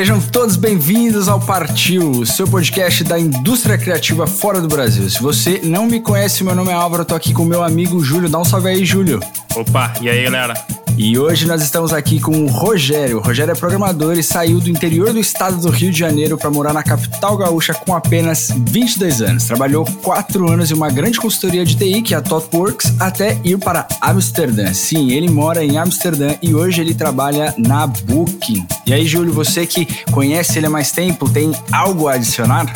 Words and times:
Sejam 0.00 0.18
todos 0.18 0.56
bem-vindos 0.56 1.28
ao 1.28 1.38
Partiu, 1.38 2.24
seu 2.24 2.48
podcast 2.48 3.04
da 3.04 3.18
indústria 3.18 3.76
criativa 3.76 4.26
fora 4.26 4.58
do 4.58 4.66
Brasil. 4.66 5.10
Se 5.10 5.20
você 5.20 5.60
não 5.62 5.84
me 5.84 6.00
conhece, 6.00 6.42
meu 6.42 6.54
nome 6.54 6.70
é 6.70 6.72
Álvaro, 6.72 7.04
tô 7.04 7.14
aqui 7.14 7.34
com 7.34 7.44
meu 7.44 7.62
amigo 7.62 8.02
Júlio. 8.02 8.26
Dá 8.26 8.38
um 8.38 8.44
salve 8.44 8.70
aí, 8.70 8.82
Júlio. 8.82 9.20
Opa, 9.54 9.92
e 10.00 10.08
aí, 10.08 10.24
galera? 10.24 10.54
E 10.96 11.18
hoje 11.18 11.46
nós 11.46 11.62
estamos 11.62 11.92
aqui 11.92 12.20
com 12.20 12.44
o 12.44 12.46
Rogério. 12.46 13.18
O 13.18 13.20
Rogério 13.20 13.52
é 13.52 13.54
programador 13.54 14.18
e 14.18 14.22
saiu 14.22 14.60
do 14.60 14.68
interior 14.68 15.12
do 15.12 15.18
estado 15.18 15.56
do 15.56 15.70
Rio 15.70 15.90
de 15.90 15.98
Janeiro 15.98 16.36
para 16.36 16.50
morar 16.50 16.72
na 16.72 16.82
capital 16.82 17.36
gaúcha 17.36 17.72
com 17.74 17.94
apenas 17.94 18.50
22 18.68 19.22
anos. 19.22 19.44
Trabalhou 19.44 19.84
4 20.02 20.50
anos 20.50 20.70
em 20.70 20.74
uma 20.74 20.90
grande 20.90 21.18
consultoria 21.18 21.64
de 21.64 21.76
TI, 21.76 22.02
que 22.02 22.14
é 22.14 22.18
a 22.18 22.20
ThoughtWorks, 22.22 22.94
até 23.00 23.38
ir 23.42 23.58
para 23.58 23.88
Amsterdã. 24.00 24.72
Sim, 24.74 25.12
ele 25.12 25.28
mora 25.28 25.64
em 25.64 25.78
Amsterdã 25.78 26.34
e 26.42 26.54
hoje 26.54 26.80
ele 26.80 26.94
trabalha 26.94 27.54
na 27.56 27.86
Booking. 27.86 28.66
E 28.86 28.92
aí, 28.92 29.06
Júlio, 29.06 29.32
você 29.32 29.66
que 29.66 29.86
conhece 30.10 30.58
ele 30.58 30.66
há 30.66 30.70
mais 30.70 30.92
tempo, 30.92 31.28
tem 31.28 31.52
algo 31.72 32.08
a 32.08 32.14
adicionar? 32.14 32.72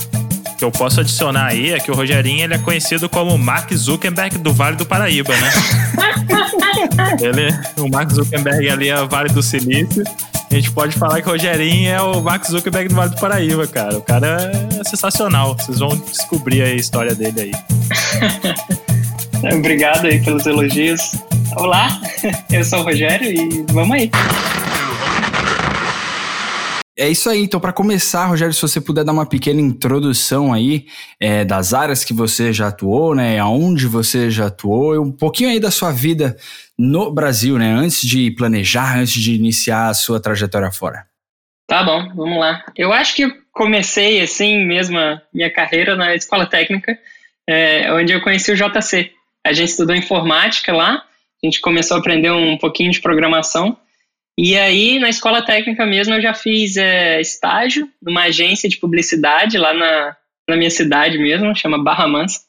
Que 0.57 0.65
eu 0.65 0.71
posso 0.71 1.01
adicionar 1.01 1.47
aí 1.47 1.73
é 1.73 1.81
que 1.81 1.91
o 1.91 1.95
Rogerinho 1.95 2.45
ele 2.45 2.55
é 2.55 2.59
conhecido 2.59 3.09
como 3.09 3.37
Mark 3.37 3.73
Zuckerberg 3.73 4.39
do 4.39 4.53
Vale 4.53 4.77
do 4.77 4.87
Paraíba, 4.87 5.35
né? 5.37 5.53
ele, 7.21 7.49
o 7.77 7.89
Mark 7.89 8.11
Zuckerberg 8.11 8.69
ali 8.69 8.89
é 8.89 9.01
o 9.01 9.09
Vale 9.09 9.31
do 9.31 9.43
Silício. 9.43 10.05
A 10.51 10.55
gente 10.55 10.71
pode 10.71 10.97
falar 10.97 11.21
que 11.21 11.29
o 11.29 11.33
Rogerinho 11.33 11.91
é 11.91 12.01
o 12.01 12.21
Mark 12.21 12.45
Zuckerberg 12.47 12.89
do 12.89 12.95
Vale 12.95 13.11
do 13.11 13.21
Paraíba, 13.21 13.67
cara. 13.67 13.99
O 13.99 14.03
cara 14.03 14.53
é 14.81 14.85
sensacional. 14.85 15.57
Vocês 15.57 15.81
vão 15.81 15.97
descobrir 15.97 16.63
a 16.63 16.73
história 16.73 17.15
dele 17.15 17.41
aí. 17.41 17.53
Obrigado 19.53 20.07
aí 20.07 20.21
pelos 20.21 20.47
elogios. 20.47 21.17
Olá, 21.57 22.01
eu 22.51 22.65
sou 22.65 22.81
o 22.81 22.83
Rogério 22.83 23.31
e 23.31 23.65
vamos 23.73 23.97
aí. 23.97 24.11
É 26.97 27.09
isso 27.09 27.29
aí. 27.29 27.43
Então, 27.43 27.59
para 27.59 27.73
começar, 27.73 28.27
Rogério, 28.27 28.55
se 28.55 28.63
você 28.63 28.81
puder 28.81 29.05
dar 29.05 29.13
uma 29.13 29.27
pequena 29.27 29.61
introdução 29.61 30.53
aí 30.53 30.87
é, 31.19 31.45
das 31.45 31.75
áreas 31.75 32.05
que 32.05 32.15
você 32.15 32.53
já 32.53 32.69
atuou, 32.69 33.17
né? 33.17 33.39
Aonde 33.41 33.89
você 33.89 34.31
já 34.31 34.47
atuou, 34.47 35.03
um 35.03 35.11
pouquinho 35.11 35.51
aí 35.51 35.59
da 35.59 35.73
sua 35.73 35.91
vida 35.91 36.37
no 36.79 37.11
Brasil, 37.11 37.59
né? 37.59 37.73
Antes 37.73 38.07
de 38.07 38.31
planejar, 38.31 38.97
antes 38.97 39.21
de 39.21 39.35
iniciar 39.35 39.89
a 39.89 39.95
sua 39.95 40.21
trajetória 40.21 40.71
fora. 40.71 41.05
Tá 41.67 41.83
bom, 41.83 42.15
vamos 42.15 42.39
lá. 42.39 42.65
Eu 42.77 42.93
acho 42.93 43.17
que 43.17 43.29
comecei 43.53 44.21
assim 44.21 44.65
mesmo 44.65 44.97
a 44.97 45.21
minha 45.33 45.51
carreira 45.51 45.97
na 45.97 46.15
escola 46.15 46.47
técnica, 46.47 46.97
é, 47.49 47.93
onde 47.93 48.13
eu 48.13 48.21
conheci 48.21 48.53
o 48.53 48.57
JC. 48.57 49.11
A 49.45 49.53
gente 49.53 49.71
estudou 49.71 49.97
informática 49.97 50.73
lá, 50.73 51.03
a 51.43 51.47
gente 51.47 51.61
começou 51.61 51.97
a 51.97 52.01
aprender 52.01 52.31
um 52.31 52.57
pouquinho 52.57 52.93
de 52.93 53.01
programação. 53.01 53.77
E 54.37 54.57
aí, 54.59 54.99
na 54.99 55.09
escola 55.09 55.43
técnica 55.43 55.87
mesmo, 55.87 56.15
eu 56.15 56.21
já 56.21 56.35
fiz 56.35 56.77
é, 56.77 57.21
estágio 57.21 57.89
numa 58.03 58.25
agência 58.25 58.69
de 58.69 58.79
publicidade 58.79 59.57
lá 59.57 59.73
na, 59.73 60.17
na 60.49 60.57
minha 60.57 60.71
cidade 60.71 61.19
mesmo, 61.19 61.55
chama 61.55 61.83
Barra 61.83 62.09
Mansa. 62.09 62.41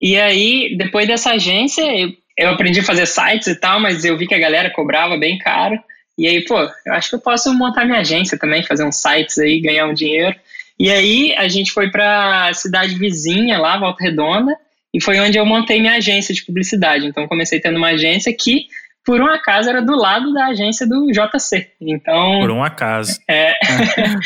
E 0.00 0.16
aí, 0.16 0.76
depois 0.76 1.08
dessa 1.08 1.32
agência, 1.32 1.82
eu, 1.82 2.12
eu 2.36 2.50
aprendi 2.50 2.80
a 2.80 2.84
fazer 2.84 3.06
sites 3.06 3.48
e 3.48 3.56
tal, 3.56 3.80
mas 3.80 4.04
eu 4.04 4.16
vi 4.16 4.26
que 4.26 4.34
a 4.34 4.38
galera 4.38 4.70
cobrava 4.70 5.16
bem 5.16 5.38
caro. 5.38 5.78
E 6.16 6.28
aí, 6.28 6.44
pô, 6.44 6.60
eu 6.60 6.92
acho 6.92 7.10
que 7.10 7.16
eu 7.16 7.20
posso 7.20 7.52
montar 7.54 7.84
minha 7.84 7.98
agência 7.98 8.38
também, 8.38 8.62
fazer 8.62 8.84
uns 8.84 8.96
sites 8.96 9.38
aí, 9.38 9.60
ganhar 9.60 9.86
um 9.86 9.94
dinheiro. 9.94 10.34
E 10.78 10.90
aí, 10.90 11.34
a 11.36 11.48
gente 11.48 11.72
foi 11.72 11.90
para 11.90 12.52
cidade 12.54 12.94
vizinha 12.94 13.58
lá, 13.58 13.78
Volta 13.78 14.04
Redonda, 14.04 14.56
e 14.94 15.02
foi 15.02 15.18
onde 15.18 15.38
eu 15.38 15.44
montei 15.44 15.80
minha 15.80 15.96
agência 15.96 16.34
de 16.34 16.44
publicidade. 16.44 17.06
Então, 17.06 17.26
comecei 17.26 17.58
tendo 17.58 17.78
uma 17.78 17.88
agência 17.88 18.32
que 18.32 18.66
por 19.06 19.20
um 19.20 19.26
acaso 19.26 19.70
era 19.70 19.80
do 19.80 19.94
lado 19.94 20.34
da 20.34 20.46
agência 20.46 20.86
do 20.86 21.06
JC. 21.12 21.70
Então. 21.80 22.40
Por 22.40 22.50
um 22.50 22.62
acaso. 22.62 23.18
É. 23.30 23.54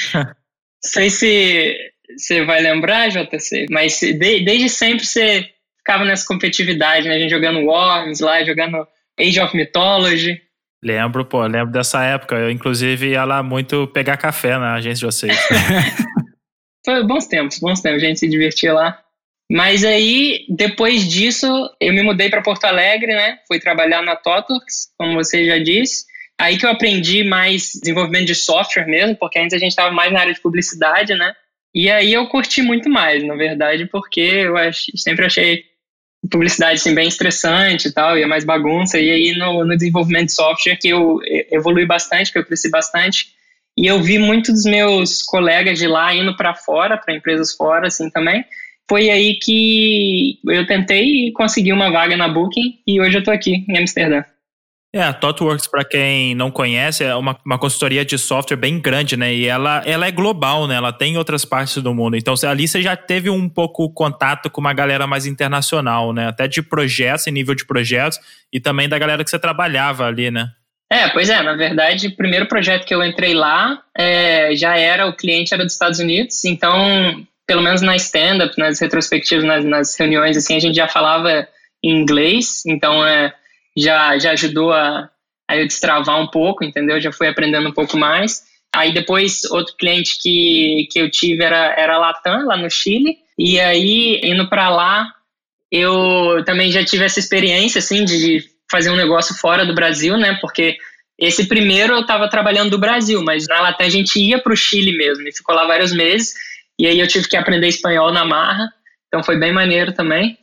sei 0.82 1.10
se 1.10 1.76
você 2.16 2.44
vai 2.44 2.62
lembrar, 2.62 3.10
JC, 3.10 3.66
mas 3.70 4.00
de, 4.00 4.14
desde 4.14 4.70
sempre 4.70 5.04
você 5.04 5.48
ficava 5.78 6.04
nessa 6.04 6.26
competitividade, 6.26 7.06
né? 7.06 7.14
A 7.14 7.19
gente 7.19 7.30
jogando 7.30 7.60
Worms 7.60 8.20
lá, 8.20 8.42
jogando 8.42 8.88
Age 9.19 9.40
of 9.40 9.54
Mythology. 9.54 10.40
Lembro, 10.82 11.26
pô, 11.26 11.46
lembro 11.46 11.70
dessa 11.70 12.02
época. 12.02 12.36
Eu, 12.36 12.50
inclusive, 12.50 13.10
ia 13.10 13.24
lá 13.24 13.42
muito 13.42 13.86
pegar 13.88 14.16
café 14.16 14.56
na 14.58 14.74
agência 14.74 15.06
de 15.06 15.14
vocês. 15.14 15.38
Foi 16.84 17.06
bons 17.06 17.26
tempos, 17.26 17.58
bons 17.58 17.82
tempos. 17.82 18.02
A 18.02 18.06
gente 18.06 18.19
se 18.19 18.28
divertia 18.28 18.72
lá. 18.72 18.98
Mas 19.50 19.84
aí, 19.84 20.47
depois 20.49 21.09
disso, 21.09 21.49
eu 21.81 21.93
me 21.93 22.05
mudei 22.05 22.31
para 22.31 22.41
Porto 22.41 22.66
Alegre, 22.66 23.12
né? 23.12 23.41
Fui 23.49 23.59
trabalhar 23.59 24.00
na 24.00 24.15
Totox, 24.15 24.93
como 24.97 25.15
você 25.15 25.44
já 25.44 25.59
disse. 25.59 26.05
Aí 26.38 26.56
que 26.56 26.65
eu 26.65 26.71
aprendi 26.71 27.25
mais 27.25 27.72
desenvolvimento 27.75 28.27
de 28.27 28.34
software 28.37 28.87
mesmo, 28.87 29.16
porque 29.16 29.41
antes 29.41 29.53
a 29.53 29.59
gente 29.59 29.72
estava 29.72 29.91
mais 29.91 30.12
na 30.12 30.21
área 30.21 30.33
de 30.33 30.41
publicidade, 30.41 31.16
né? 31.16 31.34
E 31.75 31.91
aí 31.91 32.12
eu 32.12 32.28
curti 32.28 32.62
muito 32.62 32.88
mais, 32.88 33.25
na 33.25 33.34
verdade, 33.34 33.87
porque 33.87 34.21
eu 34.21 34.56
ach, 34.56 34.87
sempre 34.94 35.27
achei 35.27 35.65
publicidade 36.31 36.75
assim, 36.75 36.94
bem 36.94 37.09
estressante 37.09 37.88
e 37.88 37.93
tal, 37.93 38.17
e 38.17 38.22
é 38.22 38.27
mais 38.27 38.44
bagunça. 38.44 39.00
E 39.00 39.11
aí 39.11 39.37
no, 39.37 39.65
no 39.65 39.77
desenvolvimento 39.77 40.27
de 40.27 40.32
software 40.32 40.77
que 40.77 40.91
eu 40.91 41.19
evolui 41.50 41.87
bastante, 41.87 42.31
que 42.31 42.38
eu 42.38 42.47
cresci 42.47 42.71
bastante. 42.71 43.34
E 43.77 43.84
eu 43.84 44.00
vi 44.00 44.17
muitos 44.17 44.55
dos 44.55 44.65
meus 44.65 45.22
colegas 45.25 45.77
de 45.77 45.88
lá 45.88 46.15
indo 46.15 46.37
para 46.37 46.55
fora, 46.55 46.97
para 46.97 47.15
empresas 47.15 47.53
fora, 47.53 47.88
assim 47.88 48.09
também 48.09 48.44
foi 48.90 49.08
aí 49.08 49.38
que 49.40 50.40
eu 50.48 50.66
tentei 50.66 51.30
conseguir 51.30 51.72
uma 51.72 51.92
vaga 51.92 52.16
na 52.16 52.26
Booking 52.26 52.80
e 52.84 53.00
hoje 53.00 53.14
eu 53.14 53.20
estou 53.20 53.32
aqui 53.32 53.64
em 53.68 53.78
Amsterdã. 53.78 54.24
É, 54.92 55.00
a 55.00 55.12
ThoughtWorks, 55.12 55.68
para 55.68 55.84
quem 55.84 56.34
não 56.34 56.50
conhece, 56.50 57.04
é 57.04 57.14
uma, 57.14 57.38
uma 57.46 57.56
consultoria 57.56 58.04
de 58.04 58.18
software 58.18 58.56
bem 58.56 58.80
grande, 58.80 59.16
né? 59.16 59.32
E 59.32 59.46
ela, 59.46 59.80
ela 59.86 60.08
é 60.08 60.10
global, 60.10 60.66
né? 60.66 60.74
Ela 60.74 60.92
tem 60.92 61.12
em 61.12 61.16
outras 61.16 61.44
partes 61.44 61.80
do 61.80 61.94
mundo. 61.94 62.16
Então, 62.16 62.34
ali 62.42 62.66
você 62.66 62.82
já 62.82 62.96
teve 62.96 63.30
um 63.30 63.48
pouco 63.48 63.88
contato 63.90 64.50
com 64.50 64.60
uma 64.60 64.72
galera 64.72 65.06
mais 65.06 65.24
internacional, 65.24 66.12
né? 66.12 66.26
Até 66.26 66.48
de 66.48 66.60
projetos, 66.60 67.28
em 67.28 67.30
nível 67.30 67.54
de 67.54 67.64
projetos, 67.64 68.18
e 68.52 68.58
também 68.58 68.88
da 68.88 68.98
galera 68.98 69.22
que 69.22 69.30
você 69.30 69.38
trabalhava 69.38 70.04
ali, 70.06 70.32
né? 70.32 70.48
É, 70.92 71.08
pois 71.10 71.30
é, 71.30 71.40
na 71.40 71.54
verdade, 71.54 72.08
o 72.08 72.16
primeiro 72.16 72.48
projeto 72.48 72.84
que 72.84 72.92
eu 72.92 73.04
entrei 73.04 73.32
lá 73.34 73.80
é, 73.96 74.56
já 74.56 74.76
era, 74.76 75.06
o 75.06 75.14
cliente 75.14 75.54
era 75.54 75.62
dos 75.62 75.74
Estados 75.74 76.00
Unidos, 76.00 76.44
então 76.44 77.24
pelo 77.50 77.62
menos 77.62 77.83
na 77.83 77.97
stand-up, 77.97 78.56
nas 78.56 78.78
retrospectivas, 78.78 79.44
nas, 79.44 79.65
nas, 79.65 79.99
reuniões, 79.99 80.37
assim, 80.37 80.55
a 80.55 80.61
gente 80.61 80.77
já 80.77 80.87
falava 80.87 81.49
em 81.83 82.00
inglês, 82.00 82.65
então 82.65 83.05
é, 83.05 83.34
já, 83.77 84.16
já 84.21 84.31
ajudou 84.31 84.72
a, 84.72 85.11
a 85.49 85.56
eu 85.56 85.66
destravar 85.66 86.22
um 86.22 86.28
pouco, 86.28 86.62
entendeu? 86.62 87.00
Já 87.00 87.11
fui 87.11 87.27
aprendendo 87.27 87.69
um 87.69 87.72
pouco 87.72 87.97
mais. 87.97 88.44
Aí 88.72 88.94
depois, 88.94 89.43
outro 89.47 89.75
cliente 89.77 90.16
que, 90.22 90.87
que 90.93 91.00
eu 91.00 91.11
tive 91.11 91.43
era, 91.43 91.75
era 91.77 91.99
Latam, 91.99 92.47
lá 92.47 92.56
no 92.56 92.71
Chile, 92.71 93.16
e 93.37 93.59
aí, 93.59 94.21
indo 94.22 94.49
para 94.49 94.71
lá, 94.71 95.09
eu 95.72 96.44
também 96.44 96.71
já 96.71 96.84
tive 96.84 97.05
essa 97.05 97.19
experiência, 97.19 97.81
assim, 97.81 98.05
de 98.05 98.44
fazer 98.71 98.91
um 98.91 98.97
negócio 98.97 99.34
fora 99.34 99.67
do 99.67 99.75
Brasil, 99.75 100.17
né? 100.17 100.38
Porque 100.41 100.77
esse 101.19 101.49
primeiro 101.49 101.94
eu 101.94 102.03
estava 102.03 102.31
trabalhando 102.31 102.71
do 102.71 102.78
Brasil, 102.78 103.21
mas 103.25 103.49
na 103.49 103.61
Latam 103.61 103.88
a 103.88 103.91
gente 103.91 104.21
ia 104.21 104.38
para 104.41 104.53
o 104.53 104.56
Chile 104.56 104.97
mesmo, 104.97 105.27
e 105.27 105.37
ficou 105.37 105.53
lá 105.53 105.67
vários 105.67 105.93
meses, 105.93 106.32
e 106.80 106.86
aí 106.86 106.98
eu 106.98 107.06
tive 107.06 107.28
que 107.28 107.36
aprender 107.36 107.68
espanhol 107.68 108.10
na 108.10 108.24
marra, 108.24 108.72
então 109.06 109.22
foi 109.22 109.38
bem 109.38 109.52
maneiro 109.52 109.92
também. 109.92 110.38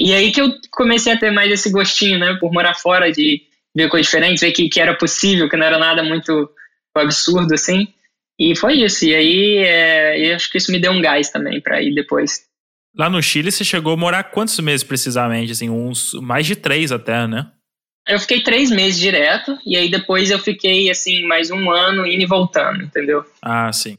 E 0.00 0.14
aí 0.14 0.32
que 0.32 0.40
eu 0.40 0.50
comecei 0.70 1.12
a 1.12 1.18
ter 1.18 1.30
mais 1.30 1.52
esse 1.52 1.70
gostinho, 1.70 2.18
né, 2.18 2.34
por 2.40 2.50
morar 2.50 2.74
fora, 2.74 3.12
de 3.12 3.42
ver 3.76 3.90
coisas 3.90 4.06
diferentes, 4.06 4.40
ver 4.40 4.52
que, 4.52 4.70
que 4.70 4.80
era 4.80 4.96
possível, 4.96 5.50
que 5.50 5.56
não 5.56 5.66
era 5.66 5.78
nada 5.78 6.02
muito 6.02 6.50
absurdo 6.96 7.52
assim. 7.52 7.88
E 8.40 8.56
foi 8.56 8.76
isso. 8.76 9.04
E 9.04 9.14
aí 9.14 9.56
é, 9.58 10.30
eu 10.30 10.34
acho 10.34 10.50
que 10.50 10.56
isso 10.56 10.72
me 10.72 10.80
deu 10.80 10.92
um 10.92 11.02
gás 11.02 11.28
também 11.28 11.60
para 11.60 11.82
ir 11.82 11.94
depois. 11.94 12.46
Lá 12.96 13.10
no 13.10 13.22
Chile 13.22 13.52
você 13.52 13.62
chegou 13.62 13.92
a 13.92 13.96
morar 13.96 14.24
quantos 14.24 14.58
meses 14.60 14.82
precisamente? 14.82 15.52
Assim, 15.52 15.68
uns 15.68 16.14
mais 16.14 16.46
de 16.46 16.56
três 16.56 16.90
até, 16.90 17.26
né? 17.26 17.52
Eu 18.08 18.18
fiquei 18.18 18.42
três 18.42 18.70
meses 18.70 18.98
direto, 18.98 19.56
e 19.64 19.76
aí 19.76 19.90
depois 19.90 20.30
eu 20.30 20.38
fiquei 20.38 20.90
assim, 20.90 21.24
mais 21.24 21.50
um 21.50 21.70
ano 21.70 22.04
indo 22.06 22.22
e 22.22 22.26
voltando, 22.26 22.82
entendeu? 22.82 23.24
Ah, 23.40 23.72
sim. 23.72 23.96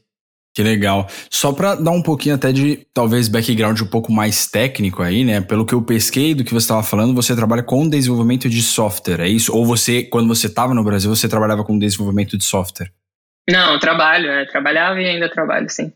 Que 0.54 0.62
legal. 0.62 1.08
Só 1.28 1.52
para 1.52 1.74
dar 1.74 1.90
um 1.90 2.00
pouquinho 2.00 2.36
até 2.36 2.52
de 2.52 2.86
talvez 2.94 3.26
background 3.26 3.80
um 3.80 3.86
pouco 3.86 4.12
mais 4.12 4.46
técnico 4.46 5.02
aí, 5.02 5.24
né? 5.24 5.40
Pelo 5.40 5.66
que 5.66 5.74
eu 5.74 5.82
pesquei 5.82 6.32
do 6.32 6.44
que 6.44 6.52
você 6.52 6.64
estava 6.64 6.82
falando, 6.84 7.12
você 7.12 7.34
trabalha 7.34 7.62
com 7.62 7.88
desenvolvimento 7.88 8.48
de 8.48 8.62
software, 8.62 9.20
é 9.20 9.28
isso? 9.28 9.52
Ou 9.52 9.66
você, 9.66 10.04
quando 10.04 10.28
você 10.28 10.46
estava 10.46 10.72
no 10.72 10.84
Brasil, 10.84 11.10
você 11.10 11.28
trabalhava 11.28 11.64
com 11.64 11.76
desenvolvimento 11.76 12.38
de 12.38 12.44
software? 12.44 12.92
Não, 13.50 13.78
trabalho, 13.80 14.30
é, 14.30 14.46
trabalhava 14.46 15.00
e 15.02 15.06
ainda 15.06 15.28
trabalho, 15.28 15.68
sim. 15.68 15.92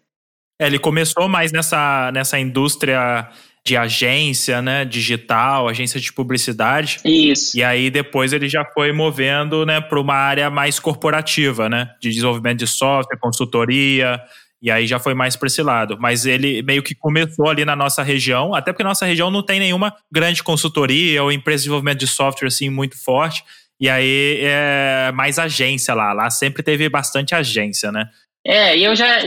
É, 0.60 0.66
ele 0.66 0.78
começou 0.80 1.28
mais 1.28 1.52
nessa, 1.52 2.10
nessa 2.12 2.36
indústria 2.36 3.28
de 3.64 3.76
agência, 3.76 4.60
né, 4.60 4.84
digital, 4.84 5.68
agência 5.68 6.00
de 6.00 6.12
publicidade. 6.12 6.98
Isso. 7.04 7.56
E 7.56 7.62
aí 7.62 7.90
depois 7.90 8.32
ele 8.32 8.48
já 8.48 8.64
foi 8.64 8.92
movendo, 8.92 9.64
né, 9.64 9.80
para 9.80 10.00
uma 10.00 10.14
área 10.14 10.50
mais 10.50 10.80
corporativa, 10.80 11.68
né, 11.68 11.90
de 12.00 12.08
desenvolvimento 12.10 12.58
de 12.58 12.66
software, 12.66 13.18
consultoria, 13.20 14.20
e 14.60 14.70
aí 14.70 14.86
já 14.86 14.98
foi 14.98 15.14
mais 15.14 15.36
para 15.36 15.46
esse 15.46 15.62
lado. 15.62 15.96
Mas 16.00 16.26
ele 16.26 16.62
meio 16.62 16.82
que 16.82 16.94
começou 16.94 17.48
ali 17.48 17.64
na 17.64 17.76
nossa 17.76 18.02
região, 18.02 18.54
até 18.54 18.72
porque 18.72 18.84
nossa 18.84 19.06
região 19.06 19.30
não 19.30 19.42
tem 19.42 19.60
nenhuma 19.60 19.94
grande 20.10 20.42
consultoria 20.42 21.22
ou 21.22 21.30
empresa 21.30 21.58
de 21.58 21.62
desenvolvimento 21.64 21.98
de 21.98 22.06
software 22.06 22.48
assim 22.48 22.68
muito 22.68 23.02
forte. 23.02 23.44
E 23.80 23.88
aí 23.88 24.40
é 24.42 25.12
mais 25.12 25.38
agência 25.38 25.94
lá. 25.94 26.12
Lá 26.12 26.30
sempre 26.30 26.62
teve 26.62 26.88
bastante 26.88 27.34
agência, 27.34 27.92
né? 27.92 28.08
É, 28.44 28.76
e 28.76 28.84
eu 28.84 28.96
já, 28.96 29.20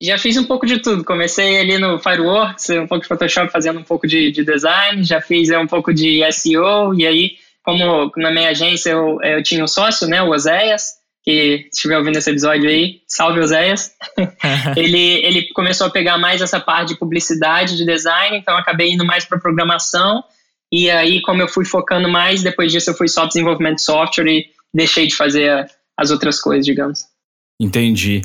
já 0.00 0.16
fiz 0.16 0.36
um 0.36 0.44
pouco 0.44 0.64
de 0.64 0.78
tudo. 0.78 1.04
Comecei 1.04 1.58
ali 1.60 1.76
no 1.76 1.98
Fireworks, 1.98 2.70
um 2.70 2.86
pouco 2.86 3.02
de 3.02 3.08
Photoshop, 3.08 3.52
fazendo 3.52 3.80
um 3.80 3.84
pouco 3.84 4.06
de, 4.06 4.30
de 4.30 4.44
design, 4.44 5.02
já 5.02 5.20
fiz 5.20 5.50
é, 5.50 5.58
um 5.58 5.66
pouco 5.66 5.92
de 5.92 6.20
SEO, 6.32 6.94
e 6.94 7.06
aí, 7.06 7.32
como 7.62 8.10
na 8.16 8.30
minha 8.30 8.50
agência 8.50 8.90
eu, 8.90 9.20
eu 9.22 9.42
tinha 9.42 9.62
um 9.62 9.68
sócio, 9.68 10.08
né, 10.08 10.22
o 10.22 10.30
Oséias, 10.30 10.99
que 11.22 11.68
estiver 11.72 11.98
ouvindo 11.98 12.16
esse 12.16 12.30
episódio 12.30 12.68
aí, 12.68 13.02
salve 13.06 13.40
Oséias. 13.40 13.92
ele, 14.76 15.24
ele 15.24 15.48
começou 15.52 15.86
a 15.86 15.90
pegar 15.90 16.18
mais 16.18 16.40
essa 16.40 16.58
parte 16.58 16.90
de 16.90 16.98
publicidade, 16.98 17.76
de 17.76 17.84
design, 17.84 18.36
então 18.36 18.56
acabei 18.56 18.92
indo 18.92 19.04
mais 19.04 19.24
para 19.24 19.38
programação. 19.38 20.22
E 20.72 20.90
aí, 20.90 21.20
como 21.22 21.42
eu 21.42 21.48
fui 21.48 21.64
focando 21.64 22.08
mais, 22.08 22.42
depois 22.42 22.72
disso 22.72 22.90
eu 22.90 22.94
fui 22.94 23.08
só 23.08 23.26
desenvolvimento 23.26 23.76
de 23.76 23.82
software 23.82 24.28
e 24.28 24.46
deixei 24.72 25.06
de 25.06 25.16
fazer 25.16 25.66
as 25.98 26.10
outras 26.10 26.40
coisas, 26.40 26.64
digamos. 26.64 27.00
Entendi. 27.60 28.22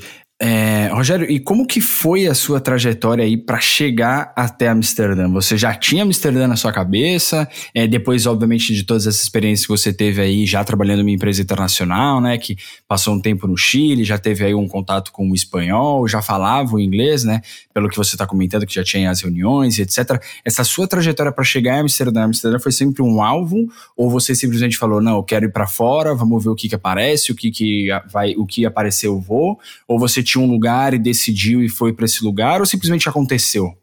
É, 0.47 0.89
Rogério, 0.89 1.27
e 1.27 1.39
como 1.39 1.65
que 1.65 1.81
foi 1.81 2.27
a 2.27 2.35
sua 2.35 2.59
trajetória 2.59 3.25
aí 3.25 3.35
para 3.35 3.59
chegar 3.59 4.31
até 4.35 4.67
Amsterdã? 4.67 5.27
Você 5.31 5.57
já 5.57 5.73
tinha 5.73 6.03
Amsterdã 6.03 6.47
na 6.47 6.55
sua 6.55 6.71
cabeça? 6.71 7.49
É, 7.73 7.87
depois, 7.87 8.27
obviamente, 8.27 8.71
de 8.75 8.83
todas 8.83 9.07
essas 9.07 9.23
experiências 9.23 9.65
que 9.65 9.71
você 9.71 9.91
teve 9.91 10.21
aí, 10.21 10.45
já 10.45 10.63
trabalhando 10.63 10.99
em 10.99 11.01
uma 11.01 11.09
empresa 11.09 11.41
internacional, 11.41 12.21
né? 12.21 12.37
Que 12.37 12.55
passou 12.87 13.15
um 13.15 13.19
tempo 13.19 13.47
no 13.47 13.57
Chile, 13.57 14.03
já 14.03 14.19
teve 14.19 14.45
aí 14.45 14.53
um 14.53 14.67
contato 14.67 15.11
com 15.11 15.31
o 15.31 15.33
espanhol, 15.33 16.07
já 16.07 16.21
falava 16.21 16.75
o 16.75 16.79
inglês, 16.79 17.23
né? 17.23 17.41
Pelo 17.73 17.89
que 17.89 17.97
você 17.97 18.13
está 18.13 18.27
comentando, 18.27 18.67
que 18.67 18.75
já 18.75 18.83
tinha 18.83 19.09
as 19.09 19.21
reuniões 19.21 19.79
etc. 19.79 20.21
Essa 20.45 20.63
sua 20.63 20.87
trajetória 20.87 21.31
para 21.31 21.43
chegar 21.43 21.77
em 21.77 21.79
Amsterdã, 21.79 22.25
Amsterdã 22.25 22.59
foi 22.59 22.71
sempre 22.71 23.01
um 23.01 23.19
alvo? 23.19 23.67
Ou 23.97 24.11
você 24.11 24.35
simplesmente 24.35 24.77
falou, 24.77 25.01
não, 25.01 25.15
eu 25.15 25.23
quero 25.23 25.45
ir 25.45 25.51
para 25.51 25.65
fora, 25.65 26.13
vamos 26.13 26.43
ver 26.43 26.51
o 26.51 26.55
que 26.55 26.69
que 26.69 26.75
aparece, 26.75 27.31
o 27.31 27.35
que 27.35 27.49
que 27.49 27.87
vai, 28.11 28.35
o 28.35 28.45
que 28.45 28.63
aparecer 28.63 29.07
eu 29.07 29.19
vou? 29.19 29.57
Ou 29.87 29.97
você 29.97 30.21
tinha 30.21 30.34
um 30.39 30.45
lugar 30.45 30.93
e 30.93 30.99
decidiu 30.99 31.63
e 31.63 31.69
foi 31.69 31.93
para 31.93 32.05
esse 32.05 32.23
lugar 32.23 32.59
ou 32.59 32.65
simplesmente 32.65 33.07
aconteceu? 33.09 33.73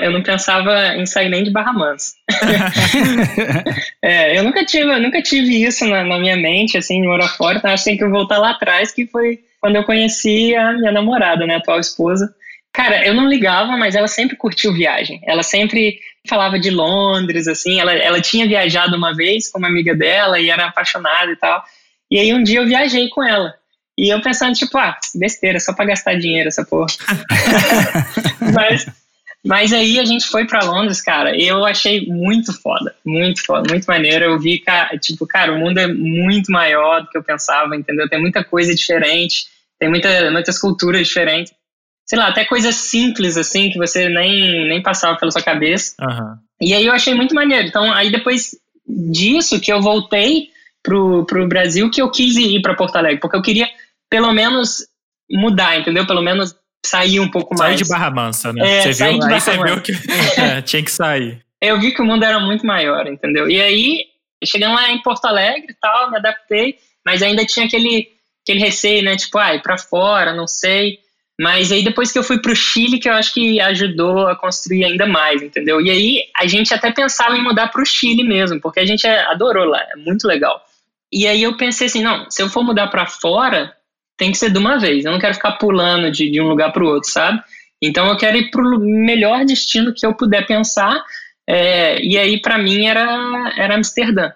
Eu 0.00 0.12
não 0.12 0.22
pensava 0.22 0.94
em 0.96 1.04
sair 1.06 1.28
nem 1.28 1.42
de 1.42 1.50
Barra 1.50 1.72
Mansa. 1.72 2.12
é, 4.00 4.38
eu 4.38 4.44
nunca 4.44 4.64
tive, 4.64 4.84
eu 4.84 5.00
nunca 5.00 5.20
tive 5.20 5.64
isso 5.64 5.84
na, 5.86 6.04
na 6.04 6.20
minha 6.20 6.36
mente, 6.36 6.78
assim, 6.78 7.00
de 7.00 7.08
morar 7.08 7.28
fora, 7.28 7.58
então 7.58 7.70
acho 7.70 7.82
que 7.82 7.90
tem 7.90 7.98
que 7.98 8.08
voltar 8.08 8.38
lá 8.38 8.50
atrás, 8.50 8.92
que 8.92 9.06
foi 9.08 9.40
quando 9.60 9.74
eu 9.74 9.82
conheci 9.82 10.54
a 10.54 10.72
minha 10.72 10.92
namorada, 10.92 11.44
né, 11.46 11.56
atual 11.56 11.80
esposa. 11.80 12.32
Cara, 12.72 13.04
eu 13.04 13.12
não 13.12 13.28
ligava, 13.28 13.76
mas 13.76 13.96
ela 13.96 14.06
sempre 14.06 14.36
curtiu 14.36 14.72
viagem. 14.72 15.20
Ela 15.26 15.42
sempre 15.42 15.98
falava 16.28 16.60
de 16.60 16.70
Londres, 16.70 17.48
assim, 17.48 17.80
ela, 17.80 17.92
ela 17.92 18.20
tinha 18.20 18.46
viajado 18.46 18.96
uma 18.96 19.12
vez 19.16 19.50
com 19.50 19.58
uma 19.58 19.66
amiga 19.66 19.96
dela 19.96 20.38
e 20.38 20.48
era 20.48 20.66
apaixonada 20.66 21.32
e 21.32 21.36
tal. 21.36 21.64
E 22.08 22.18
aí 22.20 22.32
um 22.32 22.42
dia 22.42 22.60
eu 22.60 22.66
viajei 22.66 23.08
com 23.08 23.22
ela. 23.24 23.54
E 23.98 24.10
eu 24.10 24.22
pensando, 24.22 24.54
tipo, 24.54 24.78
ah, 24.78 24.96
besteira, 25.16 25.58
só 25.58 25.72
pra 25.72 25.84
gastar 25.84 26.14
dinheiro 26.14 26.46
essa 26.46 26.64
porra. 26.64 26.86
mas, 28.54 28.86
mas 29.44 29.72
aí 29.72 29.98
a 29.98 30.04
gente 30.04 30.28
foi 30.28 30.46
para 30.46 30.64
Londres, 30.64 31.00
cara, 31.00 31.36
e 31.36 31.48
eu 31.48 31.64
achei 31.64 32.06
muito 32.06 32.52
foda, 32.52 32.94
muito 33.04 33.44
foda, 33.44 33.68
muito 33.68 33.86
maneiro. 33.86 34.24
Eu 34.24 34.38
vi, 34.38 34.62
tipo, 35.00 35.26
cara, 35.26 35.52
o 35.52 35.58
mundo 35.58 35.78
é 35.78 35.88
muito 35.88 36.52
maior 36.52 37.00
do 37.02 37.08
que 37.08 37.18
eu 37.18 37.24
pensava, 37.24 37.74
entendeu? 37.74 38.08
Tem 38.08 38.20
muita 38.20 38.44
coisa 38.44 38.72
diferente, 38.72 39.46
tem 39.80 39.88
muita, 39.88 40.30
muitas 40.30 40.60
culturas 40.60 41.04
diferentes. 41.04 41.52
Sei 42.06 42.16
lá, 42.16 42.28
até 42.28 42.44
coisas 42.44 42.76
simples, 42.76 43.36
assim, 43.36 43.68
que 43.68 43.78
você 43.78 44.08
nem, 44.08 44.68
nem 44.68 44.80
passava 44.80 45.18
pela 45.18 45.32
sua 45.32 45.42
cabeça. 45.42 45.96
Uhum. 46.00 46.36
E 46.60 46.72
aí 46.72 46.86
eu 46.86 46.92
achei 46.92 47.14
muito 47.14 47.34
maneiro. 47.34 47.66
Então, 47.66 47.92
aí 47.92 48.12
depois 48.12 48.56
disso 48.86 49.60
que 49.60 49.72
eu 49.72 49.82
voltei 49.82 50.50
pro, 50.84 51.26
pro 51.26 51.48
Brasil, 51.48 51.90
que 51.90 52.00
eu 52.00 52.08
quis 52.12 52.36
ir 52.36 52.62
para 52.62 52.76
Porto 52.76 52.94
Alegre, 52.94 53.18
porque 53.18 53.36
eu 53.36 53.42
queria 53.42 53.68
pelo 54.10 54.32
menos 54.32 54.86
mudar, 55.30 55.78
entendeu? 55.78 56.06
Pelo 56.06 56.22
menos 56.22 56.54
sair 56.84 57.20
um 57.20 57.30
pouco 57.30 57.54
mais. 57.56 57.78
Sair 57.78 57.84
de 57.84 57.88
Barra 57.88 58.10
Mansa, 58.10 58.52
né? 58.52 58.78
É, 58.78 58.92
você 58.92 59.10
viu? 59.12 59.22
Aí 59.22 59.40
você 59.40 59.56
viu 59.56 59.80
que 59.82 59.92
é, 60.40 60.62
tinha 60.62 60.82
que 60.82 60.90
sair. 60.90 61.42
Eu 61.60 61.80
vi 61.80 61.92
que 61.92 62.00
o 62.00 62.04
mundo 62.04 62.24
era 62.24 62.38
muito 62.38 62.66
maior, 62.66 63.06
entendeu? 63.06 63.50
E 63.50 63.60
aí, 63.60 64.04
chegando 64.44 64.74
lá 64.74 64.90
em 64.90 65.02
Porto 65.02 65.24
Alegre 65.26 65.66
e 65.70 65.74
tal, 65.74 66.10
me 66.10 66.16
adaptei, 66.16 66.76
mas 67.04 67.22
ainda 67.22 67.44
tinha 67.44 67.66
aquele, 67.66 68.08
aquele 68.42 68.60
receio, 68.60 69.02
né? 69.02 69.16
Tipo, 69.16 69.38
ah, 69.38 69.54
ir 69.54 69.62
pra 69.62 69.76
fora, 69.76 70.32
não 70.32 70.46
sei. 70.46 71.00
Mas 71.40 71.70
aí 71.70 71.84
depois 71.84 72.10
que 72.10 72.18
eu 72.18 72.24
fui 72.24 72.40
pro 72.40 72.54
Chile, 72.54 72.98
que 72.98 73.08
eu 73.08 73.12
acho 73.12 73.32
que 73.32 73.60
ajudou 73.60 74.26
a 74.26 74.34
construir 74.34 74.84
ainda 74.84 75.06
mais, 75.06 75.40
entendeu? 75.40 75.80
E 75.80 75.88
aí 75.88 76.24
a 76.36 76.46
gente 76.48 76.74
até 76.74 76.90
pensava 76.90 77.36
em 77.36 77.42
mudar 77.42 77.68
pro 77.68 77.86
Chile 77.86 78.24
mesmo, 78.24 78.60
porque 78.60 78.80
a 78.80 78.86
gente 78.86 79.06
adorou 79.06 79.64
lá, 79.64 79.80
é 79.80 79.96
muito 79.96 80.26
legal. 80.26 80.60
E 81.12 81.28
aí 81.28 81.42
eu 81.42 81.56
pensei 81.56 81.86
assim, 81.86 82.02
não, 82.02 82.28
se 82.28 82.42
eu 82.42 82.48
for 82.48 82.64
mudar 82.64 82.88
para 82.88 83.06
fora, 83.06 83.72
tem 84.18 84.32
que 84.32 84.36
ser 84.36 84.50
de 84.50 84.58
uma 84.58 84.78
vez. 84.78 85.04
Eu 85.04 85.12
não 85.12 85.20
quero 85.20 85.34
ficar 85.34 85.52
pulando 85.52 86.10
de, 86.10 86.28
de 86.28 86.40
um 86.40 86.48
lugar 86.48 86.72
para 86.72 86.84
o 86.84 86.88
outro, 86.88 87.08
sabe? 87.08 87.40
Então 87.80 88.08
eu 88.08 88.16
quero 88.16 88.36
ir 88.36 88.50
para 88.50 88.60
o 88.60 88.80
melhor 88.80 89.44
destino 89.46 89.94
que 89.94 90.04
eu 90.04 90.12
puder 90.12 90.46
pensar. 90.46 91.02
É, 91.48 92.02
e 92.04 92.18
aí 92.18 92.38
para 92.42 92.58
mim 92.58 92.86
era 92.86 93.54
era 93.56 93.76
Amsterdã. 93.76 94.30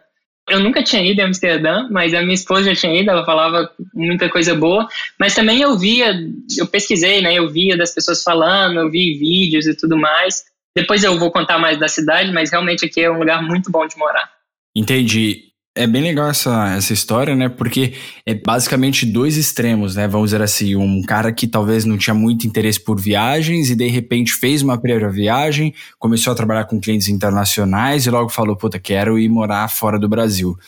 Eu 0.48 0.60
nunca 0.60 0.82
tinha 0.82 1.02
ido 1.02 1.20
em 1.20 1.24
Amsterdã, 1.24 1.86
mas 1.90 2.14
a 2.14 2.20
minha 2.20 2.34
esposa 2.34 2.74
já 2.74 2.80
tinha 2.80 3.00
ido, 3.00 3.10
ela 3.10 3.24
falava 3.24 3.70
muita 3.94 4.28
coisa 4.28 4.54
boa. 4.54 4.88
Mas 5.18 5.34
também 5.34 5.60
eu 5.60 5.78
via, 5.78 6.12
eu 6.58 6.66
pesquisei, 6.66 7.20
né? 7.20 7.34
Eu 7.34 7.48
via 7.48 7.76
das 7.76 7.94
pessoas 7.94 8.22
falando, 8.22 8.78
eu 8.78 8.90
vi 8.90 9.18
vídeos 9.18 9.66
e 9.66 9.76
tudo 9.76 9.96
mais. 9.96 10.44
Depois 10.74 11.04
eu 11.04 11.18
vou 11.18 11.30
contar 11.30 11.58
mais 11.58 11.78
da 11.78 11.86
cidade, 11.86 12.32
mas 12.32 12.50
realmente 12.50 12.84
aqui 12.84 13.00
é 13.00 13.10
um 13.10 13.18
lugar 13.18 13.42
muito 13.42 13.70
bom 13.70 13.86
de 13.86 13.96
morar. 13.96 14.30
Entendi. 14.74 15.51
É 15.74 15.86
bem 15.86 16.02
legal 16.02 16.28
essa, 16.28 16.74
essa 16.74 16.92
história, 16.92 17.34
né? 17.34 17.48
Porque 17.48 17.94
é 18.26 18.34
basicamente 18.34 19.06
dois 19.06 19.38
extremos, 19.38 19.96
né? 19.96 20.06
Vamos 20.06 20.28
dizer 20.28 20.42
assim, 20.42 20.76
um 20.76 21.00
cara 21.00 21.32
que 21.32 21.46
talvez 21.46 21.86
não 21.86 21.96
tinha 21.96 22.12
muito 22.12 22.46
interesse 22.46 22.78
por 22.78 23.00
viagens 23.00 23.70
e 23.70 23.74
de 23.74 23.88
repente 23.88 24.34
fez 24.34 24.60
uma 24.60 24.78
primeira 24.78 25.10
viagem, 25.10 25.74
começou 25.98 26.30
a 26.30 26.36
trabalhar 26.36 26.66
com 26.66 26.78
clientes 26.78 27.08
internacionais 27.08 28.04
e 28.04 28.10
logo 28.10 28.28
falou, 28.28 28.54
puta, 28.54 28.78
quero 28.78 29.18
ir 29.18 29.30
morar 29.30 29.66
fora 29.68 29.98
do 29.98 30.10
Brasil. 30.10 30.58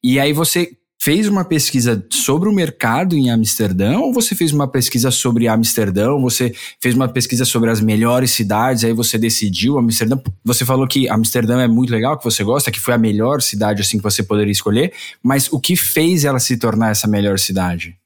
E 0.00 0.20
aí 0.20 0.32
você 0.32 0.70
fez 1.02 1.26
uma 1.26 1.44
pesquisa 1.44 2.06
sobre 2.12 2.48
o 2.48 2.52
mercado 2.52 3.16
em 3.16 3.28
Amsterdã 3.28 3.98
ou 3.98 4.12
você 4.12 4.36
fez 4.36 4.52
uma 4.52 4.68
pesquisa 4.68 5.10
sobre 5.10 5.48
Amsterdã? 5.48 6.16
Você 6.20 6.54
fez 6.80 6.94
uma 6.94 7.08
pesquisa 7.08 7.44
sobre 7.44 7.70
as 7.70 7.80
melhores 7.80 8.30
cidades, 8.30 8.84
aí 8.84 8.92
você 8.92 9.18
decidiu 9.18 9.78
Amsterdã? 9.78 10.16
Você 10.44 10.64
falou 10.64 10.86
que 10.86 11.08
Amsterdã 11.08 11.60
é 11.60 11.66
muito 11.66 11.90
legal, 11.90 12.16
que 12.16 12.22
você 12.22 12.44
gosta, 12.44 12.70
que 12.70 12.78
foi 12.78 12.94
a 12.94 12.98
melhor 12.98 13.42
cidade 13.42 13.82
assim 13.82 13.96
que 13.96 14.04
você 14.04 14.22
poderia 14.22 14.52
escolher, 14.52 14.92
mas 15.20 15.52
o 15.52 15.58
que 15.58 15.74
fez 15.74 16.24
ela 16.24 16.38
se 16.38 16.56
tornar 16.56 16.92
essa 16.92 17.08
melhor 17.08 17.36
cidade? 17.36 17.96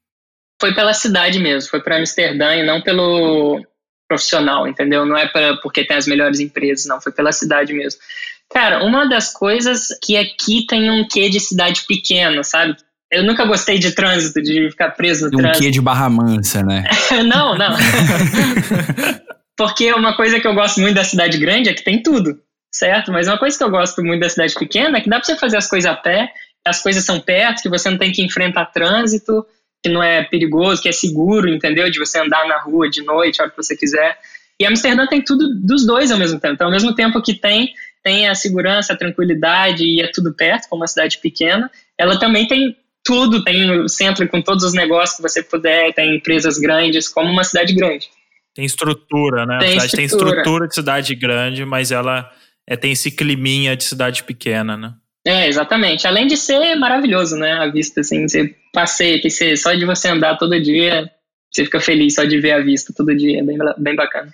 Foi 0.59 0.75
pela 0.75 0.95
cidade 0.95 1.38
mesmo, 1.38 1.69
foi 1.69 1.83
para 1.83 1.99
Amsterdã 1.99 2.55
e 2.55 2.65
não 2.65 2.81
pelo 2.81 3.62
profissional, 4.09 4.67
entendeu? 4.67 5.05
Não 5.05 5.19
é 5.19 5.29
pra, 5.29 5.55
porque 5.59 5.85
tem 5.85 5.99
as 5.99 6.07
melhores 6.07 6.41
empresas, 6.41 6.87
não, 6.87 6.99
foi 6.99 7.12
pela 7.12 7.31
cidade 7.31 7.75
mesmo. 7.75 8.00
Cara, 8.49 8.85
uma 8.85 9.07
das 9.07 9.33
coisas 9.33 9.88
que 10.03 10.17
aqui 10.17 10.65
tem 10.67 10.91
um 10.91 11.07
quê 11.07 11.29
de 11.29 11.41
cidade 11.41 11.85
pequena, 11.87 12.43
sabe? 12.43 12.76
Eu 13.11 13.25
nunca 13.25 13.45
gostei 13.45 13.79
de 13.79 13.93
trânsito, 13.93 14.43
de 14.43 14.71
ficar 14.71 14.91
preso 14.91 15.31
no 15.31 15.39
um 15.39 15.41
trânsito. 15.41 15.59
Um 15.59 15.61
quê 15.67 15.71
de 15.71 15.81
barra 15.81 16.11
mansa, 16.11 16.63
né? 16.63 16.85
não, 17.25 17.57
não. 17.57 17.77
Porque 19.57 19.93
uma 19.93 20.17
coisa 20.17 20.39
que 20.41 20.47
eu 20.47 20.55
gosto 20.55 20.81
muito 20.81 20.95
da 20.95 21.05
cidade 21.05 21.39
grande 21.39 21.71
é 21.71 21.75
que 21.75 21.85
tem 21.85 22.03
tudo, 22.03 22.39
certo? 22.71 23.11
Mas 23.13 23.27
uma 23.27 23.39
coisa 23.39 23.57
que 23.57 23.65
eu 23.65 23.71
gosto 23.71 24.03
muito 24.03 24.21
da 24.21 24.29
cidade 24.29 24.55
pequena 24.55 24.99
é 24.99 25.01
que 25.01 25.09
dá 25.09 25.17
pra 25.17 25.25
você 25.25 25.37
fazer 25.37 25.57
as 25.57 25.69
coisas 25.69 25.91
a 25.91 25.95
pé, 25.95 26.31
as 26.67 26.83
coisas 26.83 27.05
são 27.05 27.21
perto, 27.21 27.63
que 27.63 27.69
você 27.69 27.89
não 27.89 27.97
tem 27.97 28.13
que 28.13 28.23
enfrentar 28.23 28.67
trânsito, 28.67 29.47
que 29.83 29.89
não 29.89 30.03
é 30.03 30.25
perigoso, 30.25 30.83
que 30.83 30.89
é 30.89 30.93
seguro, 30.93 31.49
entendeu? 31.49 31.89
De 31.91 31.99
você 31.99 32.19
andar 32.19 32.47
na 32.47 32.61
rua 32.61 32.91
de 32.91 33.03
noite, 33.03 33.41
a 33.41 33.45
hora 33.45 33.51
que 33.51 33.57
você 33.57 33.77
quiser. 33.77 34.19
E 34.61 34.67
Amsterdã 34.67 35.07
tem 35.07 35.23
tudo 35.23 35.55
dos 35.55 35.87
dois 35.87 36.11
ao 36.11 36.19
mesmo 36.19 36.41
tempo. 36.41 36.55
Então, 36.55 36.67
ao 36.67 36.73
mesmo 36.73 36.95
tempo 36.95 37.23
que 37.23 37.35
tem, 37.35 37.73
tem 38.03 38.29
a 38.29 38.35
segurança, 38.35 38.93
a 38.93 38.97
tranquilidade 38.97 39.85
e 39.85 40.03
é 40.03 40.11
tudo 40.13 40.35
perto, 40.35 40.69
como 40.69 40.83
uma 40.83 40.89
cidade 40.89 41.19
pequena, 41.19 41.71
ela 41.97 42.19
também 42.19 42.47
tem 42.47 42.77
tudo, 43.07 43.45
tem 43.45 43.71
o 43.71 43.89
centro 43.89 44.29
com 44.29 44.43
todos 44.43 44.65
os 44.65 44.75
negócios 44.75 45.17
que 45.17 45.23
você 45.23 45.43
puder, 45.43 45.95
tem 45.95 46.17
empresas 46.17 46.59
grandes, 46.59 47.09
como 47.09 47.31
uma 47.31 47.45
cidade 47.45 47.73
grande. 47.73 48.09
Tem 48.53 48.65
estrutura, 48.65 49.47
né? 49.47 49.59
Tem 49.59 49.79
a 49.79 49.81
cidade 49.83 50.03
estrutura. 50.03 50.31
tem 50.31 50.39
estrutura 50.39 50.69
de 50.69 50.75
cidade 50.75 51.15
grande, 51.15 51.65
mas 51.65 51.93
ela 51.93 52.29
é, 52.67 52.77
tem 52.77 52.93
esse 52.93 53.11
climinha 53.11 53.77
de 53.77 53.85
cidade 53.85 54.25
pequena, 54.25 54.77
né? 54.77 54.95
É, 55.25 55.49
exatamente. 55.49 56.07
Além 56.07 56.27
de 56.27 56.37
ser 56.37 56.75
maravilhoso, 56.77 57.37
né? 57.37 57.53
A 57.53 57.71
vista, 57.71 58.01
assim, 58.01 58.29
você 58.29 58.55
passeia, 58.73 59.21
que 59.21 59.31
você, 59.31 59.57
só 59.57 59.73
de 59.73 59.85
você 59.85 60.09
andar 60.09 60.37
todo 60.37 60.61
dia, 60.61 61.11
você 61.53 61.65
fica 61.65 61.81
feliz 61.81 62.15
só 62.15 62.25
de 62.25 62.41
ver 62.41 62.53
a 62.53 62.61
vista 62.61 62.93
todo 62.97 63.17
dia, 63.17 63.41
é 63.41 63.43
bem, 63.43 63.59
bem 63.79 63.95
bacana. 63.95 64.33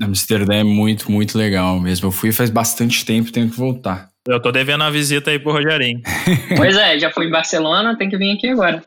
Amsterdã 0.00 0.54
é 0.54 0.64
muito, 0.64 1.10
muito 1.10 1.36
legal 1.36 1.78
mesmo. 1.80 2.08
Eu 2.08 2.12
fui 2.12 2.32
faz 2.32 2.50
bastante 2.50 3.04
tempo, 3.04 3.32
tenho 3.32 3.50
que 3.50 3.56
voltar. 3.56 4.11
Eu 4.28 4.40
tô 4.40 4.52
devendo 4.52 4.82
uma 4.82 4.90
visita 4.90 5.30
aí 5.30 5.38
pro 5.38 5.52
Rogerinho. 5.52 6.00
pois 6.56 6.76
é, 6.76 6.98
já 6.98 7.10
fui 7.10 7.26
em 7.26 7.30
Barcelona, 7.30 7.96
tem 7.96 8.08
que 8.08 8.16
vir 8.16 8.36
aqui 8.36 8.48
agora. 8.48 8.84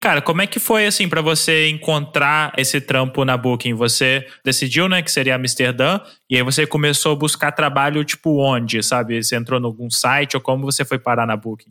Cara, 0.00 0.20
como 0.20 0.42
é 0.42 0.46
que 0.46 0.60
foi 0.60 0.86
assim 0.86 1.08
para 1.08 1.20
você 1.20 1.68
encontrar 1.68 2.52
esse 2.56 2.80
trampo 2.80 3.24
na 3.24 3.36
Booking? 3.36 3.74
Você 3.74 4.26
decidiu, 4.44 4.88
né, 4.88 5.02
que 5.02 5.10
seria 5.10 5.34
Amsterdã, 5.34 6.00
e 6.30 6.36
aí 6.36 6.42
você 6.42 6.66
começou 6.66 7.12
a 7.12 7.16
buscar 7.16 7.52
trabalho 7.52 8.04
tipo 8.04 8.38
onde, 8.40 8.82
sabe? 8.82 9.22
Você 9.22 9.36
entrou 9.36 9.58
em 9.58 9.64
algum 9.64 9.90
site 9.90 10.36
ou 10.36 10.40
como 10.40 10.64
você 10.64 10.84
foi 10.84 10.98
parar 10.98 11.26
na 11.26 11.36
Booking? 11.36 11.70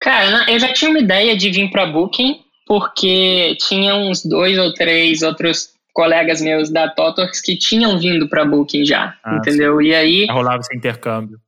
Cara, 0.00 0.50
eu 0.50 0.58
já 0.58 0.72
tinha 0.72 0.90
uma 0.90 1.00
ideia 1.00 1.36
de 1.36 1.50
vir 1.50 1.70
para 1.70 1.86
Booking, 1.86 2.40
porque 2.66 3.56
tinha 3.60 3.94
uns 3.96 4.24
dois 4.24 4.56
ou 4.56 4.72
três 4.72 5.22
outros 5.22 5.70
colegas 5.92 6.40
meus 6.40 6.70
da 6.70 6.88
Totox 6.88 7.40
que 7.40 7.56
tinham 7.56 7.98
vindo 7.98 8.28
para 8.28 8.44
Booking 8.44 8.84
já, 8.84 9.16
ah, 9.24 9.36
entendeu? 9.36 9.78
Sim. 9.78 9.84
E 9.84 9.94
aí 9.94 10.26
rolava 10.30 10.60
esse 10.60 10.76
intercâmbio. 10.76 11.38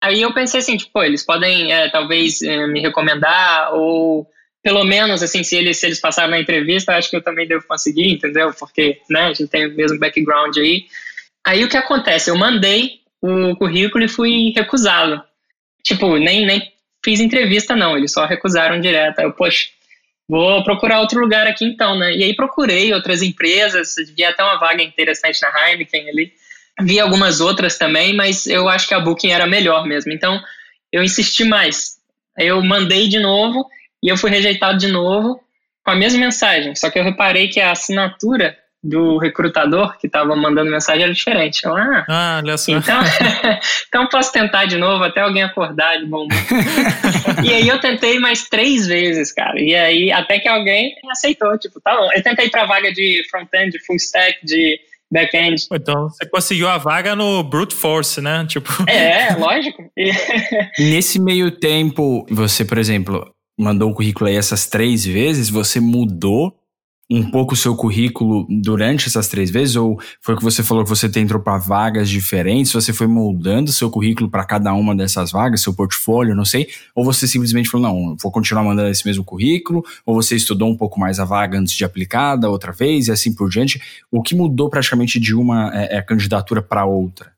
Aí 0.00 0.22
eu 0.22 0.32
pensei 0.32 0.60
assim, 0.60 0.76
tipo, 0.76 1.02
eles 1.02 1.24
podem 1.24 1.72
é, 1.72 1.90
talvez 1.90 2.40
é, 2.42 2.66
me 2.66 2.80
recomendar 2.80 3.74
ou 3.74 4.28
pelo 4.62 4.84
menos 4.84 5.22
assim, 5.22 5.42
se 5.42 5.56
eles 5.56 5.78
se 5.78 5.86
eles 5.86 6.00
passaram 6.00 6.30
na 6.30 6.40
entrevista, 6.40 6.94
acho 6.94 7.10
que 7.10 7.16
eu 7.16 7.22
também 7.22 7.46
devo 7.46 7.66
conseguir, 7.66 8.10
entendeu? 8.10 8.52
Porque, 8.52 9.00
né, 9.08 9.26
a 9.26 9.32
gente 9.32 9.48
tem 9.48 9.66
o 9.66 9.74
mesmo 9.74 9.98
background 9.98 10.56
aí. 10.56 10.86
Aí 11.44 11.64
o 11.64 11.68
que 11.68 11.76
acontece? 11.76 12.30
Eu 12.30 12.36
mandei 12.36 13.00
o 13.20 13.56
currículo 13.56 14.04
e 14.04 14.08
fui 14.08 14.52
recusado. 14.54 15.22
Tipo, 15.82 16.16
nem 16.18 16.44
nem 16.44 16.72
fiz 17.04 17.20
entrevista 17.20 17.74
não, 17.74 17.96
eles 17.96 18.12
só 18.12 18.26
recusaram 18.26 18.80
direto. 18.80 19.20
Aí 19.20 19.24
eu, 19.24 19.32
poxa, 19.32 19.68
vou 20.28 20.62
procurar 20.62 21.00
outro 21.00 21.20
lugar 21.20 21.46
aqui 21.46 21.64
então, 21.64 21.98
né? 21.98 22.14
E 22.14 22.22
aí 22.22 22.36
procurei 22.36 22.92
outras 22.92 23.22
empresas, 23.22 23.94
vi 24.14 24.24
até 24.24 24.42
uma 24.42 24.58
vaga 24.58 24.82
interessante 24.82 25.40
na 25.40 25.70
Heineken 25.70 26.10
ali. 26.10 26.32
Vi 26.80 27.00
algumas 27.00 27.40
outras 27.40 27.76
também, 27.76 28.14
mas 28.14 28.46
eu 28.46 28.68
acho 28.68 28.86
que 28.86 28.94
a 28.94 29.00
Booking 29.00 29.30
era 29.30 29.46
melhor 29.46 29.86
mesmo. 29.86 30.12
Então, 30.12 30.40
eu 30.92 31.02
insisti 31.02 31.44
mais. 31.44 31.96
Eu 32.36 32.62
mandei 32.62 33.08
de 33.08 33.18
novo 33.18 33.66
e 34.02 34.08
eu 34.08 34.16
fui 34.16 34.30
rejeitado 34.30 34.78
de 34.78 34.88
novo 34.88 35.40
com 35.84 35.90
a 35.90 35.96
mesma 35.96 36.20
mensagem. 36.20 36.74
Só 36.74 36.90
que 36.90 36.98
eu 36.98 37.04
reparei 37.04 37.48
que 37.48 37.60
a 37.60 37.72
assinatura 37.72 38.56
do 38.82 39.18
recrutador 39.18 39.98
que 39.98 40.06
estava 40.06 40.36
mandando 40.36 40.70
mensagem 40.70 41.02
era 41.02 41.12
diferente. 41.12 41.64
Eu, 41.64 41.76
ah, 41.76 42.04
ah, 42.08 42.40
olha 42.42 42.56
só. 42.56 42.72
Então, 42.72 43.00
então 43.88 44.08
posso 44.08 44.32
tentar 44.32 44.66
de 44.66 44.78
novo 44.78 45.02
até 45.02 45.20
alguém 45.20 45.42
acordar 45.42 45.98
de 45.98 46.06
bom 46.06 46.28
E 47.44 47.52
aí 47.52 47.66
eu 47.66 47.80
tentei 47.80 48.18
mais 48.20 48.48
três 48.48 48.86
vezes, 48.86 49.32
cara. 49.32 49.60
E 49.60 49.74
aí 49.74 50.12
até 50.12 50.38
que 50.38 50.48
alguém 50.48 50.94
aceitou, 51.10 51.58
tipo, 51.58 51.80
tá 51.80 51.96
bom. 51.96 52.08
Eu 52.12 52.22
tentei 52.22 52.48
para 52.48 52.66
vaga 52.66 52.92
de 52.92 53.24
front-end, 53.30 53.72
de 53.72 53.84
full 53.84 53.96
stack, 53.96 54.38
de 54.44 54.78
back-end. 55.10 55.66
Então 55.72 56.08
você 56.08 56.26
conseguiu 56.26 56.68
a 56.68 56.78
vaga 56.78 57.14
no 57.16 57.42
brute 57.42 57.74
force, 57.74 58.20
né? 58.20 58.46
Tipo. 58.46 58.70
É, 58.88 59.34
lógico. 59.34 59.82
Nesse 60.78 61.20
meio 61.20 61.50
tempo, 61.50 62.26
você, 62.30 62.64
por 62.64 62.78
exemplo, 62.78 63.32
mandou 63.58 63.90
o 63.90 63.94
currículo 63.94 64.28
aí 64.28 64.36
essas 64.36 64.66
três 64.66 65.04
vezes, 65.04 65.50
você 65.50 65.80
mudou 65.80 66.54
um 67.10 67.30
pouco 67.30 67.54
o 67.54 67.56
seu 67.56 67.74
currículo 67.74 68.46
durante 68.50 69.08
essas 69.08 69.28
três 69.28 69.50
vezes? 69.50 69.76
Ou 69.76 69.98
foi 70.20 70.36
que 70.36 70.42
você 70.42 70.62
falou 70.62 70.84
que 70.84 70.90
você 70.90 71.06
entrou 71.18 71.40
para 71.40 71.56
vagas 71.56 72.08
diferentes? 72.08 72.72
Você 72.72 72.92
foi 72.92 73.06
moldando 73.06 73.72
seu 73.72 73.90
currículo 73.90 74.28
para 74.28 74.44
cada 74.44 74.74
uma 74.74 74.94
dessas 74.94 75.32
vagas, 75.32 75.62
seu 75.62 75.74
portfólio, 75.74 76.34
não 76.34 76.44
sei? 76.44 76.68
Ou 76.94 77.04
você 77.04 77.26
simplesmente 77.26 77.68
falou, 77.68 77.88
não, 77.88 78.16
vou 78.16 78.30
continuar 78.30 78.62
mandando 78.62 78.90
esse 78.90 79.06
mesmo 79.06 79.24
currículo? 79.24 79.82
Ou 80.04 80.14
você 80.14 80.36
estudou 80.36 80.68
um 80.68 80.76
pouco 80.76 81.00
mais 81.00 81.18
a 81.18 81.24
vaga 81.24 81.58
antes 81.58 81.74
de 81.74 81.84
aplicar 81.84 82.36
da 82.36 82.50
outra 82.50 82.72
vez 82.72 83.08
e 83.08 83.12
assim 83.12 83.34
por 83.34 83.48
diante? 83.48 83.80
O 84.10 84.22
que 84.22 84.34
mudou 84.34 84.68
praticamente 84.68 85.18
de 85.18 85.34
uma 85.34 85.70
é, 85.74 85.96
é, 85.96 86.02
candidatura 86.02 86.60
para 86.60 86.84
outra? 86.84 87.32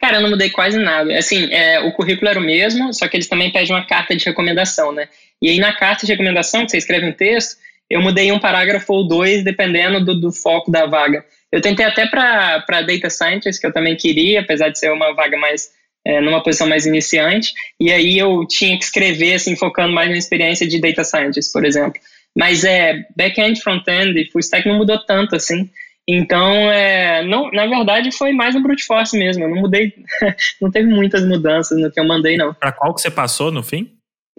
Cara, 0.00 0.18
eu 0.18 0.22
não 0.22 0.30
mudei 0.30 0.50
quase 0.50 0.78
nada. 0.78 1.16
Assim, 1.16 1.50
é, 1.52 1.80
o 1.80 1.92
currículo 1.92 2.28
era 2.28 2.38
o 2.38 2.42
mesmo, 2.42 2.92
só 2.92 3.08
que 3.08 3.16
eles 3.16 3.28
também 3.28 3.50
pedem 3.50 3.74
uma 3.74 3.86
carta 3.86 4.14
de 4.14 4.24
recomendação, 4.24 4.92
né? 4.92 5.08
E 5.40 5.48
aí 5.48 5.58
na 5.58 5.74
carta 5.74 6.04
de 6.04 6.12
recomendação, 6.12 6.64
que 6.64 6.70
você 6.70 6.78
escreve 6.78 7.06
um 7.06 7.12
texto, 7.12 7.56
eu 7.90 8.00
mudei 8.00 8.32
um 8.32 8.38
parágrafo 8.38 8.92
ou 8.92 9.06
dois, 9.06 9.44
dependendo 9.44 10.04
do, 10.04 10.20
do 10.20 10.32
foco 10.32 10.70
da 10.70 10.86
vaga. 10.86 11.24
Eu 11.52 11.60
tentei 11.60 11.86
até 11.86 12.06
para 12.06 12.82
Data 12.82 13.08
Scientist, 13.08 13.60
que 13.60 13.66
eu 13.66 13.72
também 13.72 13.96
queria, 13.96 14.40
apesar 14.40 14.68
de 14.68 14.78
ser 14.78 14.92
uma 14.92 15.14
vaga 15.14 15.36
mais 15.36 15.70
é, 16.06 16.20
numa 16.20 16.42
posição 16.42 16.68
mais 16.68 16.86
iniciante, 16.86 17.52
e 17.80 17.90
aí 17.90 18.16
eu 18.16 18.46
tinha 18.46 18.78
que 18.78 18.84
escrever, 18.84 19.34
assim, 19.34 19.56
focando 19.56 19.92
mais 19.92 20.08
na 20.08 20.16
experiência 20.16 20.66
de 20.66 20.80
Data 20.80 21.02
Scientist, 21.02 21.52
por 21.52 21.64
exemplo. 21.64 22.00
Mas 22.36 22.64
é 22.64 23.04
back-end, 23.16 23.60
front-end 23.60 24.20
e 24.20 24.30
full 24.30 24.40
stack 24.40 24.68
não 24.68 24.76
mudou 24.76 24.98
tanto, 25.04 25.34
assim. 25.34 25.70
Então, 26.08 26.52
é, 26.70 27.24
não, 27.24 27.50
na 27.50 27.66
verdade, 27.66 28.12
foi 28.12 28.32
mais 28.32 28.54
no 28.54 28.62
brute 28.62 28.84
force 28.84 29.18
mesmo. 29.18 29.42
Eu 29.42 29.48
não 29.48 29.62
mudei, 29.62 29.92
não 30.62 30.70
teve 30.70 30.88
muitas 30.88 31.26
mudanças 31.26 31.80
no 31.80 31.90
que 31.90 31.98
eu 31.98 32.06
mandei, 32.06 32.36
não. 32.36 32.54
Para 32.54 32.72
qual 32.72 32.94
que 32.94 33.00
você 33.00 33.10
passou 33.10 33.50
no 33.50 33.62
fim? 33.62 33.90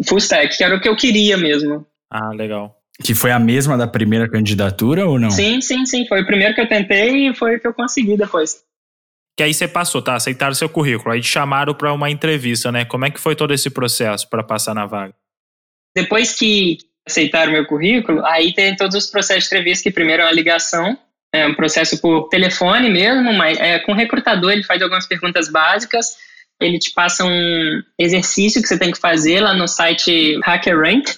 Full 0.08 0.20
stack, 0.20 0.56
que 0.58 0.64
era 0.64 0.76
o 0.76 0.80
que 0.80 0.88
eu 0.88 0.96
queria 0.96 1.38
mesmo. 1.38 1.86
Ah, 2.10 2.30
legal. 2.30 2.77
Que 3.04 3.14
foi 3.14 3.32
a 3.32 3.40
mesma 3.40 3.78
da 3.78 3.88
primeira 3.88 4.30
candidatura 4.30 5.06
ou 5.06 5.20
não? 5.20 5.30
Sim, 5.30 5.62
sim, 5.62 5.86
sim. 5.86 6.08
Foi 6.08 6.22
o 6.22 6.26
primeiro 6.26 6.56
que 6.56 6.62
eu 6.62 6.68
tentei 6.68 7.30
e 7.30 7.36
foi 7.36 7.56
o 7.56 7.60
que 7.60 7.68
eu 7.68 7.74
consegui 7.74 8.18
depois. 8.18 8.64
Que 9.38 9.44
aí 9.44 9.54
você 9.54 9.68
passou, 9.68 10.02
tá? 10.02 10.16
Aceitaram 10.16 10.56
seu 10.56 10.68
currículo, 10.68 11.14
aí 11.14 11.22
te 11.22 11.28
chamaram 11.28 11.76
para 11.76 11.94
uma 11.94 12.10
entrevista, 12.10 12.72
né? 12.72 12.86
Como 12.86 13.06
é 13.06 13.12
que 13.12 13.20
foi 13.20 13.36
todo 13.36 13.54
esse 13.54 13.70
processo 13.70 14.28
para 14.28 14.44
passar 14.44 14.74
na 14.74 14.88
vaga? 14.88 15.14
Depois 15.96 16.34
que 16.34 16.80
aceitaram 17.08 17.52
meu 17.52 17.66
currículo, 17.66 18.26
aí 18.26 18.52
tem 18.52 18.76
todos 18.76 18.96
os 18.96 19.08
processos 19.08 19.44
de 19.44 19.56
entrevista, 19.56 19.84
que 19.84 19.92
primeiro 19.92 20.24
é 20.24 20.26
uma 20.26 20.32
ligação, 20.32 20.98
é 21.34 21.46
um 21.46 21.54
processo 21.54 22.02
por 22.02 22.30
telefone 22.30 22.90
mesmo, 22.90 23.32
mas 23.34 23.60
é, 23.60 23.80
com 23.80 23.92
o 23.92 23.96
recrutador 23.96 24.52
ele 24.52 24.64
faz 24.64 24.82
algumas 24.82 25.06
perguntas 25.06 25.50
básicas, 25.50 26.16
ele 26.60 26.80
te 26.80 26.92
passa 26.92 27.24
um 27.24 27.82
exercício 28.00 28.62
que 28.62 28.68
você 28.68 28.78
tem 28.78 28.92
que 28.92 29.00
fazer 29.00 29.42
lá 29.42 29.54
no 29.54 29.68
site 29.68 30.40
HackerRank, 30.44 31.14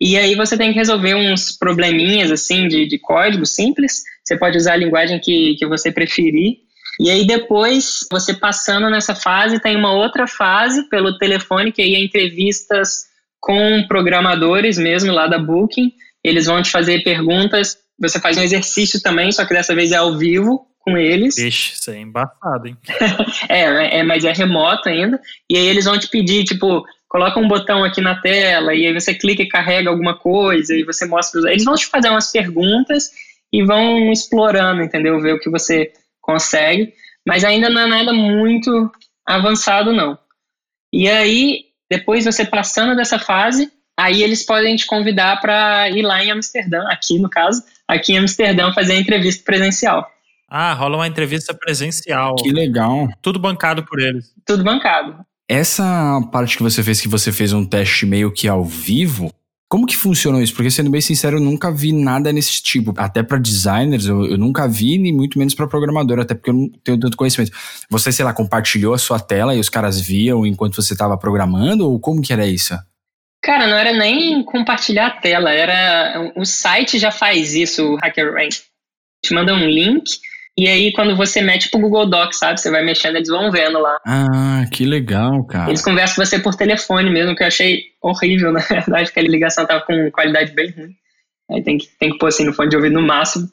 e 0.00 0.16
aí 0.16 0.34
você 0.34 0.56
tem 0.56 0.72
que 0.72 0.78
resolver 0.78 1.14
uns 1.14 1.52
probleminhas 1.52 2.30
assim 2.30 2.66
de, 2.68 2.86
de 2.86 2.98
código 2.98 3.46
simples. 3.46 4.02
Você 4.24 4.36
pode 4.36 4.56
usar 4.56 4.72
a 4.72 4.76
linguagem 4.76 5.20
que, 5.20 5.54
que 5.58 5.66
você 5.66 5.92
preferir. 5.92 6.58
E 7.00 7.10
aí 7.10 7.26
depois, 7.26 8.00
você 8.10 8.34
passando 8.34 8.88
nessa 8.88 9.14
fase, 9.14 9.60
tem 9.60 9.76
uma 9.76 9.92
outra 9.92 10.26
fase 10.26 10.88
pelo 10.88 11.18
telefone, 11.18 11.72
que 11.72 11.82
aí 11.82 11.94
é 11.94 12.04
entrevistas 12.04 13.06
com 13.40 13.84
programadores 13.88 14.78
mesmo 14.78 15.12
lá 15.12 15.26
da 15.26 15.38
Booking. 15.38 15.92
Eles 16.22 16.46
vão 16.46 16.62
te 16.62 16.70
fazer 16.70 17.02
perguntas. 17.02 17.76
Você 18.00 18.20
faz 18.20 18.36
um 18.36 18.42
exercício 18.42 19.00
também, 19.02 19.30
só 19.30 19.44
que 19.44 19.54
dessa 19.54 19.74
vez 19.74 19.92
é 19.92 19.96
ao 19.96 20.16
vivo 20.16 20.66
com 20.80 20.96
eles. 20.96 21.38
Ixi, 21.38 21.74
isso 21.74 21.90
é 21.90 22.00
embaçado, 22.00 22.68
hein? 22.68 22.76
é, 23.48 23.98
é, 23.98 24.02
mas 24.02 24.24
é 24.24 24.32
remoto 24.32 24.88
ainda. 24.88 25.20
E 25.50 25.56
aí 25.56 25.66
eles 25.66 25.84
vão 25.84 25.98
te 25.98 26.08
pedir, 26.08 26.44
tipo, 26.44 26.84
coloca 27.14 27.38
um 27.38 27.46
botão 27.46 27.84
aqui 27.84 28.00
na 28.00 28.20
tela 28.20 28.74
e 28.74 28.84
aí 28.84 28.92
você 28.92 29.14
clica 29.14 29.40
e 29.40 29.48
carrega 29.48 29.88
alguma 29.88 30.18
coisa 30.18 30.74
e 30.74 30.82
você 30.82 31.06
mostra. 31.06 31.48
Eles 31.48 31.62
vão 31.62 31.76
te 31.76 31.86
fazer 31.86 32.08
umas 32.08 32.32
perguntas 32.32 33.08
e 33.52 33.62
vão 33.62 34.10
explorando, 34.10 34.82
entendeu? 34.82 35.20
Ver 35.20 35.34
o 35.34 35.38
que 35.38 35.48
você 35.48 35.92
consegue, 36.20 36.92
mas 37.24 37.44
ainda 37.44 37.70
não 37.70 37.82
é 37.82 37.86
nada 37.86 38.12
muito 38.12 38.90
avançado, 39.24 39.92
não. 39.92 40.18
E 40.92 41.08
aí, 41.08 41.66
depois 41.88 42.24
você 42.24 42.44
passando 42.44 42.96
dessa 42.96 43.16
fase, 43.16 43.70
aí 43.96 44.20
eles 44.20 44.44
podem 44.44 44.74
te 44.74 44.84
convidar 44.84 45.40
para 45.40 45.88
ir 45.90 46.02
lá 46.02 46.24
em 46.24 46.32
Amsterdã, 46.32 46.82
aqui 46.88 47.20
no 47.20 47.30
caso, 47.30 47.62
aqui 47.86 48.14
em 48.14 48.18
Amsterdã, 48.18 48.72
fazer 48.72 48.94
a 48.94 48.98
entrevista 48.98 49.44
presencial. 49.44 50.10
Ah, 50.48 50.72
rola 50.72 50.96
uma 50.96 51.06
entrevista 51.06 51.54
presencial. 51.54 52.34
Que 52.34 52.50
legal. 52.50 53.08
Tudo 53.22 53.38
bancado 53.38 53.84
por 53.84 54.00
eles. 54.00 54.34
Tudo 54.44 54.64
bancado. 54.64 55.24
Essa 55.48 56.20
parte 56.32 56.56
que 56.56 56.62
você 56.62 56.82
fez, 56.82 57.00
que 57.00 57.08
você 57.08 57.30
fez 57.30 57.52
um 57.52 57.64
teste 57.64 58.06
meio 58.06 58.32
que 58.32 58.48
ao 58.48 58.64
vivo, 58.64 59.30
como 59.68 59.86
que 59.86 59.96
funcionou 59.96 60.40
isso? 60.40 60.54
Porque, 60.54 60.70
sendo 60.70 60.88
bem 60.88 61.00
sincero, 61.00 61.36
eu 61.36 61.40
nunca 61.40 61.70
vi 61.70 61.92
nada 61.92 62.32
nesse 62.32 62.62
tipo. 62.62 62.94
Até 62.96 63.22
para 63.22 63.38
designers, 63.38 64.06
eu, 64.06 64.24
eu, 64.24 64.38
nunca 64.38 64.68
vi, 64.68 64.98
nem 64.98 65.12
muito 65.12 65.38
menos 65.38 65.54
para 65.54 65.66
programador, 65.66 66.20
até 66.20 66.34
porque 66.34 66.50
eu 66.50 66.54
não 66.54 66.68
tenho 66.82 66.98
tanto 66.98 67.16
conhecimento. 67.16 67.50
Você, 67.90 68.12
sei 68.12 68.24
lá, 68.24 68.32
compartilhou 68.32 68.94
a 68.94 68.98
sua 68.98 69.18
tela 69.18 69.54
e 69.54 69.58
os 69.58 69.68
caras 69.68 70.00
viam 70.00 70.46
enquanto 70.46 70.76
você 70.76 70.92
estava 70.92 71.18
programando? 71.18 71.90
Ou 71.90 71.98
como 71.98 72.22
que 72.22 72.32
era 72.32 72.46
isso? 72.46 72.74
Cara, 73.42 73.66
não 73.66 73.76
era 73.76 73.92
nem 73.92 74.42
compartilhar 74.44 75.08
a 75.08 75.20
tela, 75.20 75.50
era. 75.50 76.32
O 76.36 76.44
site 76.46 76.98
já 76.98 77.10
faz 77.10 77.52
isso, 77.54 77.94
o 77.94 77.96
HackerRank. 77.96 78.56
Te 79.22 79.34
manda 79.34 79.52
um 79.52 79.66
link 79.66 80.04
e 80.56 80.68
aí, 80.68 80.92
quando 80.92 81.16
você 81.16 81.42
mete 81.42 81.68
pro 81.68 81.80
Google 81.80 82.08
Docs, 82.08 82.38
sabe? 82.38 82.60
Você 82.60 82.70
vai 82.70 82.84
mexendo, 82.84 83.16
eles 83.16 83.28
vão 83.28 83.50
vendo 83.50 83.80
lá. 83.80 83.98
Ah, 84.06 84.64
que 84.70 84.84
legal, 84.84 85.44
cara. 85.44 85.68
Eles 85.68 85.82
conversam 85.82 86.16
com 86.16 86.24
você 86.24 86.38
por 86.38 86.54
telefone 86.54 87.10
mesmo, 87.10 87.34
que 87.34 87.42
eu 87.42 87.48
achei 87.48 87.82
horrível, 88.00 88.52
na 88.54 88.60
verdade, 88.60 89.12
que 89.12 89.18
a 89.18 89.22
ligação 89.22 89.66
tava 89.66 89.84
com 89.84 90.10
qualidade 90.12 90.52
bem 90.52 90.70
ruim. 90.70 90.94
Aí 91.50 91.62
tem 91.62 91.76
que, 91.76 91.88
tem 91.98 92.12
que 92.12 92.18
pôr 92.18 92.28
assim 92.28 92.44
no 92.44 92.52
fone 92.52 92.70
de 92.70 92.76
ouvido 92.76 92.94
no 92.94 93.02
máximo. 93.02 93.48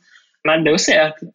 Mas 0.46 0.64
deu 0.64 0.78
certo. 0.78 1.28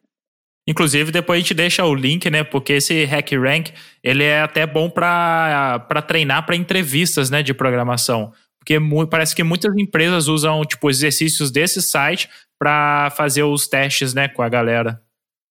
Inclusive, 0.65 1.11
depois 1.11 1.37
a 1.37 1.41
gente 1.41 1.53
deixa 1.53 1.85
o 1.85 1.95
link, 1.95 2.29
né? 2.29 2.43
Porque 2.43 2.73
esse 2.73 3.03
Hack 3.05 3.31
Rank, 3.33 3.69
ele 4.01 4.23
é 4.23 4.41
até 4.41 4.65
bom 4.65 4.89
para 4.89 5.79
treinar 6.07 6.45
para 6.45 6.55
entrevistas, 6.55 7.29
né, 7.29 7.41
de 7.43 7.53
programação. 7.53 8.33
Porque 8.59 8.77
parece 9.09 9.33
que 9.33 9.43
muitas 9.43 9.73
empresas 9.77 10.27
usam, 10.27 10.61
tipo, 10.65 10.89
exercícios 10.89 11.51
desse 11.51 11.81
site 11.81 12.29
para 12.59 13.09
fazer 13.11 13.43
os 13.43 13.67
testes, 13.67 14.13
né, 14.13 14.27
com 14.27 14.41
a 14.41 14.49
galera. 14.49 15.01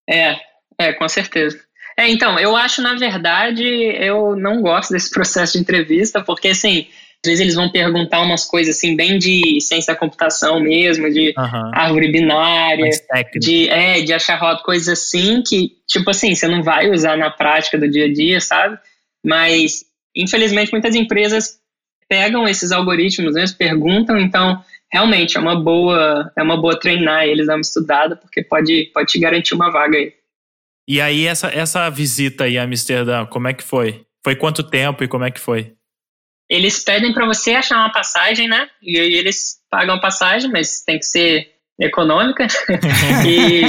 É, 0.09 0.37
é, 0.79 0.93
com 0.93 1.09
certeza. 1.09 1.59
É, 1.99 2.09
então, 2.09 2.39
eu 2.39 2.55
acho, 2.55 2.83
na 2.83 2.95
verdade, 2.95 3.65
eu 3.65 4.37
não 4.37 4.61
gosto 4.61 4.93
desse 4.93 5.11
processo 5.13 5.55
de 5.55 5.61
entrevista, 5.61 6.23
porque, 6.23 6.49
assim, 6.49 6.87
às 7.25 7.31
vezes 7.31 7.41
eles 7.41 7.55
vão 7.55 7.71
perguntar 7.71 8.21
umas 8.21 8.45
coisas, 8.45 8.77
assim, 8.77 8.95
bem 8.95 9.19
de 9.19 9.59
ciência 9.61 9.95
da 9.95 9.99
computação 9.99 10.61
mesmo, 10.61 11.11
de 11.11 11.35
uhum. 11.37 11.71
árvore 11.75 12.13
binária, 12.13 12.91
de, 13.35 13.69
é, 13.69 14.03
de 14.03 14.13
achar 14.13 14.39
rota, 14.39 14.63
coisas 14.63 14.89
assim, 14.89 15.43
que, 15.43 15.73
tipo 15.89 16.11
assim, 16.11 16.35
você 16.35 16.47
não 16.47 16.63
vai 16.63 16.91
usar 16.91 17.17
na 17.17 17.31
prática 17.31 17.79
do 17.79 17.89
dia 17.91 18.05
a 18.05 18.13
dia, 18.13 18.41
sabe? 18.41 18.79
Mas, 19.25 19.85
infelizmente, 20.15 20.71
muitas 20.71 20.95
empresas 20.95 21.59
pegam 22.09 22.47
esses 22.47 22.71
algoritmos, 22.71 23.35
né, 23.35 23.45
perguntam, 23.59 24.19
então, 24.19 24.63
realmente 24.97 25.37
é 25.37 25.41
uma 25.41 25.55
boa, 25.55 26.33
é 26.35 26.43
uma 26.43 26.57
boa 26.57 26.79
treinar 26.79 27.25
eles, 27.25 27.47
dar 27.47 27.55
uma 27.57 27.61
estudada, 27.61 28.17
porque 28.17 28.43
pode, 28.43 28.91
pode 28.95 29.12
te 29.12 29.19
garantir 29.19 29.55
uma 29.55 29.71
vaga 29.71 29.99
aí. 29.99 30.15
E 30.88 31.00
aí, 31.00 31.26
essa, 31.26 31.49
essa 31.49 31.91
visita 31.91 32.45
aí 32.45 32.57
a 32.57 32.62
Amsterdã, 32.62 33.26
como 33.26 33.47
é 33.47 33.53
que 33.53 33.62
foi? 33.62 34.07
Foi 34.25 34.35
quanto 34.35 34.62
tempo 34.62 35.05
e 35.05 35.09
como 35.09 35.25
é 35.25 35.31
que 35.31 35.38
foi? 35.38 35.75
Eles 36.49 36.83
pedem 36.83 37.12
para 37.12 37.26
você 37.26 37.53
achar 37.53 37.76
uma 37.76 37.93
passagem, 37.93 38.49
né? 38.49 38.69
E 38.81 38.99
aí 38.99 39.15
eles 39.15 39.59
pagam 39.69 39.97
a 39.97 40.00
passagem, 40.00 40.50
mas 40.50 40.83
tem 40.83 40.99
que 40.99 41.05
ser 41.05 41.50
econômica. 41.79 42.47
e, 43.26 43.62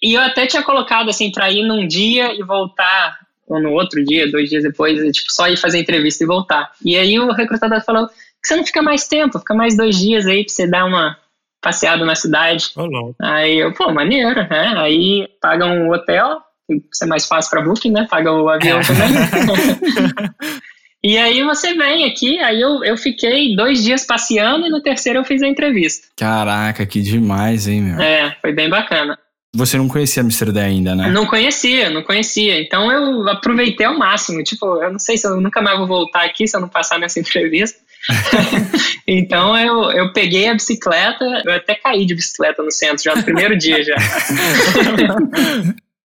e 0.00 0.14
eu 0.14 0.20
até 0.20 0.46
tinha 0.46 0.62
colocado 0.62 1.08
assim 1.08 1.32
para 1.32 1.50
ir 1.50 1.66
num 1.66 1.88
dia 1.88 2.32
e 2.34 2.42
voltar 2.44 3.18
ou 3.48 3.60
no 3.60 3.72
outro 3.72 4.04
dia, 4.04 4.30
dois 4.30 4.50
dias 4.50 4.62
depois, 4.62 4.98
tipo, 5.16 5.32
só 5.32 5.48
ir 5.48 5.56
fazer 5.56 5.78
entrevista 5.78 6.22
e 6.22 6.26
voltar. 6.26 6.70
E 6.84 6.96
aí 6.96 7.18
o 7.18 7.32
recrutador 7.32 7.82
falou 7.84 8.08
você 8.46 8.56
não 8.56 8.64
fica 8.64 8.80
mais 8.80 9.08
tempo, 9.08 9.38
fica 9.38 9.54
mais 9.54 9.76
dois 9.76 9.98
dias 9.98 10.26
aí 10.26 10.44
pra 10.44 10.52
você 10.52 10.70
dar 10.70 10.84
uma 10.84 11.16
passeada 11.60 12.04
na 12.04 12.14
cidade. 12.14 12.70
Oh, 12.76 13.12
aí 13.20 13.58
eu, 13.58 13.72
pô, 13.74 13.92
maneiro, 13.92 14.46
né? 14.48 14.74
Aí 14.76 15.28
pagam 15.40 15.68
um 15.68 15.90
hotel, 15.90 16.40
isso 16.70 17.02
é 17.02 17.06
mais 17.06 17.26
fácil 17.26 17.50
pra 17.50 17.62
Booking, 17.62 17.90
né? 17.90 18.06
Paga 18.08 18.32
o 18.32 18.48
avião 18.48 18.80
também. 18.82 19.08
e 21.02 21.18
aí 21.18 21.42
você 21.42 21.74
vem 21.74 22.04
aqui, 22.04 22.38
aí 22.38 22.60
eu, 22.60 22.84
eu 22.84 22.96
fiquei 22.96 23.56
dois 23.56 23.82
dias 23.82 24.06
passeando 24.06 24.66
e 24.66 24.70
no 24.70 24.80
terceiro 24.80 25.18
eu 25.18 25.24
fiz 25.24 25.42
a 25.42 25.48
entrevista. 25.48 26.06
Caraca, 26.16 26.86
que 26.86 27.00
demais, 27.00 27.66
hein, 27.66 27.82
meu? 27.82 28.00
É, 28.00 28.36
foi 28.40 28.52
bem 28.52 28.70
bacana. 28.70 29.18
Você 29.56 29.78
não 29.78 29.88
conhecia 29.88 30.22
Amsterdã 30.22 30.64
ainda, 30.64 30.94
né? 30.94 31.08
Não 31.08 31.24
conhecia, 31.26 31.88
não 31.88 32.02
conhecia. 32.02 32.60
Então 32.60 32.92
eu 32.92 33.28
aproveitei 33.28 33.86
ao 33.86 33.98
máximo. 33.98 34.42
Tipo, 34.44 34.82
eu 34.82 34.92
não 34.92 34.98
sei 34.98 35.16
se 35.16 35.26
eu 35.26 35.40
nunca 35.40 35.62
mais 35.62 35.78
vou 35.78 35.86
voltar 35.86 36.24
aqui 36.24 36.46
se 36.46 36.54
eu 36.54 36.60
não 36.60 36.68
passar 36.68 36.98
nessa 36.98 37.18
entrevista. 37.18 37.80
então 39.06 39.56
eu, 39.56 39.90
eu 39.92 40.12
peguei 40.12 40.48
a 40.48 40.54
bicicleta, 40.54 41.24
eu 41.44 41.52
até 41.52 41.74
caí 41.74 42.06
de 42.06 42.14
bicicleta 42.14 42.62
no 42.62 42.70
centro 42.70 43.02
já 43.02 43.14
no 43.14 43.22
primeiro 43.22 43.56
dia 43.58 43.82
já. 43.82 43.96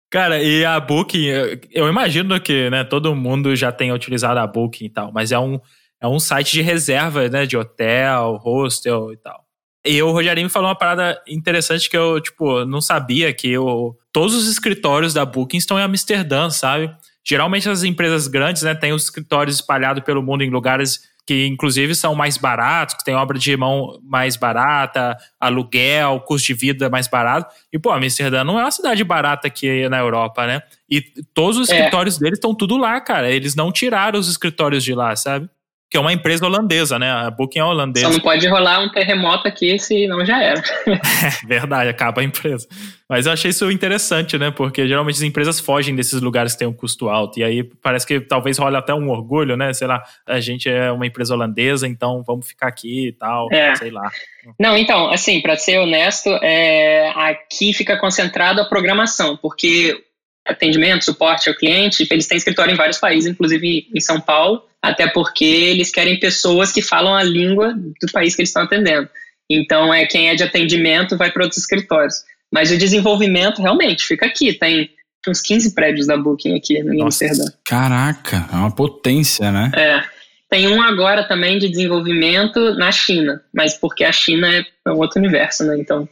Cara, 0.10 0.42
e 0.42 0.66
a 0.66 0.80
Booking, 0.80 1.26
eu 1.72 1.88
imagino 1.88 2.40
que 2.42 2.70
né, 2.70 2.84
todo 2.84 3.16
mundo 3.16 3.56
já 3.56 3.72
tenha 3.72 3.94
utilizado 3.94 4.40
a 4.40 4.48
Booking 4.48 4.86
e 4.86 4.90
tal, 4.90 5.12
mas 5.14 5.32
é 5.32 5.40
um, 5.40 5.60
é 6.02 6.08
um 6.08 6.20
site 6.20 6.52
de 6.52 6.62
reserva, 6.62 7.30
né, 7.30 7.46
de 7.46 7.56
hotel, 7.56 8.38
hostel 8.42 9.14
e 9.14 9.18
tal. 9.18 9.46
E 9.86 10.02
o 10.04 10.12
Rogerinho 10.12 10.46
me 10.46 10.52
falou 10.52 10.70
uma 10.70 10.78
parada 10.78 11.20
interessante 11.28 11.90
que 11.90 11.98
eu, 11.98 12.20
tipo, 12.20 12.66
não 12.66 12.82
sabia 12.82 13.34
que 13.34 13.50
eu, 13.50 13.98
todos 14.12 14.36
os 14.36 14.48
escritórios 14.48 15.14
da 15.14 15.26
Booking 15.26 15.58
estão 15.58 15.80
em 15.80 15.84
Amsterdã, 15.84 16.50
sabe? 16.50 16.94
Geralmente 17.24 17.70
as 17.70 17.84
empresas 17.84 18.28
grandes, 18.28 18.64
né, 18.64 18.76
têm 18.76 18.94
os 18.94 19.06
escritórios 19.06 19.56
espalhados 19.56 20.04
pelo 20.04 20.22
mundo 20.22 20.44
em 20.44 20.50
lugares 20.50 21.10
que 21.26 21.46
inclusive 21.48 21.96
são 21.96 22.16
mais 22.16 22.38
baratos, 22.38 22.96
que 22.96 23.04
tem 23.04 23.16
obra 23.16 23.38
de 23.38 23.56
mão 23.56 24.00
mais 24.04 24.36
barata, 24.36 25.16
aluguel, 25.40 26.20
custo 26.22 26.48
de 26.48 26.54
vida 26.54 26.90
mais 26.90 27.08
barato. 27.08 27.54
E, 27.72 27.80
pô, 27.80 27.92
Amsterdã 27.92 28.44
não 28.44 28.60
é 28.60 28.64
uma 28.64 28.72
cidade 28.72 29.04
barata 29.04 29.48
aqui 29.48 29.88
na 29.88 30.00
Europa, 30.00 30.48
né? 30.48 30.62
E 30.90 31.02
todos 31.34 31.58
os 31.58 31.70
é. 31.70 31.78
escritórios 31.78 32.18
deles 32.18 32.38
estão 32.38 32.56
tudo 32.56 32.78
lá, 32.78 33.00
cara. 33.00 33.30
Eles 33.32 33.56
não 33.56 33.72
tiraram 33.72 34.20
os 34.20 34.30
escritórios 34.30 34.84
de 34.84 34.94
lá, 34.94 35.16
sabe? 35.16 35.50
Que 35.92 35.98
é 35.98 36.00
uma 36.00 36.14
empresa 36.14 36.46
holandesa, 36.46 36.98
né? 36.98 37.12
A 37.12 37.30
Booking 37.30 37.60
é 37.60 37.66
holandesa. 37.66 38.06
Só 38.06 38.14
não 38.14 38.22
pode 38.22 38.48
rolar 38.48 38.80
um 38.80 38.90
terremoto 38.90 39.46
aqui, 39.46 39.78
senão 39.78 40.26
já 40.26 40.42
era. 40.42 40.64
é 40.88 41.46
verdade, 41.46 41.90
acaba 41.90 42.22
a 42.22 42.24
empresa. 42.24 42.66
Mas 43.10 43.26
eu 43.26 43.34
achei 43.34 43.52
isso 43.52 43.70
interessante, 43.70 44.38
né? 44.38 44.52
Porque 44.52 44.88
geralmente 44.88 45.16
as 45.18 45.22
empresas 45.22 45.60
fogem 45.60 45.94
desses 45.94 46.22
lugares 46.22 46.54
que 46.54 46.60
têm 46.60 46.68
um 46.70 46.72
custo 46.74 47.10
alto. 47.10 47.42
E 47.42 47.44
aí 47.44 47.62
parece 47.62 48.08
que 48.08 48.22
talvez 48.22 48.58
role 48.58 48.78
até 48.78 48.94
um 48.94 49.10
orgulho, 49.10 49.58
né? 49.58 49.74
Sei 49.74 49.86
lá, 49.86 50.02
a 50.26 50.40
gente 50.40 50.70
é 50.70 50.90
uma 50.94 51.06
empresa 51.06 51.34
holandesa, 51.34 51.86
então 51.86 52.24
vamos 52.26 52.48
ficar 52.48 52.70
aqui 52.70 53.10
e 53.10 53.12
tal, 53.12 53.50
é. 53.52 53.76
sei 53.76 53.92
lá. 53.92 54.10
Não, 54.58 54.78
então, 54.78 55.12
assim, 55.12 55.42
para 55.42 55.58
ser 55.58 55.78
honesto, 55.80 56.30
é, 56.42 57.10
aqui 57.10 57.74
fica 57.74 57.98
concentrado 57.98 58.62
a 58.62 58.66
programação, 58.66 59.36
porque 59.36 60.02
atendimento, 60.48 61.06
suporte 61.06 61.50
ao 61.50 61.56
cliente, 61.56 62.08
eles 62.10 62.28
têm 62.28 62.38
escritório 62.38 62.74
em 62.74 62.78
vários 62.78 62.98
países, 62.98 63.30
inclusive 63.30 63.88
em 63.94 64.00
São 64.00 64.20
Paulo 64.20 64.64
até 64.82 65.08
porque 65.08 65.46
eles 65.46 65.92
querem 65.92 66.20
pessoas 66.20 66.72
que 66.72 66.82
falam 66.82 67.14
a 67.14 67.22
língua 67.22 67.74
do 67.74 68.12
país 68.12 68.36
que 68.36 68.42
eles 68.42 68.50
estão 68.50 68.64
atendendo. 68.64 69.08
Então, 69.50 69.94
é 69.94 70.06
quem 70.06 70.30
é 70.30 70.36
de 70.36 70.44
atendimento 70.44 71.18
vai 71.18 71.30
para 71.32 71.44
outros 71.44 71.62
escritórios. 71.62 72.16
Mas 72.52 72.72
o 72.72 72.78
desenvolvimento 72.78 73.62
realmente 73.62 74.04
fica 74.04 74.26
aqui, 74.26 74.54
tem 74.54 74.90
uns 75.28 75.42
15 75.42 75.76
prédios 75.76 76.08
da 76.08 76.18
Booking 76.18 76.58
aqui 76.58 76.82
no 76.82 77.04
Amsterdã. 77.04 77.46
Caraca, 77.64 78.50
é 78.52 78.56
uma 78.56 78.74
potência, 78.74 79.52
né? 79.52 79.72
É. 79.76 80.04
Tem 80.50 80.68
um 80.68 80.82
agora 80.82 81.24
também 81.24 81.60
de 81.60 81.70
desenvolvimento 81.70 82.74
na 82.76 82.92
China, 82.92 83.42
mas 83.54 83.74
porque 83.76 84.04
a 84.04 84.12
China 84.12 84.50
é 84.50 84.90
um 84.90 84.98
outro 84.98 85.20
universo, 85.20 85.64
né? 85.64 85.78
Então, 85.80 86.10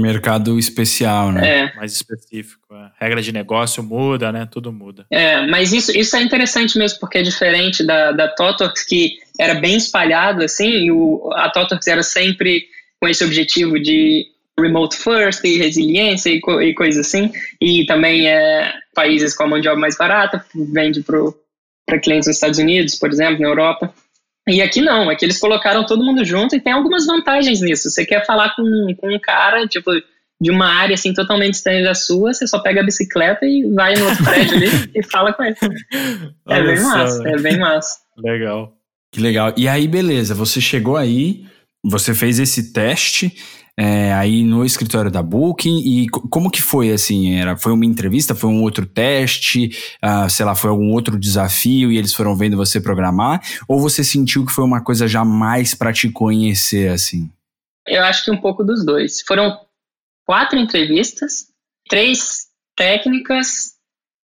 mercado 0.00 0.58
especial, 0.58 1.32
né? 1.32 1.60
É. 1.60 1.76
Mais 1.76 1.92
específico. 1.92 2.74
A 2.74 2.92
é. 3.00 3.04
regra 3.04 3.22
de 3.22 3.32
negócio 3.32 3.82
muda, 3.82 4.30
né? 4.30 4.46
Tudo 4.50 4.72
muda. 4.72 5.06
É, 5.10 5.46
mas 5.46 5.72
isso, 5.72 5.96
isso 5.96 6.16
é 6.16 6.22
interessante 6.22 6.78
mesmo, 6.78 7.00
porque 7.00 7.18
é 7.18 7.22
diferente 7.22 7.84
da, 7.84 8.12
da 8.12 8.28
Totox, 8.28 8.84
que 8.84 9.16
era 9.38 9.54
bem 9.54 9.76
espalhado, 9.76 10.42
assim, 10.42 10.68
e 10.68 10.92
o, 10.92 11.30
a 11.34 11.50
Totox 11.50 11.86
era 11.86 12.02
sempre 12.02 12.66
com 13.00 13.08
esse 13.08 13.24
objetivo 13.24 13.80
de 13.80 14.26
remote 14.58 14.96
first 14.96 15.44
e 15.44 15.58
resiliência 15.58 16.30
e, 16.30 16.40
co, 16.40 16.60
e 16.60 16.74
coisa 16.74 17.00
assim, 17.00 17.32
e 17.60 17.84
também 17.86 18.28
é 18.28 18.72
países 18.94 19.34
com 19.34 19.44
a 19.44 19.48
mão 19.48 19.60
de 19.60 19.68
obra 19.68 19.80
mais 19.80 19.96
barata, 19.96 20.44
vende 20.54 21.02
para 21.02 21.98
clientes 22.00 22.28
nos 22.28 22.36
Estados 22.36 22.58
Unidos, 22.58 22.94
por 22.94 23.10
exemplo, 23.10 23.40
na 23.40 23.48
Europa. 23.48 23.92
E 24.48 24.60
aqui 24.60 24.80
não, 24.80 25.08
aqui 25.08 25.24
eles 25.24 25.38
colocaram 25.38 25.86
todo 25.86 26.04
mundo 26.04 26.24
junto 26.24 26.56
e 26.56 26.60
tem 26.60 26.72
algumas 26.72 27.06
vantagens 27.06 27.60
nisso. 27.60 27.88
Você 27.88 28.04
quer 28.04 28.26
falar 28.26 28.54
com, 28.56 28.64
com 28.98 29.14
um 29.14 29.18
cara, 29.20 29.66
tipo, 29.68 29.92
de 30.40 30.50
uma 30.50 30.66
área 30.66 30.94
assim 30.94 31.14
totalmente 31.14 31.54
estranha 31.54 31.84
da 31.84 31.94
sua, 31.94 32.34
você 32.34 32.46
só 32.48 32.58
pega 32.58 32.80
a 32.80 32.84
bicicleta 32.84 33.46
e 33.46 33.64
vai 33.72 33.94
no 33.94 34.08
outro 34.08 34.24
prédio 34.24 34.56
ali 34.56 34.66
e 34.92 35.02
fala 35.04 35.32
com 35.32 35.44
ele. 35.44 35.56
é 36.48 36.62
bem 36.62 36.76
só, 36.76 36.88
massa, 36.88 37.28
é 37.28 37.36
bem 37.38 37.58
massa. 37.58 37.98
Legal. 38.18 38.76
Que 39.12 39.20
legal. 39.20 39.54
E 39.56 39.68
aí, 39.68 39.86
beleza, 39.86 40.34
você 40.34 40.60
chegou 40.60 40.96
aí, 40.96 41.44
você 41.84 42.12
fez 42.12 42.40
esse 42.40 42.72
teste, 42.72 43.36
é, 43.84 44.12
aí 44.12 44.44
no 44.44 44.64
escritório 44.64 45.10
da 45.10 45.20
Booking 45.20 45.80
e 45.80 46.08
como 46.08 46.48
que 46.48 46.62
foi 46.62 46.92
assim? 46.92 47.34
Era, 47.34 47.56
foi 47.56 47.72
uma 47.72 47.84
entrevista, 47.84 48.32
foi 48.32 48.48
um 48.48 48.62
outro 48.62 48.86
teste, 48.86 49.76
uh, 50.00 50.30
sei 50.30 50.46
lá, 50.46 50.54
foi 50.54 50.70
algum 50.70 50.92
outro 50.92 51.18
desafio 51.18 51.90
e 51.90 51.98
eles 51.98 52.14
foram 52.14 52.36
vendo 52.36 52.56
você 52.56 52.80
programar? 52.80 53.42
Ou 53.66 53.80
você 53.80 54.04
sentiu 54.04 54.46
que 54.46 54.52
foi 54.52 54.62
uma 54.62 54.80
coisa 54.80 55.08
já 55.08 55.24
mais 55.24 55.74
para 55.74 55.92
te 55.92 56.08
conhecer 56.08 56.90
assim? 56.90 57.28
Eu 57.84 58.04
acho 58.04 58.24
que 58.24 58.30
um 58.30 58.40
pouco 58.40 58.62
dos 58.62 58.86
dois. 58.86 59.20
Foram 59.22 59.58
quatro 60.24 60.56
entrevistas, 60.56 61.48
três 61.88 62.46
técnicas. 62.76 63.72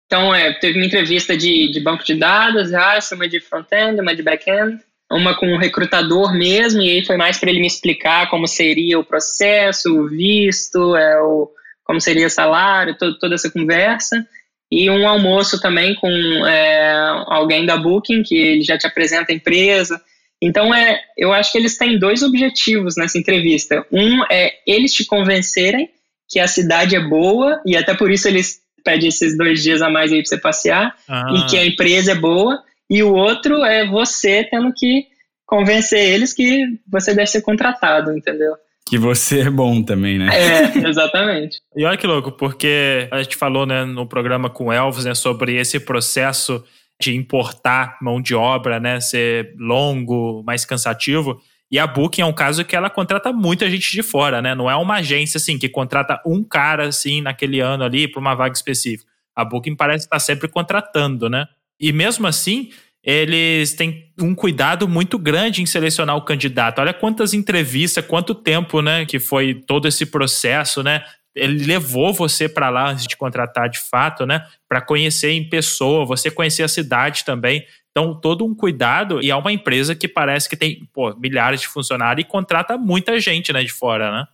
Então, 0.04 0.34
é, 0.34 0.52
teve 0.52 0.78
uma 0.78 0.86
entrevista 0.86 1.34
de, 1.34 1.72
de 1.72 1.80
banco 1.80 2.04
de 2.04 2.14
dados, 2.14 2.72
uma 3.10 3.26
de 3.26 3.40
front-end, 3.40 4.02
uma 4.02 4.14
de 4.14 4.22
back-end 4.22 4.84
uma 5.10 5.36
com 5.36 5.46
um 5.46 5.58
recrutador 5.58 6.34
mesmo, 6.34 6.82
e 6.82 6.90
aí 6.90 7.04
foi 7.04 7.16
mais 7.16 7.38
para 7.38 7.50
ele 7.50 7.60
me 7.60 7.66
explicar 7.66 8.28
como 8.28 8.46
seria 8.46 8.98
o 8.98 9.04
processo, 9.04 9.94
o 9.94 10.08
visto, 10.08 10.96
é, 10.96 11.20
o, 11.20 11.48
como 11.84 12.00
seria 12.00 12.26
o 12.26 12.30
salário, 12.30 12.96
todo, 12.98 13.18
toda 13.18 13.34
essa 13.34 13.50
conversa. 13.50 14.26
E 14.70 14.90
um 14.90 15.08
almoço 15.08 15.60
também 15.60 15.94
com 15.94 16.10
é, 16.44 17.24
alguém 17.28 17.64
da 17.64 17.76
Booking, 17.76 18.24
que 18.24 18.36
ele 18.36 18.62
já 18.62 18.76
te 18.76 18.86
apresenta 18.86 19.30
a 19.30 19.34
empresa. 19.34 20.00
Então, 20.42 20.74
é, 20.74 21.00
eu 21.16 21.32
acho 21.32 21.52
que 21.52 21.58
eles 21.58 21.78
têm 21.78 21.98
dois 21.98 22.22
objetivos 22.22 22.96
nessa 22.96 23.16
entrevista. 23.16 23.86
Um 23.92 24.24
é 24.30 24.54
eles 24.66 24.92
te 24.92 25.04
convencerem 25.04 25.88
que 26.28 26.40
a 26.40 26.48
cidade 26.48 26.96
é 26.96 27.00
boa, 27.00 27.60
e 27.64 27.76
até 27.76 27.94
por 27.94 28.10
isso 28.10 28.26
eles 28.26 28.60
pedem 28.84 29.08
esses 29.08 29.38
dois 29.38 29.62
dias 29.62 29.80
a 29.80 29.88
mais 29.88 30.12
aí 30.12 30.18
para 30.18 30.28
você 30.28 30.38
passear, 30.38 30.96
ah. 31.08 31.32
e 31.36 31.46
que 31.48 31.56
a 31.56 31.64
empresa 31.64 32.12
é 32.12 32.14
boa 32.16 32.60
e 32.90 33.02
o 33.02 33.12
outro 33.12 33.64
é 33.64 33.86
você 33.86 34.44
tendo 34.44 34.72
que 34.72 35.06
convencer 35.44 36.00
eles 36.00 36.32
que 36.32 36.64
você 36.90 37.14
deve 37.14 37.28
ser 37.28 37.42
contratado, 37.42 38.16
entendeu? 38.16 38.54
Que 38.88 38.98
você 38.98 39.40
é 39.40 39.50
bom 39.50 39.82
também, 39.82 40.18
né? 40.18 40.28
É, 40.32 40.88
exatamente. 40.88 41.58
e 41.74 41.84
olha 41.84 41.96
que 41.96 42.06
louco, 42.06 42.32
porque 42.32 43.08
a 43.10 43.22
gente 43.22 43.36
falou 43.36 43.66
né, 43.66 43.84
no 43.84 44.06
programa 44.06 44.48
com 44.48 44.66
o 44.66 44.72
Elvis 44.72 45.04
né, 45.04 45.14
sobre 45.14 45.56
esse 45.56 45.80
processo 45.80 46.64
de 47.00 47.14
importar 47.14 47.98
mão 48.00 48.20
de 48.20 48.34
obra, 48.34 48.80
né, 48.80 49.00
ser 49.00 49.54
longo, 49.58 50.42
mais 50.44 50.64
cansativo. 50.64 51.40
E 51.70 51.80
a 51.80 51.86
Booking 51.86 52.22
é 52.22 52.24
um 52.24 52.32
caso 52.32 52.64
que 52.64 52.76
ela 52.76 52.88
contrata 52.88 53.32
muita 53.32 53.68
gente 53.68 53.90
de 53.90 54.02
fora, 54.02 54.40
né? 54.40 54.54
Não 54.54 54.70
é 54.70 54.76
uma 54.76 54.96
agência 54.96 55.36
assim 55.36 55.58
que 55.58 55.68
contrata 55.68 56.22
um 56.24 56.44
cara 56.44 56.86
assim 56.86 57.20
naquele 57.20 57.58
ano 57.58 57.82
ali 57.82 58.06
para 58.06 58.20
uma 58.20 58.36
vaga 58.36 58.54
específica. 58.54 59.10
A 59.34 59.44
Booking 59.44 59.74
parece 59.74 60.04
estar 60.04 60.20
sempre 60.20 60.48
contratando, 60.48 61.28
né? 61.28 61.48
E 61.78 61.92
mesmo 61.92 62.26
assim, 62.26 62.70
eles 63.02 63.74
têm 63.74 64.10
um 64.20 64.34
cuidado 64.34 64.88
muito 64.88 65.18
grande 65.18 65.62
em 65.62 65.66
selecionar 65.66 66.16
o 66.16 66.24
candidato. 66.24 66.80
Olha 66.80 66.92
quantas 66.92 67.34
entrevistas, 67.34 68.04
quanto 68.04 68.34
tempo, 68.34 68.80
né, 68.82 69.06
que 69.06 69.18
foi 69.18 69.54
todo 69.54 69.86
esse 69.86 70.06
processo, 70.06 70.82
né? 70.82 71.04
ele 71.36 71.66
levou 71.66 72.12
você 72.14 72.48
para 72.48 72.70
lá 72.70 72.90
antes 72.90 73.06
de 73.06 73.16
contratar 73.16 73.68
de 73.68 73.78
fato, 73.78 74.24
né? 74.24 74.44
Para 74.66 74.80
conhecer 74.80 75.30
em 75.30 75.48
pessoa, 75.48 76.06
você 76.06 76.30
conhecer 76.30 76.62
a 76.62 76.68
cidade 76.68 77.24
também. 77.24 77.64
Então, 77.90 78.18
todo 78.18 78.44
um 78.44 78.54
cuidado, 78.54 79.22
e 79.22 79.30
é 79.30 79.36
uma 79.36 79.52
empresa 79.52 79.94
que 79.94 80.08
parece 80.08 80.48
que 80.48 80.56
tem 80.56 80.88
pô, 80.92 81.14
milhares 81.16 81.60
de 81.60 81.68
funcionários 81.68 82.26
e 82.26 82.28
contrata 82.28 82.78
muita 82.78 83.20
gente 83.20 83.52
né, 83.52 83.62
de 83.62 83.72
fora, 83.72 84.10
né? 84.10 84.26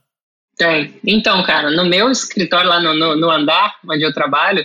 Tem. 0.57 0.95
Então, 1.05 1.43
cara, 1.43 1.71
no 1.71 1.85
meu 1.85 2.11
escritório 2.11 2.69
lá 2.69 2.81
no, 2.81 2.95
no, 2.95 3.17
no 3.17 3.31
andar 3.31 3.77
onde 3.89 4.05
eu 4.05 4.13
trabalho, 4.13 4.65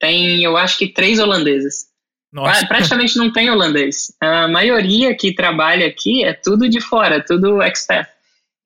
tem, 0.00 0.42
eu 0.42 0.56
acho 0.56 0.78
que 0.78 0.88
três 0.88 1.18
holandeses. 1.18 1.86
Nossa. 2.32 2.66
Praticamente 2.66 3.16
não 3.16 3.32
tem 3.32 3.50
holandês. 3.50 4.12
A 4.20 4.48
maioria 4.48 5.14
que 5.16 5.34
trabalha 5.34 5.86
aqui 5.86 6.24
é 6.24 6.32
tudo 6.32 6.68
de 6.68 6.80
fora, 6.80 7.24
tudo 7.24 7.62
expert. 7.62 8.08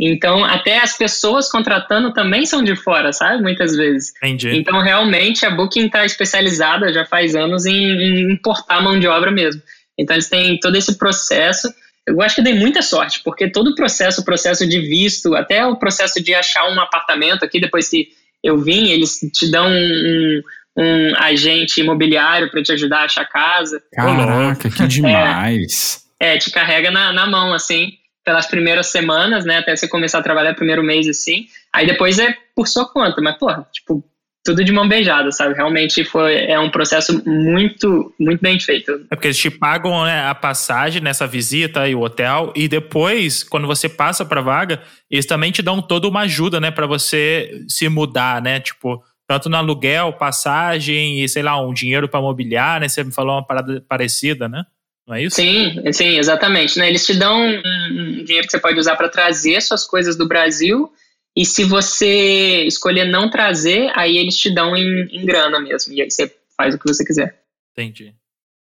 Então, 0.02 0.42
até 0.42 0.78
as 0.78 0.96
pessoas 0.96 1.50
contratando 1.50 2.14
também 2.14 2.46
são 2.46 2.64
de 2.64 2.74
fora, 2.74 3.12
sabe? 3.12 3.42
Muitas 3.42 3.76
vezes. 3.76 4.14
Entendi. 4.16 4.56
Então, 4.56 4.80
realmente, 4.80 5.44
a 5.44 5.50
Booking 5.50 5.86
está 5.86 6.06
especializada 6.06 6.90
já 6.90 7.04
faz 7.04 7.36
anos 7.36 7.66
em, 7.66 7.74
em, 7.74 8.32
importar 8.32 8.82
mão 8.82 8.98
de 8.98 9.06
obra 9.06 9.30
mesmo. 9.30 9.60
Então, 9.98 10.16
eles 10.16 10.28
têm 10.28 10.58
todo 10.58 10.74
esse 10.74 10.96
processo. 10.96 11.68
Eu 12.06 12.22
acho 12.22 12.36
que 12.36 12.42
dei 12.42 12.54
muita 12.54 12.80
sorte, 12.80 13.20
porque 13.22 13.50
todo 13.50 13.68
o 13.68 13.74
processo, 13.74 14.22
o 14.22 14.24
processo 14.24 14.66
de 14.66 14.80
visto, 14.80 15.34
até 15.34 15.66
o 15.66 15.76
processo 15.76 16.22
de 16.22 16.34
achar 16.34 16.66
um 16.70 16.80
apartamento 16.80 17.44
aqui, 17.44 17.60
depois 17.60 17.90
que 17.90 18.08
eu 18.42 18.56
vim, 18.56 18.88
eles 18.88 19.18
te 19.34 19.50
dão 19.50 19.68
um, 19.68 20.42
um 20.76 21.14
agente 21.16 21.80
imobiliário 21.80 22.50
para 22.50 22.62
te 22.62 22.72
ajudar 22.72 23.00
a 23.00 23.04
achar 23.04 23.24
casa. 23.26 23.82
Caraca, 23.92 24.70
que 24.70 24.86
demais! 24.86 26.04
É, 26.18 26.34
é 26.34 26.38
te 26.38 26.50
carrega 26.50 26.90
na, 26.90 27.12
na 27.12 27.26
mão, 27.26 27.52
assim 27.52 27.92
pelas 28.24 28.46
primeiras 28.46 28.88
semanas, 28.88 29.44
né? 29.44 29.58
Até 29.58 29.74
você 29.74 29.88
começar 29.88 30.18
a 30.18 30.22
trabalhar 30.22 30.54
primeiro 30.54 30.82
mês 30.82 31.08
assim. 31.08 31.46
Aí 31.72 31.86
depois 31.86 32.18
é 32.18 32.36
por 32.54 32.68
sua 32.68 32.86
conta, 32.86 33.20
mas, 33.20 33.36
porra, 33.38 33.66
tipo, 33.72 34.04
tudo 34.44 34.64
de 34.64 34.72
mão 34.72 34.88
beijada, 34.88 35.30
sabe? 35.32 35.54
Realmente 35.54 36.04
foi, 36.04 36.36
é 36.44 36.58
um 36.58 36.70
processo 36.70 37.22
muito, 37.26 38.14
muito 38.18 38.40
bem 38.40 38.58
feito. 38.58 38.92
É 39.10 39.16
porque 39.16 39.28
eles 39.28 39.38
te 39.38 39.50
pagam 39.50 40.04
né, 40.04 40.24
a 40.26 40.34
passagem 40.34 41.02
nessa 41.02 41.26
visita 41.26 41.88
e 41.88 41.94
o 41.94 42.00
hotel, 42.00 42.52
e 42.54 42.68
depois, 42.68 43.42
quando 43.42 43.66
você 43.66 43.88
passa 43.88 44.24
pra 44.24 44.40
vaga, 44.40 44.80
eles 45.10 45.26
também 45.26 45.50
te 45.50 45.62
dão 45.62 45.82
toda 45.82 46.08
uma 46.08 46.20
ajuda, 46.20 46.60
né, 46.60 46.70
para 46.70 46.86
você 46.86 47.64
se 47.68 47.88
mudar, 47.88 48.40
né? 48.40 48.60
Tipo, 48.60 49.02
tanto 49.30 49.48
no 49.48 49.56
aluguel, 49.56 50.12
passagem 50.14 51.22
e, 51.22 51.28
sei 51.28 51.40
lá, 51.40 51.64
um 51.64 51.72
dinheiro 51.72 52.08
para 52.08 52.20
mobiliar, 52.20 52.80
né? 52.80 52.88
Você 52.88 53.04
me 53.04 53.12
falou 53.12 53.36
uma 53.36 53.46
parada 53.46 53.80
parecida, 53.88 54.48
né? 54.48 54.64
não 55.06 55.14
é 55.14 55.22
isso? 55.22 55.36
Sim, 55.36 55.80
sim, 55.92 56.18
exatamente. 56.18 56.76
Né? 56.76 56.88
Eles 56.88 57.06
te 57.06 57.16
dão 57.16 57.40
um, 57.40 58.24
dinheiro 58.24 58.44
que 58.44 58.50
você 58.50 58.58
pode 58.58 58.76
usar 58.76 58.96
para 58.96 59.08
trazer 59.08 59.62
suas 59.62 59.86
coisas 59.86 60.16
do 60.16 60.26
Brasil 60.26 60.92
e 61.36 61.46
se 61.46 61.62
você 61.62 62.64
escolher 62.64 63.04
não 63.04 63.30
trazer, 63.30 63.92
aí 63.94 64.18
eles 64.18 64.36
te 64.36 64.52
dão 64.52 64.76
em, 64.76 65.06
em 65.12 65.24
grana 65.24 65.60
mesmo. 65.60 65.94
E 65.94 66.02
aí 66.02 66.10
você 66.10 66.34
faz 66.56 66.74
o 66.74 66.78
que 66.78 66.88
você 66.88 67.04
quiser. 67.04 67.40
Entendi. 67.70 68.12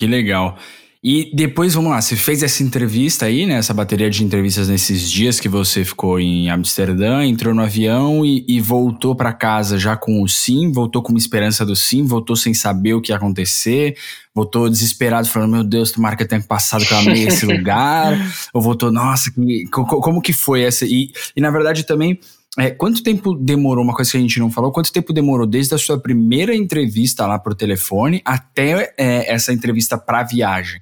Que 0.01 0.07
legal. 0.07 0.59
E 1.07 1.31
depois, 1.35 1.75
vamos 1.75 1.91
lá, 1.91 2.01
você 2.01 2.17
fez 2.17 2.43
essa 2.43 2.63
entrevista 2.63 3.27
aí, 3.27 3.45
né? 3.45 3.57
Essa 3.57 3.75
bateria 3.75 4.09
de 4.09 4.25
entrevistas 4.25 4.69
nesses 4.69 5.11
dias 5.11 5.39
que 5.39 5.51
você 5.51 5.85
ficou 5.85 6.19
em 6.19 6.49
Amsterdã, 6.49 7.23
entrou 7.27 7.53
no 7.53 7.61
avião 7.61 8.25
e, 8.25 8.43
e 8.49 8.59
voltou 8.59 9.15
para 9.15 9.31
casa 9.35 9.77
já 9.77 9.99
com 9.99 10.23
o 10.23 10.27
sim, 10.27 10.73
voltou 10.73 11.03
com 11.03 11.11
uma 11.11 11.19
esperança 11.19 11.63
do 11.67 11.77
sim, 11.77 12.07
voltou 12.07 12.35
sem 12.35 12.55
saber 12.55 12.95
o 12.95 13.03
que 13.03 13.13
ia 13.13 13.17
acontecer, 13.17 13.99
voltou 14.35 14.71
desesperado, 14.71 15.29
falando: 15.29 15.51
Meu 15.51 15.63
Deus, 15.63 15.93
tomara 15.93 16.17
que 16.17 16.23
eu 16.23 16.29
tenha 16.29 16.41
passado 16.41 16.87
que 16.87 16.95
eu 16.95 16.97
amei 16.97 17.27
esse 17.29 17.45
lugar, 17.45 18.17
ou 18.55 18.63
voltou, 18.63 18.91
nossa, 18.91 19.31
que, 19.31 19.67
como 19.71 20.23
que 20.23 20.33
foi 20.33 20.63
essa? 20.63 20.87
E, 20.87 21.13
e 21.37 21.41
na 21.41 21.51
verdade 21.51 21.85
também. 21.85 22.19
É, 22.57 22.71
quanto 22.71 23.03
tempo 23.03 23.35
demorou, 23.35 23.83
uma 23.83 23.93
coisa 23.93 24.13
que 24.13 24.17
a 24.17 24.21
gente 24.21 24.39
não 24.39 24.49
falou, 24.49 24.71
quanto 24.71 24.93
tempo 24.93 25.13
demorou 25.13 25.45
desde 25.45 25.75
a 25.75 25.79
sua 25.79 25.99
primeira 25.99 26.55
entrevista 26.55 27.27
lá 27.27 27.37
por 27.37 27.53
telefone 27.53 28.23
até 28.25 28.95
é, 28.97 29.35
essa 29.35 29.53
entrevista 29.53 29.99
para 29.99 30.23
viagem? 30.23 30.81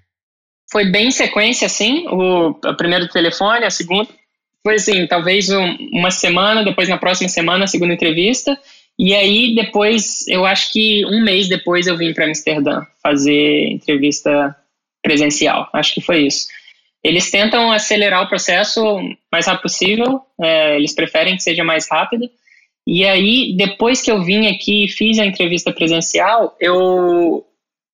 Foi 0.73 0.87
bem 0.87 1.09
em 1.09 1.11
sequência, 1.11 1.67
assim, 1.67 2.07
o, 2.09 2.49
o 2.49 2.77
primeiro 2.77 3.07
telefone, 3.09 3.67
a 3.67 3.71
segunda, 3.71 4.09
foi 4.63 4.77
assim, 4.77 5.07
talvez 5.07 5.51
um, 5.51 5.77
uma 5.93 6.11
semana, 6.11 6.65
depois 6.65 6.89
na 6.89 6.97
próxima 6.97 7.29
semana 7.29 7.65
a 7.65 7.67
segunda 7.67 7.93
entrevista, 7.93 8.59
e 8.99 9.15
aí 9.15 9.55
depois, 9.55 10.27
eu 10.29 10.47
acho 10.47 10.73
que 10.73 11.05
um 11.05 11.23
mês 11.23 11.47
depois 11.47 11.87
eu 11.87 11.97
vim 11.97 12.15
para 12.15 12.25
Amsterdã 12.25 12.81
fazer 13.03 13.69
entrevista 13.71 14.57
presencial, 15.03 15.69
acho 15.75 15.93
que 15.93 16.01
foi 16.01 16.27
isso. 16.27 16.49
Eles 17.05 17.31
tentam 17.31 17.71
acelerar 17.71 18.23
o 18.23 18.29
processo 18.29 18.83
o 18.83 19.15
mais 19.31 19.47
rápido 19.47 19.63
possível, 19.63 20.23
é, 20.41 20.77
eles 20.77 20.95
preferem 20.95 21.37
que 21.37 21.43
seja 21.43 21.63
mais 21.63 21.87
rápido, 21.91 22.31
e 22.87 23.05
aí, 23.05 23.55
depois 23.57 24.01
que 24.01 24.11
eu 24.11 24.23
vim 24.23 24.47
aqui 24.47 24.85
e 24.85 24.89
fiz 24.89 25.19
a 25.19 25.27
entrevista 25.27 25.71
presencial, 25.71 26.57
eu 26.59 27.45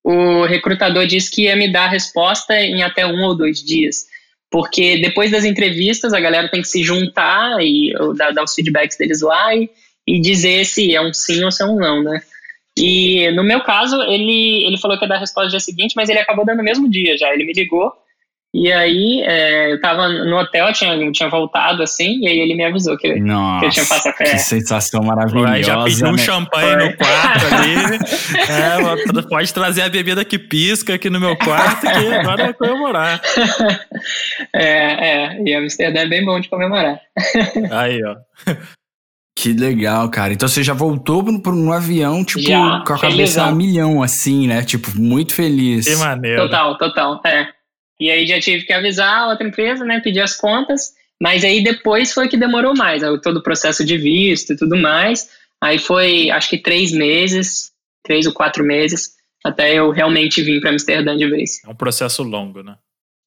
o 0.05 0.45
recrutador 0.45 1.07
disse 1.07 1.31
que 1.31 1.43
ia 1.43 1.57
me 1.57 1.71
dar 1.71 1.85
a 1.85 1.91
resposta 1.91 2.59
em 2.59 2.83
até 2.83 3.07
um 3.07 3.23
ou 3.25 3.37
dois 3.37 3.63
dias. 3.63 4.07
Porque 4.51 4.99
depois 4.99 5.31
das 5.31 5.45
entrevistas, 5.45 6.13
a 6.13 6.21
galera 6.21 6.49
tem 6.49 6.63
que 6.63 6.69
se 6.69 6.83
juntar 6.83 7.59
e 7.61 7.93
dar, 8.17 8.33
dar 8.33 8.45
os 8.45 8.55
feedbacks 8.55 8.97
deles 8.97 9.21
lá 9.21 9.55
e, 9.55 9.69
e 10.07 10.21
dizer 10.21 10.65
se 10.65 10.95
é 10.95 11.03
um 11.03 11.13
sim 11.13 11.45
ou 11.45 11.51
se 11.51 11.63
é 11.63 11.67
um 11.67 11.77
não, 11.77 12.03
né? 12.03 12.23
E 12.79 13.31
no 13.33 13.43
meu 13.43 13.63
caso, 13.63 14.01
ele, 14.03 14.65
ele 14.65 14.79
falou 14.79 14.97
que 14.97 15.05
ia 15.05 15.09
dar 15.09 15.17
a 15.17 15.21
resposta 15.21 15.45
no 15.47 15.51
dia 15.51 15.61
seguinte, 15.61 15.95
mas 15.97 16.09
ele 16.09 16.21
acabou 16.21 16.47
dando 16.47 16.59
no 16.59 16.65
mesmo 16.65 16.89
dia 16.89 17.19
já. 17.19 17.33
Ele 17.35 17.45
me 17.45 17.53
ligou 17.53 17.93
e 18.55 18.73
aí, 18.73 19.23
é, 19.27 19.73
eu 19.73 19.81
tava 19.81 20.09
no 20.09 20.39
hotel, 20.39 20.73
tinha, 20.73 21.13
tinha 21.13 21.29
voltado 21.29 21.83
assim, 21.83 22.19
e 22.21 22.29
aí 22.29 22.39
ele 22.39 22.55
me 22.55 22.65
avisou 22.65 22.97
que, 22.97 23.21
Nossa, 23.21 23.61
que 23.61 23.67
eu 23.67 23.71
tinha 23.71 23.85
passado 23.85 24.15
fé. 24.15 24.25
Que 24.25 24.39
sensação 24.39 25.03
maravilhosa. 25.03 25.63
já 25.63 25.85
pediu 25.85 26.07
um 26.09 26.13
né? 26.13 26.19
champanhe 26.19 26.73
Foi. 26.73 26.89
no 26.89 26.97
quarto 26.97 27.47
ali. 27.55 29.19
é, 29.19 29.23
pode 29.29 29.53
trazer 29.53 29.83
a 29.83 29.89
bebida 29.91 30.25
que 30.25 30.39
pisca 30.39 30.95
aqui 30.95 31.11
no 31.11 31.21
meu 31.21 31.37
quarto, 31.37 31.83
que 31.83 32.15
agora 32.15 32.45
é 32.45 32.53
comemorar. 32.53 33.21
É, 34.55 35.35
é, 35.35 35.43
e 35.43 35.55
Amsterdã 35.55 36.01
é 36.01 36.07
bem 36.07 36.25
bom 36.25 36.39
de 36.41 36.49
comemorar. 36.49 37.01
Aí, 37.71 38.01
ó. 38.05 38.17
Que 39.37 39.53
legal, 39.53 40.09
cara. 40.11 40.33
Então 40.33 40.49
você 40.49 40.63
já 40.63 40.73
voltou 40.73 41.23
pro, 41.41 41.55
no 41.55 41.73
avião, 41.73 42.25
tipo, 42.25 42.43
já, 42.43 42.83
com 42.87 42.95
a 42.95 42.99
cabeça 42.99 43.45
a 43.45 43.53
milhão, 43.53 44.03
assim, 44.03 44.47
né? 44.47 44.65
Tipo, 44.65 44.99
muito 44.99 45.35
feliz. 45.35 45.87
Que 45.87 45.97
maneiro. 45.97 46.43
Total, 46.43 46.79
total. 46.79 47.21
É. 47.25 47.58
E 48.01 48.11
aí 48.11 48.27
já 48.27 48.41
tive 48.41 48.65
que 48.65 48.73
avisar 48.73 49.23
a 49.23 49.29
outra 49.29 49.47
empresa, 49.47 49.85
né? 49.85 50.01
Pedir 50.01 50.21
as 50.21 50.37
contas. 50.37 50.93
Mas 51.21 51.45
aí 51.45 51.63
depois 51.63 52.13
foi 52.13 52.29
que 52.29 52.37
demorou 52.37 52.77
mais, 52.77 53.03
todo 53.23 53.39
o 53.39 53.43
processo 53.43 53.85
de 53.85 53.99
visto 53.99 54.53
e 54.53 54.57
tudo 54.57 54.77
mais. 54.77 55.29
Aí 55.61 55.79
foi, 55.79 56.31
acho 56.31 56.49
que 56.49 56.59
três 56.59 56.93
meses, 56.93 57.73
três 58.05 58.27
ou 58.27 58.33
quatro 58.33 58.65
meses, 58.65 59.17
até 59.45 59.75
eu 59.75 59.91
realmente 59.91 60.43
vim 60.43 60.61
para 60.61 60.71
Amsterdã 60.71 61.17
de 61.17 61.29
vez. 61.29 61.63
É 61.65 61.69
um 61.69 61.75
processo 61.75 62.23
longo, 62.23 62.63
né? 62.63 62.77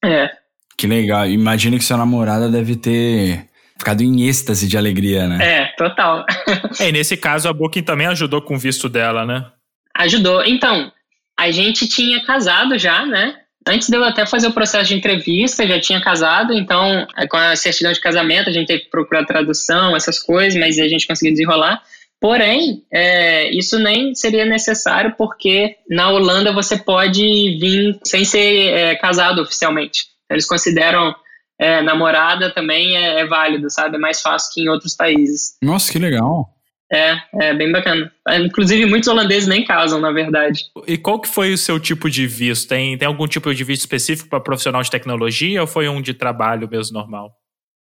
É. 0.02 0.30
Que 0.76 0.86
legal. 0.86 1.28
Imagino 1.28 1.76
que 1.76 1.84
sua 1.84 1.98
namorada 1.98 2.48
deve 2.48 2.76
ter 2.76 3.46
ficado 3.78 4.02
em 4.02 4.26
êxtase 4.26 4.66
de 4.66 4.78
alegria, 4.78 5.26
né? 5.26 5.38
É, 5.40 5.66
total. 5.76 6.24
é, 6.80 6.88
e 6.88 6.92
nesse 6.92 7.16
caso 7.16 7.48
a 7.48 7.52
Booking 7.52 7.82
também 7.82 8.06
ajudou 8.06 8.40
com 8.40 8.54
o 8.54 8.58
visto 8.58 8.88
dela, 8.88 9.26
né? 9.26 9.50
Ajudou. 9.94 10.42
Então, 10.44 10.90
a 11.38 11.50
gente 11.50 11.86
tinha 11.86 12.24
casado 12.24 12.78
já, 12.78 13.04
né? 13.04 13.41
Antes 13.66 13.88
de 13.88 13.96
eu 13.96 14.04
até 14.04 14.26
fazer 14.26 14.48
o 14.48 14.52
processo 14.52 14.88
de 14.88 14.96
entrevista, 14.96 15.66
já 15.66 15.80
tinha 15.80 16.00
casado, 16.00 16.52
então 16.52 17.06
é, 17.16 17.26
com 17.26 17.36
a 17.36 17.54
certidão 17.54 17.92
de 17.92 18.00
casamento 18.00 18.50
a 18.50 18.52
gente 18.52 18.66
teve 18.66 18.84
que 18.84 18.90
procurar 18.90 19.24
tradução, 19.24 19.94
essas 19.96 20.18
coisas, 20.18 20.58
mas 20.58 20.78
a 20.78 20.88
gente 20.88 21.06
conseguiu 21.06 21.32
desenrolar. 21.32 21.82
Porém, 22.20 22.84
é, 22.92 23.50
isso 23.52 23.80
nem 23.80 24.14
seria 24.14 24.44
necessário 24.44 25.14
porque 25.18 25.76
na 25.90 26.08
Holanda 26.10 26.52
você 26.52 26.76
pode 26.76 27.20
vir 27.60 27.98
sem 28.04 28.24
ser 28.24 28.68
é, 28.68 28.94
casado 28.94 29.42
oficialmente. 29.42 30.04
Eles 30.30 30.46
consideram 30.46 31.14
é, 31.58 31.82
namorada 31.82 32.52
também 32.52 32.96
é, 32.96 33.20
é, 33.20 33.26
válido, 33.26 33.68
sabe? 33.70 33.96
É 33.96 33.98
mais 33.98 34.20
fácil 34.20 34.52
que 34.54 34.62
em 34.62 34.68
outros 34.68 34.94
países. 34.94 35.56
Nossa, 35.62 35.92
que 35.92 35.98
legal. 35.98 36.48
É, 36.92 37.16
é 37.40 37.54
bem 37.54 37.72
bacana. 37.72 38.12
Inclusive, 38.28 38.84
muitos 38.84 39.08
holandeses 39.08 39.48
nem 39.48 39.64
casam, 39.64 39.98
na 39.98 40.12
verdade. 40.12 40.66
E 40.86 40.98
qual 40.98 41.18
que 41.18 41.28
foi 41.28 41.52
o 41.52 41.58
seu 41.58 41.80
tipo 41.80 42.10
de 42.10 42.26
visto? 42.26 42.68
Tem, 42.68 42.98
tem 42.98 43.08
algum 43.08 43.26
tipo 43.26 43.54
de 43.54 43.64
visto 43.64 43.80
específico 43.80 44.28
para 44.28 44.40
profissional 44.40 44.82
de 44.82 44.90
tecnologia 44.90 45.62
ou 45.62 45.66
foi 45.66 45.88
um 45.88 46.02
de 46.02 46.12
trabalho 46.12 46.68
mesmo 46.68 46.98
normal? 46.98 47.32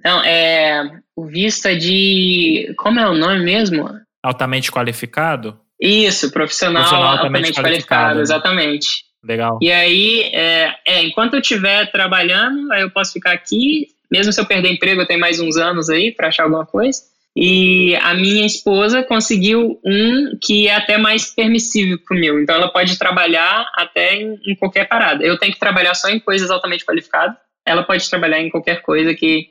Não, 0.04 0.22
é. 0.22 1.00
O 1.16 1.26
visto 1.26 1.66
é 1.66 1.74
de. 1.74 2.72
Como 2.78 3.00
é 3.00 3.09
o 3.09 3.14
nome 3.14 3.42
mesmo? 3.42 3.88
Altamente 4.22 4.70
qualificado? 4.70 5.59
Isso, 5.80 6.30
profissional, 6.30 6.83
profissional 6.83 7.16
altamente, 7.16 7.48
altamente 7.48 7.61
qualificado, 7.61 8.14
qualificado, 8.14 8.20
exatamente. 8.20 9.04
Legal. 9.24 9.59
E 9.61 9.72
aí, 9.72 10.30
é, 10.33 10.74
é, 10.87 11.02
enquanto 11.02 11.35
eu 11.35 11.40
estiver 11.40 11.90
trabalhando, 11.90 12.70
aí 12.72 12.83
eu 12.83 12.90
posso 12.90 13.12
ficar 13.12 13.33
aqui. 13.33 13.88
Mesmo 14.11 14.33
se 14.33 14.40
eu 14.40 14.46
perder 14.46 14.70
emprego, 14.70 15.00
eu 15.00 15.07
tenho 15.07 15.18
mais 15.18 15.40
uns 15.40 15.57
anos 15.57 15.88
aí 15.88 16.12
para 16.12 16.28
achar 16.28 16.44
alguma 16.44 16.64
coisa. 16.64 17.00
E 17.37 17.97
a 17.97 18.14
minha 18.14 18.47
esposa 18.47 19.03
conseguiu 19.03 19.81
um 19.85 20.38
que 20.40 20.68
é 20.68 20.77
até 20.77 20.97
mais 20.97 21.35
permissível 21.35 21.99
que 21.99 22.14
o 22.14 22.18
meu. 22.18 22.40
Então 22.40 22.55
ela 22.55 22.68
pode 22.68 22.97
trabalhar 22.97 23.68
até 23.75 24.14
em, 24.14 24.38
em 24.47 24.55
qualquer 24.55 24.88
parada. 24.88 25.25
Eu 25.25 25.37
tenho 25.37 25.53
que 25.53 25.59
trabalhar 25.59 25.94
só 25.94 26.09
em 26.09 26.20
coisas 26.20 26.51
altamente 26.51 26.85
qualificadas. 26.85 27.37
Ela 27.66 27.83
pode 27.83 28.09
trabalhar 28.09 28.40
em 28.40 28.51
qualquer 28.51 28.83
coisa 28.83 29.14
que 29.14 29.49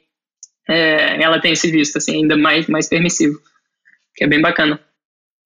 é, 0.70 1.22
ela 1.22 1.42
tem 1.42 1.52
esse 1.52 1.70
visto, 1.70 1.98
assim, 1.98 2.22
ainda 2.22 2.38
mais, 2.38 2.68
mais 2.68 2.88
permissivo. 2.88 3.38
Que 4.16 4.24
é 4.24 4.28
bem 4.28 4.40
bacana. 4.40 4.80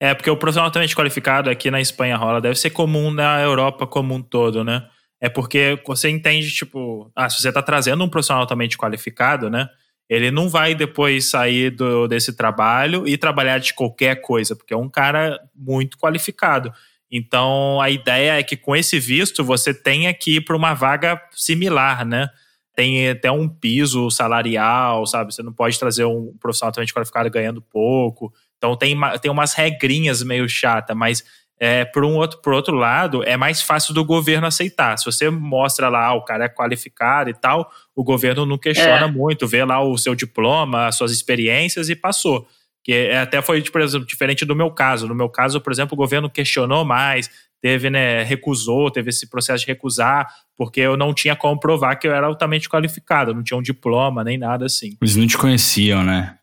É, 0.00 0.14
porque 0.14 0.30
o 0.30 0.36
profissional 0.36 0.68
altamente 0.68 0.94
qualificado 0.94 1.50
aqui 1.50 1.70
na 1.70 1.80
Espanha 1.80 2.16
rola, 2.16 2.40
deve 2.40 2.54
ser 2.54 2.70
comum 2.70 3.10
na 3.10 3.40
Europa 3.40 3.84
como 3.84 4.14
um 4.14 4.22
todo, 4.22 4.62
né? 4.62 4.86
É 5.20 5.28
porque 5.28 5.76
você 5.84 6.08
entende, 6.08 6.52
tipo, 6.52 7.10
ah, 7.16 7.28
se 7.28 7.42
você 7.42 7.48
está 7.48 7.60
trazendo 7.60 8.04
um 8.04 8.08
profissional 8.08 8.42
altamente 8.42 8.78
qualificado, 8.78 9.50
né? 9.50 9.68
Ele 10.08 10.30
não 10.30 10.48
vai 10.48 10.74
depois 10.74 11.30
sair 11.30 11.70
do, 11.70 12.08
desse 12.08 12.32
trabalho 12.34 13.06
e 13.06 13.18
trabalhar 13.18 13.58
de 13.58 13.74
qualquer 13.74 14.20
coisa, 14.20 14.56
porque 14.56 14.72
é 14.72 14.76
um 14.76 14.88
cara 14.88 15.38
muito 15.54 15.98
qualificado. 15.98 16.72
Então, 17.10 17.80
a 17.80 17.90
ideia 17.90 18.38
é 18.38 18.42
que 18.42 18.56
com 18.56 18.74
esse 18.74 18.98
visto 18.98 19.44
você 19.44 19.72
tenha 19.72 20.12
que 20.14 20.36
ir 20.36 20.40
para 20.42 20.56
uma 20.56 20.74
vaga 20.74 21.20
similar, 21.32 22.04
né? 22.04 22.28
Tem 22.74 23.08
até 23.10 23.30
um 23.30 23.48
piso 23.48 24.10
salarial, 24.10 25.04
sabe? 25.06 25.34
Você 25.34 25.42
não 25.42 25.52
pode 25.52 25.78
trazer 25.78 26.04
um 26.04 26.34
profissional 26.38 26.68
altamente 26.68 26.94
qualificado 26.94 27.30
ganhando 27.30 27.60
pouco. 27.60 28.32
Então, 28.56 28.76
tem, 28.76 28.96
tem 29.20 29.30
umas 29.30 29.52
regrinhas 29.54 30.22
meio 30.22 30.48
chata, 30.48 30.94
mas 30.94 31.24
é, 31.60 31.84
por 31.84 32.04
um 32.04 32.14
outro, 32.14 32.40
por 32.40 32.52
outro 32.52 32.74
lado, 32.74 33.22
é 33.24 33.36
mais 33.36 33.60
fácil 33.60 33.92
do 33.92 34.04
governo 34.04 34.46
aceitar. 34.46 34.96
Se 34.96 35.04
você 35.04 35.28
mostra 35.28 35.88
lá, 35.88 36.06
ah, 36.06 36.14
o 36.14 36.24
cara 36.24 36.44
é 36.44 36.48
qualificado 36.48 37.28
e 37.30 37.34
tal, 37.34 37.70
o 37.94 38.04
governo 38.04 38.46
não 38.46 38.56
questiona 38.56 39.06
é. 39.06 39.10
muito, 39.10 39.46
vê 39.46 39.64
lá 39.64 39.82
o 39.82 39.98
seu 39.98 40.14
diploma, 40.14 40.86
as 40.86 40.96
suas 40.96 41.10
experiências 41.10 41.88
e 41.88 41.96
passou. 41.96 42.46
Que 42.84 42.92
é, 42.92 43.18
até 43.18 43.42
foi, 43.42 43.60
por 43.62 43.80
exemplo, 43.80 44.06
diferente 44.06 44.44
do 44.44 44.54
meu 44.54 44.70
caso. 44.70 45.08
No 45.08 45.14
meu 45.14 45.28
caso, 45.28 45.60
por 45.60 45.72
exemplo, 45.72 45.94
o 45.94 45.96
governo 45.96 46.30
questionou 46.30 46.84
mais, 46.84 47.28
teve, 47.60 47.90
né, 47.90 48.22
recusou, 48.22 48.90
teve 48.90 49.10
esse 49.10 49.28
processo 49.28 49.64
de 49.64 49.72
recusar, 49.72 50.28
porque 50.56 50.80
eu 50.80 50.96
não 50.96 51.12
tinha 51.12 51.34
como 51.34 51.58
provar 51.58 51.96
que 51.96 52.06
eu 52.06 52.14
era 52.14 52.26
altamente 52.26 52.68
qualificado, 52.68 53.34
não 53.34 53.42
tinha 53.42 53.58
um 53.58 53.62
diploma 53.62 54.22
nem 54.22 54.38
nada 54.38 54.66
assim. 54.66 54.96
Eles 55.00 55.16
não 55.16 55.26
te 55.26 55.36
conheciam, 55.36 56.04
né? 56.04 56.36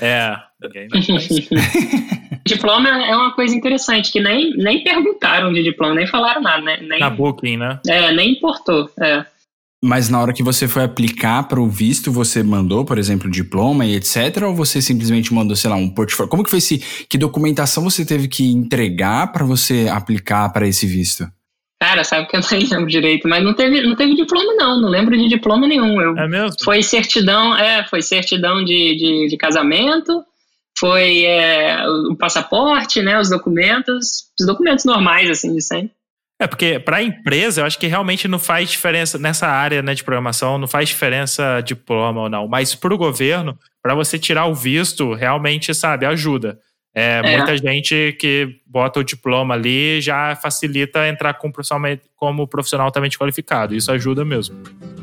É, 0.00 0.36
ninguém 0.68 0.88
diploma 2.44 2.88
é 2.88 3.14
uma 3.14 3.32
coisa 3.32 3.54
interessante, 3.54 4.10
que 4.10 4.20
nem, 4.20 4.52
nem 4.56 4.82
perguntaram 4.82 5.52
de 5.52 5.62
diploma, 5.62 5.94
nem 5.94 6.06
falaram 6.06 6.42
nada, 6.42 6.62
né? 6.62 6.78
Nem, 6.82 6.98
Na 6.98 7.10
Booking, 7.10 7.56
né? 7.56 7.80
É, 7.86 8.12
nem 8.12 8.32
importou, 8.32 8.90
é. 9.00 9.24
Mas 9.84 10.08
na 10.08 10.20
hora 10.20 10.32
que 10.32 10.44
você 10.44 10.68
foi 10.68 10.84
aplicar 10.84 11.42
para 11.48 11.60
o 11.60 11.68
visto, 11.68 12.12
você 12.12 12.40
mandou, 12.40 12.84
por 12.84 12.98
exemplo, 12.98 13.28
diploma 13.28 13.84
e 13.84 13.96
etc, 13.96 14.44
ou 14.44 14.54
você 14.54 14.80
simplesmente 14.80 15.34
mandou, 15.34 15.56
sei 15.56 15.68
lá, 15.68 15.74
um 15.74 15.90
portfólio? 15.90 16.30
Como 16.30 16.44
que 16.44 16.50
foi 16.50 16.60
esse 16.60 16.78
que 17.08 17.18
documentação 17.18 17.82
você 17.82 18.04
teve 18.04 18.28
que 18.28 18.44
entregar 18.44 19.32
para 19.32 19.44
você 19.44 19.88
aplicar 19.90 20.48
para 20.52 20.68
esse 20.68 20.86
visto? 20.86 21.26
Cara, 21.80 22.04
sabe 22.04 22.28
que 22.28 22.36
eu 22.36 22.40
nem 22.52 22.60
lembro 22.70 22.86
direito, 22.86 23.28
mas 23.28 23.42
não 23.42 23.54
teve, 23.54 23.82
não 23.82 23.96
teve 23.96 24.14
diploma 24.14 24.54
não, 24.54 24.80
não 24.80 24.88
lembro 24.88 25.18
de 25.18 25.28
diploma 25.28 25.66
nenhum. 25.66 26.00
Eu, 26.00 26.16
é 26.16 26.28
mesmo? 26.28 26.54
Foi 26.62 26.80
certidão, 26.80 27.56
é, 27.56 27.84
foi 27.88 28.02
certidão 28.02 28.64
de, 28.64 28.96
de, 28.96 29.26
de 29.30 29.36
casamento, 29.36 30.22
foi 30.78 31.24
é, 31.24 31.86
o 32.10 32.16
passaporte, 32.16 33.02
né, 33.02 33.18
os 33.18 33.30
documentos, 33.30 34.30
os 34.38 34.46
documentos 34.46 34.84
normais, 34.84 35.30
assim, 35.30 35.54
de 35.54 35.62
sempre. 35.62 35.92
É, 36.40 36.46
porque 36.48 36.80
para 36.80 36.96
a 36.96 37.02
empresa, 37.02 37.60
eu 37.60 37.64
acho 37.64 37.78
que 37.78 37.86
realmente 37.86 38.26
não 38.26 38.38
faz 38.38 38.68
diferença 38.68 39.16
nessa 39.16 39.46
área 39.46 39.80
né, 39.80 39.94
de 39.94 40.02
programação, 40.02 40.58
não 40.58 40.66
faz 40.66 40.88
diferença 40.88 41.60
diploma 41.60 42.22
ou 42.22 42.28
não. 42.28 42.48
Mas 42.48 42.74
para 42.74 42.92
o 42.92 42.98
governo, 42.98 43.56
para 43.80 43.94
você 43.94 44.18
tirar 44.18 44.46
o 44.46 44.54
visto, 44.54 45.14
realmente, 45.14 45.72
sabe, 45.72 46.04
ajuda. 46.04 46.58
É, 46.94 47.20
é. 47.24 47.36
Muita 47.36 47.56
gente 47.56 48.16
que 48.20 48.56
bota 48.66 49.00
o 49.00 49.04
diploma 49.04 49.54
ali 49.54 50.00
já 50.00 50.36
facilita 50.36 51.08
entrar 51.08 51.34
como 51.34 51.52
profissional, 51.52 51.98
como 52.16 52.46
profissional 52.46 52.86
altamente 52.86 53.18
qualificado. 53.18 53.74
Isso 53.74 53.90
ajuda 53.90 54.24
mesmo. 54.24 54.56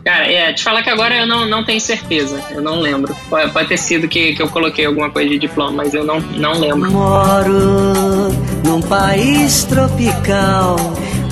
Cara, 0.06 0.32
é, 0.32 0.54
te 0.54 0.64
falar 0.64 0.82
que 0.84 0.90
agora 0.90 1.16
eu 1.16 1.28
não, 1.28 1.46
não 1.46 1.64
tenho 1.64 1.82
certeza, 1.82 2.42
eu 2.52 2.62
não 2.62 2.80
lembro. 2.80 3.16
Pode, 3.30 3.52
pode 3.52 3.68
ter 3.68 3.78
sido 3.78 4.08
que, 4.08 4.34
que 4.34 4.42
eu 4.42 4.48
coloquei 4.50 4.86
alguma 4.86 5.10
coisa 5.10 5.30
de 5.30 5.40
diploma, 5.40 5.72
mas 5.72 5.94
eu 5.94 6.04
não, 6.04 6.20
não 6.20 6.54
lembro. 6.54 6.92
Moro 6.92 8.30
num 8.66 8.82
país 8.82 9.64
tropical, 9.66 10.78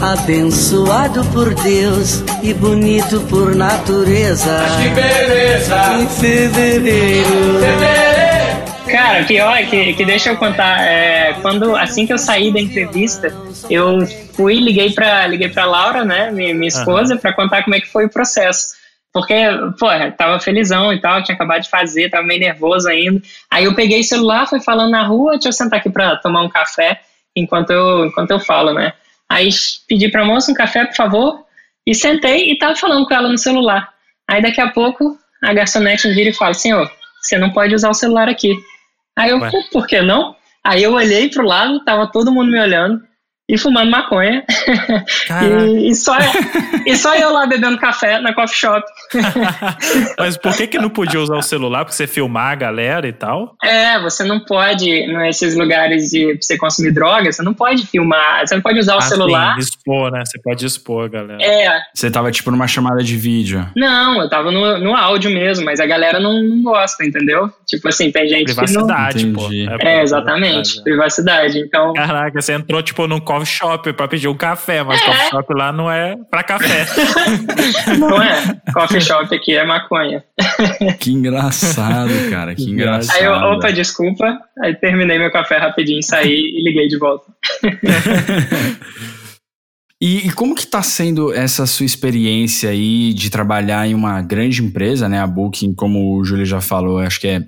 abençoado 0.01 1.23
por 1.25 1.53
Deus 1.53 2.23
e 2.43 2.53
bonito 2.53 3.21
por 3.29 3.55
natureza. 3.55 4.65
Que 4.81 4.89
beleza! 4.89 5.93
Em 5.93 6.07
fevereiro. 6.07 7.59
fevereiro. 7.59 8.06
Cara, 8.91 9.23
pior 9.25 9.55
é 9.55 9.65
que, 9.65 9.93
que 9.93 10.05
deixa 10.05 10.29
eu 10.29 10.37
contar. 10.37 10.81
É, 10.81 11.33
quando 11.41 11.75
assim 11.75 12.05
que 12.05 12.13
eu 12.13 12.17
saí 12.17 12.51
da 12.51 12.59
entrevista, 12.59 13.33
eu 13.69 13.99
fui 14.33 14.55
liguei 14.55 14.91
para 14.91 15.27
liguei 15.27 15.49
para 15.49 15.65
Laura, 15.65 16.05
né, 16.05 16.31
minha, 16.31 16.53
minha 16.53 16.67
esposa, 16.67 17.15
uhum. 17.15 17.19
para 17.19 17.33
contar 17.33 17.63
como 17.63 17.75
é 17.75 17.81
que 17.81 17.87
foi 17.87 18.05
o 18.05 18.09
processo. 18.09 18.75
Porque, 19.11 19.33
pô, 19.79 19.87
tava 20.17 20.39
felizão 20.39 20.93
e 20.93 21.01
tal, 21.01 21.23
tinha 21.23 21.35
acabado 21.35 21.63
de 21.63 21.69
fazer, 21.69 22.09
tava 22.09 22.25
meio 22.25 22.39
nervoso 22.39 22.87
ainda. 22.87 23.21
Aí 23.49 23.65
eu 23.65 23.73
peguei 23.73 24.01
o 24.01 24.03
celular, 24.03 24.47
fui 24.47 24.61
falando 24.61 24.91
na 24.91 25.03
rua, 25.03 25.31
deixa 25.31 25.47
eu 25.47 25.53
sentar 25.53 25.79
aqui 25.79 25.89
para 25.89 26.17
tomar 26.17 26.43
um 26.43 26.49
café 26.49 27.01
enquanto 27.35 27.71
eu, 27.71 28.05
enquanto 28.05 28.31
eu 28.31 28.39
falo, 28.39 28.73
né? 28.73 28.93
Aí 29.29 29.49
pedi 29.87 30.09
pra 30.09 30.25
moça 30.25 30.51
um 30.51 30.55
café, 30.55 30.85
por 30.85 30.95
favor, 30.95 31.45
e 31.85 31.93
sentei 31.95 32.51
e 32.51 32.57
tava 32.57 32.75
falando 32.75 33.05
com 33.07 33.13
ela 33.13 33.27
no 33.27 33.37
celular. 33.37 33.89
Aí 34.29 34.41
daqui 34.41 34.61
a 34.61 34.69
pouco 34.69 35.17
a 35.43 35.53
garçonete 35.53 36.07
me 36.07 36.13
vira 36.13 36.29
e 36.29 36.33
fala: 36.33 36.53
Senhor, 36.53 36.89
você 37.21 37.37
não 37.37 37.51
pode 37.51 37.73
usar 37.73 37.89
o 37.89 37.93
celular 37.93 38.29
aqui. 38.29 38.55
Aí 39.17 39.31
eu, 39.31 39.39
por 39.71 39.87
que 39.87 40.01
não? 40.01 40.35
Aí 40.63 40.83
eu 40.83 40.93
olhei 40.93 41.29
pro 41.29 41.45
lado, 41.45 41.83
tava 41.83 42.11
todo 42.11 42.31
mundo 42.31 42.51
me 42.51 42.59
olhando 42.59 43.01
e 43.49 43.57
fumando 43.57 43.89
maconha. 43.89 44.45
E, 44.67 45.89
e, 45.89 45.95
só, 45.95 46.15
e 46.85 46.95
só 46.95 47.15
eu 47.15 47.31
lá 47.31 47.45
bebendo 47.45 47.77
café 47.77 48.19
na 48.19 48.33
coffee 48.33 48.57
shop. 48.57 48.85
Mas 50.17 50.37
por 50.37 50.55
que 50.55 50.67
que 50.67 50.77
não 50.77 50.89
podia 50.89 51.19
usar 51.19 51.35
o 51.35 51.41
celular? 51.41 51.85
Porque 51.85 51.95
você 51.95 52.07
filmar 52.07 52.51
a 52.51 52.55
galera 52.55 53.07
e 53.07 53.13
tal? 53.13 53.55
É, 53.63 53.99
você 53.99 54.23
não 54.23 54.39
pode, 54.39 54.89
nesses 55.07 55.55
lugares 55.55 56.09
de 56.09 56.37
você 56.41 56.57
consumir 56.57 56.91
droga, 56.91 57.31
você 57.31 57.41
não 57.41 57.53
pode 57.53 57.85
filmar, 57.87 58.45
você 58.45 58.55
não 58.55 58.61
pode 58.61 58.79
usar 58.79 58.93
ah, 58.93 58.97
o 58.97 59.01
celular. 59.01 59.53
Sim, 59.55 59.59
expor, 59.59 60.11
né? 60.11 60.23
Você 60.25 60.39
pode 60.41 60.65
expor, 60.65 61.09
galera. 61.09 61.41
É. 61.41 61.81
Você 61.93 62.11
tava 62.11 62.31
tipo 62.31 62.51
numa 62.51 62.67
chamada 62.67 63.03
de 63.03 63.15
vídeo. 63.15 63.67
Não, 63.75 64.21
eu 64.21 64.29
tava 64.29 64.51
no, 64.51 64.77
no 64.79 64.95
áudio 64.95 65.31
mesmo, 65.31 65.65
mas 65.65 65.79
a 65.79 65.85
galera 65.85 66.19
não, 66.19 66.41
não 66.43 66.63
gosta, 66.63 67.05
entendeu? 67.05 67.51
Tipo 67.65 67.87
assim, 67.89 68.11
tem 68.11 68.27
gente 68.27 68.45
privacidade, 68.45 69.19
que 69.19 69.25
não... 69.25 69.33
pô. 69.33 69.49
É, 69.81 69.99
é 69.99 70.03
exatamente, 70.03 70.81
privacidade. 70.83 71.59
Então... 71.59 71.93
Caraca, 71.93 72.41
você 72.41 72.53
entrou 72.53 72.81
tipo 72.81 73.07
num 73.07 73.19
coffee 73.19 73.45
shop 73.45 73.93
pra 73.93 74.07
pedir 74.07 74.27
um 74.27 74.35
café, 74.35 74.56
mas 74.83 75.01
é. 75.01 75.05
coffee 75.05 75.29
shop 75.29 75.53
lá 75.53 75.71
não 75.71 75.91
é 75.91 76.15
pra 76.29 76.43
café. 76.43 76.85
não 77.97 78.21
é. 78.21 78.59
Coffee 78.73 79.01
shop 79.01 79.33
aqui 79.33 79.55
é 79.55 79.65
maconha. 79.65 80.23
Que 80.99 81.11
engraçado, 81.11 82.11
cara. 82.29 82.55
Que 82.55 82.63
engraçado. 82.69 83.17
Aí 83.17 83.25
eu, 83.25 83.33
opa, 83.33 83.71
desculpa. 83.71 84.39
Aí 84.61 84.75
terminei 84.75 85.17
meu 85.19 85.31
café 85.31 85.57
rapidinho, 85.57 86.03
saí 86.03 86.33
e 86.33 86.63
liguei 86.63 86.87
de 86.87 86.97
volta. 86.97 87.25
E, 89.99 90.27
e, 90.27 90.31
como 90.31 90.53
que 90.53 90.61
está 90.61 90.83
sendo 90.83 91.33
essa 91.33 91.65
sua 91.65 91.83
experiência 91.83 92.69
aí 92.69 93.11
de 93.13 93.31
trabalhar 93.31 93.87
em 93.87 93.95
uma 93.95 94.21
grande 94.21 94.61
empresa, 94.61 95.09
né? 95.09 95.19
A 95.19 95.25
Booking, 95.25 95.73
como 95.73 96.15
o 96.15 96.23
Júlio 96.23 96.45
já 96.45 96.61
falou, 96.61 96.99
acho 96.99 97.19
que 97.19 97.27
é 97.27 97.41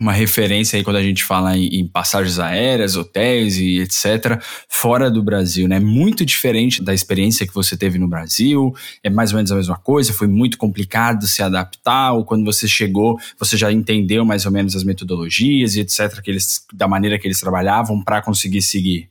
uma 0.00 0.12
referência 0.12 0.76
aí 0.76 0.84
quando 0.84 0.96
a 0.96 1.02
gente 1.02 1.24
fala 1.24 1.56
em, 1.56 1.80
em, 1.80 1.86
passagens 1.86 2.38
aéreas, 2.38 2.96
hotéis 2.96 3.56
e 3.58 3.80
etc., 3.80 4.42
fora 4.68 5.10
do 5.10 5.22
Brasil, 5.22 5.66
né? 5.66 5.80
Muito 5.80 6.24
diferente 6.24 6.82
da 6.82 6.92
experiência 6.92 7.46
que 7.46 7.54
você 7.54 7.76
teve 7.76 7.98
no 7.98 8.06
Brasil, 8.06 8.74
é 9.02 9.08
mais 9.08 9.32
ou 9.32 9.36
menos 9.36 9.50
a 9.50 9.56
mesma 9.56 9.76
coisa, 9.76 10.12
foi 10.12 10.26
muito 10.26 10.58
complicado 10.58 11.26
se 11.26 11.42
adaptar, 11.42 12.12
ou 12.12 12.24
quando 12.24 12.44
você 12.44 12.68
chegou, 12.68 13.18
você 13.38 13.56
já 13.56 13.72
entendeu 13.72 14.24
mais 14.24 14.44
ou 14.44 14.52
menos 14.52 14.76
as 14.76 14.84
metodologias 14.84 15.76
e 15.76 15.80
etc., 15.80 16.20
que 16.22 16.30
eles, 16.30 16.66
da 16.74 16.86
maneira 16.86 17.18
que 17.18 17.26
eles 17.26 17.40
trabalhavam 17.40 18.02
para 18.04 18.20
conseguir 18.20 18.60
seguir? 18.60 19.08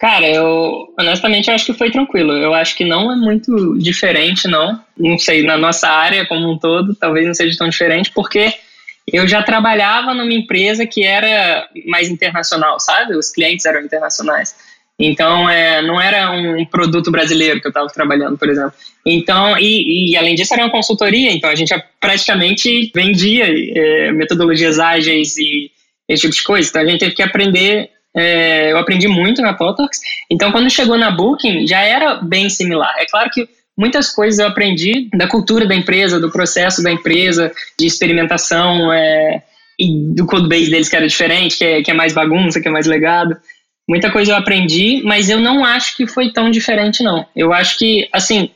Cara, 0.00 0.28
eu 0.28 0.92
honestamente 0.98 1.48
acho 1.48 1.64
que 1.64 1.74
foi 1.74 1.88
tranquilo. 1.88 2.32
Eu 2.32 2.52
acho 2.52 2.76
que 2.76 2.84
não 2.84 3.12
é 3.12 3.14
muito 3.14 3.78
diferente, 3.78 4.48
não. 4.48 4.80
Não 4.98 5.16
sei, 5.16 5.44
na 5.44 5.56
nossa 5.56 5.88
área 5.88 6.26
como 6.26 6.50
um 6.50 6.58
todo, 6.58 6.92
talvez 6.92 7.24
não 7.24 7.32
seja 7.32 7.56
tão 7.56 7.68
diferente, 7.68 8.10
porque 8.12 8.52
eu 9.10 9.26
já 9.26 9.42
trabalhava 9.42 10.14
numa 10.14 10.32
empresa 10.32 10.86
que 10.86 11.04
era 11.04 11.68
mais 11.86 12.08
internacional, 12.08 12.78
sabe? 12.78 13.16
Os 13.16 13.30
clientes 13.30 13.64
eram 13.66 13.80
internacionais. 13.80 14.54
Então, 14.98 15.48
é, 15.48 15.82
não 15.82 16.00
era 16.00 16.30
um 16.30 16.64
produto 16.64 17.10
brasileiro 17.10 17.60
que 17.60 17.66
eu 17.66 17.70
estava 17.70 17.88
trabalhando, 17.88 18.38
por 18.38 18.48
exemplo. 18.48 18.72
Então, 19.04 19.58
e, 19.58 20.12
e, 20.12 20.16
além 20.16 20.34
disso, 20.34 20.54
era 20.54 20.62
uma 20.62 20.70
consultoria, 20.70 21.32
então 21.32 21.50
a 21.50 21.54
gente 21.54 21.74
praticamente 22.00 22.92
vendia 22.94 23.46
é, 23.48 24.12
metodologias 24.12 24.78
ágeis 24.78 25.36
e 25.36 25.70
esse 26.08 26.22
tipo 26.22 26.34
de 26.34 26.42
coisa. 26.42 26.68
Então, 26.68 26.82
a 26.82 26.86
gente 26.86 27.00
teve 27.00 27.14
que 27.14 27.22
aprender. 27.22 27.90
É, 28.14 28.70
eu 28.70 28.78
aprendi 28.78 29.08
muito 29.08 29.40
na 29.42 29.54
Potox. 29.54 29.98
Então, 30.30 30.52
quando 30.52 30.70
chegou 30.70 30.98
na 30.98 31.10
Booking, 31.10 31.66
já 31.66 31.80
era 31.80 32.16
bem 32.16 32.48
similar. 32.48 32.94
É 32.98 33.06
claro 33.06 33.30
que 33.30 33.48
muitas 33.76 34.10
coisas 34.10 34.38
eu 34.38 34.46
aprendi 34.46 35.08
da 35.14 35.26
cultura 35.26 35.66
da 35.66 35.74
empresa, 35.74 36.20
do 36.20 36.30
processo 36.30 36.82
da 36.82 36.92
empresa, 36.92 37.52
de 37.78 37.86
experimentação 37.86 38.92
é, 38.92 39.42
e 39.78 40.14
do 40.14 40.26
codebase 40.26 40.70
deles 40.70 40.88
que 40.88 40.96
era 40.96 41.06
diferente, 41.06 41.58
que 41.58 41.64
é, 41.64 41.82
que 41.82 41.90
é 41.90 41.94
mais 41.94 42.12
bagunça, 42.12 42.60
que 42.60 42.68
é 42.68 42.70
mais 42.70 42.86
legado. 42.86 43.36
Muita 43.88 44.10
coisa 44.10 44.32
eu 44.32 44.36
aprendi, 44.36 45.02
mas 45.04 45.28
eu 45.28 45.40
não 45.40 45.64
acho 45.64 45.96
que 45.96 46.06
foi 46.06 46.32
tão 46.32 46.50
diferente, 46.50 47.02
não. 47.02 47.26
Eu 47.34 47.52
acho 47.52 47.78
que, 47.78 48.08
assim, 48.12 48.50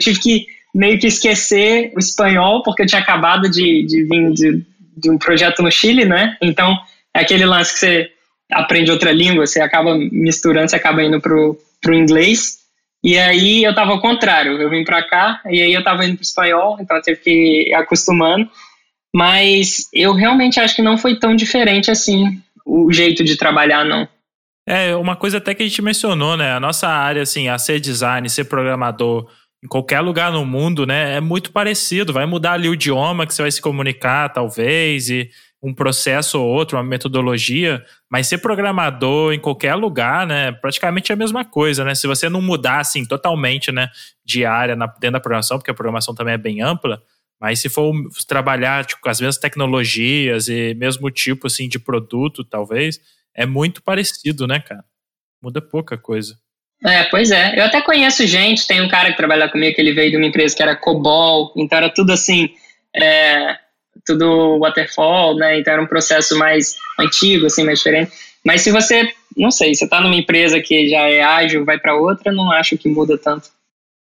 tive 0.00 0.20
que 0.20 0.46
meio 0.74 0.98
que 0.98 1.08
esquecer 1.08 1.92
o 1.96 1.98
espanhol, 1.98 2.62
porque 2.62 2.82
eu 2.82 2.86
tinha 2.86 3.00
acabado 3.00 3.50
de, 3.50 3.84
de 3.84 4.04
vir 4.04 4.32
de, 4.32 4.66
de 4.96 5.10
um 5.10 5.18
projeto 5.18 5.62
no 5.62 5.70
Chile, 5.70 6.04
né? 6.04 6.36
Então, 6.40 6.76
é 7.14 7.20
aquele 7.20 7.44
lance 7.44 7.72
que 7.72 7.80
você 7.80 8.10
aprende 8.52 8.90
outra 8.90 9.10
língua, 9.12 9.46
você 9.46 9.60
acaba 9.60 9.96
misturando, 9.96 10.68
você 10.68 10.76
acaba 10.76 11.02
indo 11.02 11.20
pro, 11.20 11.58
pro 11.80 11.94
inglês. 11.94 12.57
E 13.04 13.18
aí 13.18 13.62
eu 13.62 13.74
tava 13.74 13.92
ao 13.92 14.00
contrário, 14.00 14.60
eu 14.60 14.68
vim 14.68 14.84
para 14.84 15.02
cá 15.02 15.40
e 15.46 15.62
aí 15.62 15.72
eu 15.72 15.84
tava 15.84 16.04
indo 16.04 16.16
pro 16.16 16.22
espanhol, 16.22 16.78
então 16.80 16.96
eu 16.96 17.02
tive 17.02 17.20
que 17.20 17.68
ir 17.68 17.74
acostumando. 17.74 18.48
Mas 19.14 19.88
eu 19.92 20.12
realmente 20.12 20.60
acho 20.60 20.76
que 20.76 20.82
não 20.82 20.98
foi 20.98 21.18
tão 21.18 21.34
diferente 21.34 21.90
assim 21.90 22.40
o 22.66 22.92
jeito 22.92 23.24
de 23.24 23.36
trabalhar, 23.36 23.84
não. 23.84 24.06
É, 24.68 24.94
uma 24.94 25.16
coisa 25.16 25.38
até 25.38 25.54
que 25.54 25.62
a 25.62 25.66
gente 25.66 25.80
mencionou, 25.80 26.36
né? 26.36 26.52
A 26.52 26.60
nossa 26.60 26.86
área, 26.86 27.22
assim, 27.22 27.48
a 27.48 27.56
ser 27.56 27.80
design, 27.80 28.28
ser 28.28 28.44
programador, 28.44 29.26
em 29.64 29.66
qualquer 29.66 30.00
lugar 30.00 30.30
no 30.30 30.44
mundo, 30.44 30.84
né? 30.84 31.16
É 31.16 31.20
muito 31.20 31.50
parecido. 31.50 32.12
Vai 32.12 32.26
mudar 32.26 32.52
ali 32.52 32.68
o 32.68 32.74
idioma 32.74 33.26
que 33.26 33.32
você 33.32 33.40
vai 33.40 33.50
se 33.50 33.62
comunicar, 33.62 34.28
talvez, 34.28 35.08
e 35.08 35.30
um 35.62 35.74
processo 35.74 36.40
ou 36.40 36.46
outro, 36.46 36.76
uma 36.76 36.84
metodologia, 36.84 37.84
mas 38.08 38.28
ser 38.28 38.38
programador 38.38 39.32
em 39.32 39.40
qualquer 39.40 39.74
lugar, 39.74 40.26
né, 40.26 40.52
praticamente 40.52 41.10
é 41.10 41.14
a 41.14 41.18
mesma 41.18 41.44
coisa, 41.44 41.84
né? 41.84 41.94
Se 41.94 42.06
você 42.06 42.28
não 42.28 42.40
mudar 42.40 42.78
assim 42.78 43.04
totalmente, 43.04 43.72
né, 43.72 43.88
de 44.24 44.44
área 44.44 44.76
na, 44.76 44.86
dentro 44.86 45.12
da 45.12 45.20
programação, 45.20 45.58
porque 45.58 45.70
a 45.70 45.74
programação 45.74 46.14
também 46.14 46.34
é 46.34 46.38
bem 46.38 46.60
ampla, 46.60 47.02
mas 47.40 47.60
se 47.60 47.68
for 47.68 47.92
trabalhar 48.26 48.84
tipo, 48.84 49.00
com 49.00 49.08
as 49.08 49.20
mesmas 49.20 49.38
tecnologias 49.38 50.48
e 50.48 50.74
mesmo 50.74 51.10
tipo 51.10 51.46
assim 51.46 51.68
de 51.68 51.78
produto, 51.78 52.44
talvez, 52.44 53.00
é 53.34 53.44
muito 53.46 53.82
parecido, 53.82 54.46
né, 54.46 54.60
cara? 54.60 54.84
Muda 55.42 55.60
pouca 55.60 55.96
coisa. 55.96 56.36
É, 56.84 57.04
pois 57.04 57.30
é. 57.30 57.58
Eu 57.58 57.64
até 57.64 57.80
conheço 57.80 58.26
gente, 58.26 58.66
tem 58.66 58.80
um 58.80 58.88
cara 58.88 59.10
que 59.10 59.16
trabalha 59.16 59.48
comigo 59.48 59.74
que 59.74 59.80
ele 59.80 59.92
veio 59.92 60.12
de 60.12 60.16
uma 60.16 60.26
empresa 60.26 60.56
que 60.56 60.62
era 60.62 60.76
COBOL, 60.76 61.52
então 61.56 61.78
era 61.78 61.90
tudo 61.90 62.12
assim, 62.12 62.50
é, 62.94 63.56
tudo 64.08 64.58
waterfall, 64.58 65.36
né? 65.36 65.60
Então 65.60 65.72
era 65.72 65.82
um 65.82 65.86
processo 65.86 66.36
mais 66.36 66.76
antigo, 66.98 67.46
assim, 67.46 67.64
mais 67.64 67.78
diferente. 67.78 68.10
Mas 68.44 68.62
se 68.62 68.72
você, 68.72 69.12
não 69.36 69.50
sei, 69.50 69.74
você 69.74 69.84
está 69.84 70.00
numa 70.00 70.16
empresa 70.16 70.60
que 70.60 70.88
já 70.88 71.08
é 71.08 71.22
ágil, 71.22 71.64
vai 71.64 71.78
para 71.78 71.94
outra, 71.94 72.32
não 72.32 72.50
acho 72.50 72.76
que 72.78 72.88
muda 72.88 73.18
tanto. 73.18 73.50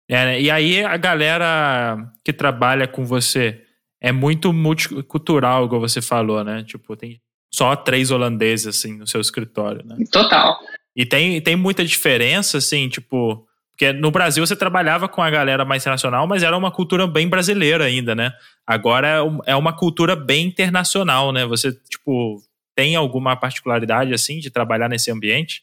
É, 0.07 0.25
né? 0.25 0.41
E 0.41 0.49
aí 0.49 0.83
a 0.83 0.97
galera 0.97 1.97
que 2.23 2.33
trabalha 2.33 2.87
com 2.87 3.05
você 3.05 3.61
é 4.01 4.11
muito 4.11 4.53
multicultural, 4.53 5.65
igual 5.65 5.81
você 5.81 6.01
falou, 6.01 6.43
né? 6.43 6.63
Tipo, 6.63 6.95
tem 6.95 7.19
só 7.53 7.75
três 7.75 8.11
holandeses, 8.11 8.67
assim, 8.67 8.97
no 8.97 9.05
seu 9.05 9.19
escritório, 9.19 9.85
né? 9.85 9.97
Total. 10.11 10.57
E 10.95 11.05
tem, 11.05 11.41
tem 11.41 11.55
muita 11.55 11.83
diferença, 11.83 12.57
assim, 12.57 12.87
tipo... 12.87 13.45
Porque 13.79 13.93
no 13.93 14.11
Brasil 14.11 14.45
você 14.45 14.57
trabalhava 14.57 15.07
com 15.07 15.21
a 15.21 15.29
galera 15.29 15.63
mais 15.63 15.83
internacional, 15.83 16.27
mas 16.27 16.43
era 16.43 16.57
uma 16.57 16.69
cultura 16.69 17.07
bem 17.07 17.29
brasileira 17.29 17.85
ainda, 17.85 18.13
né? 18.13 18.33
Agora 18.67 19.07
é, 19.07 19.51
é 19.53 19.55
uma 19.55 19.71
cultura 19.71 20.17
bem 20.17 20.47
internacional, 20.47 21.31
né? 21.31 21.45
Você, 21.45 21.71
tipo, 21.89 22.41
tem 22.75 22.97
alguma 22.97 23.37
particularidade, 23.37 24.13
assim, 24.13 24.39
de 24.39 24.51
trabalhar 24.51 24.89
nesse 24.89 25.09
ambiente? 25.09 25.61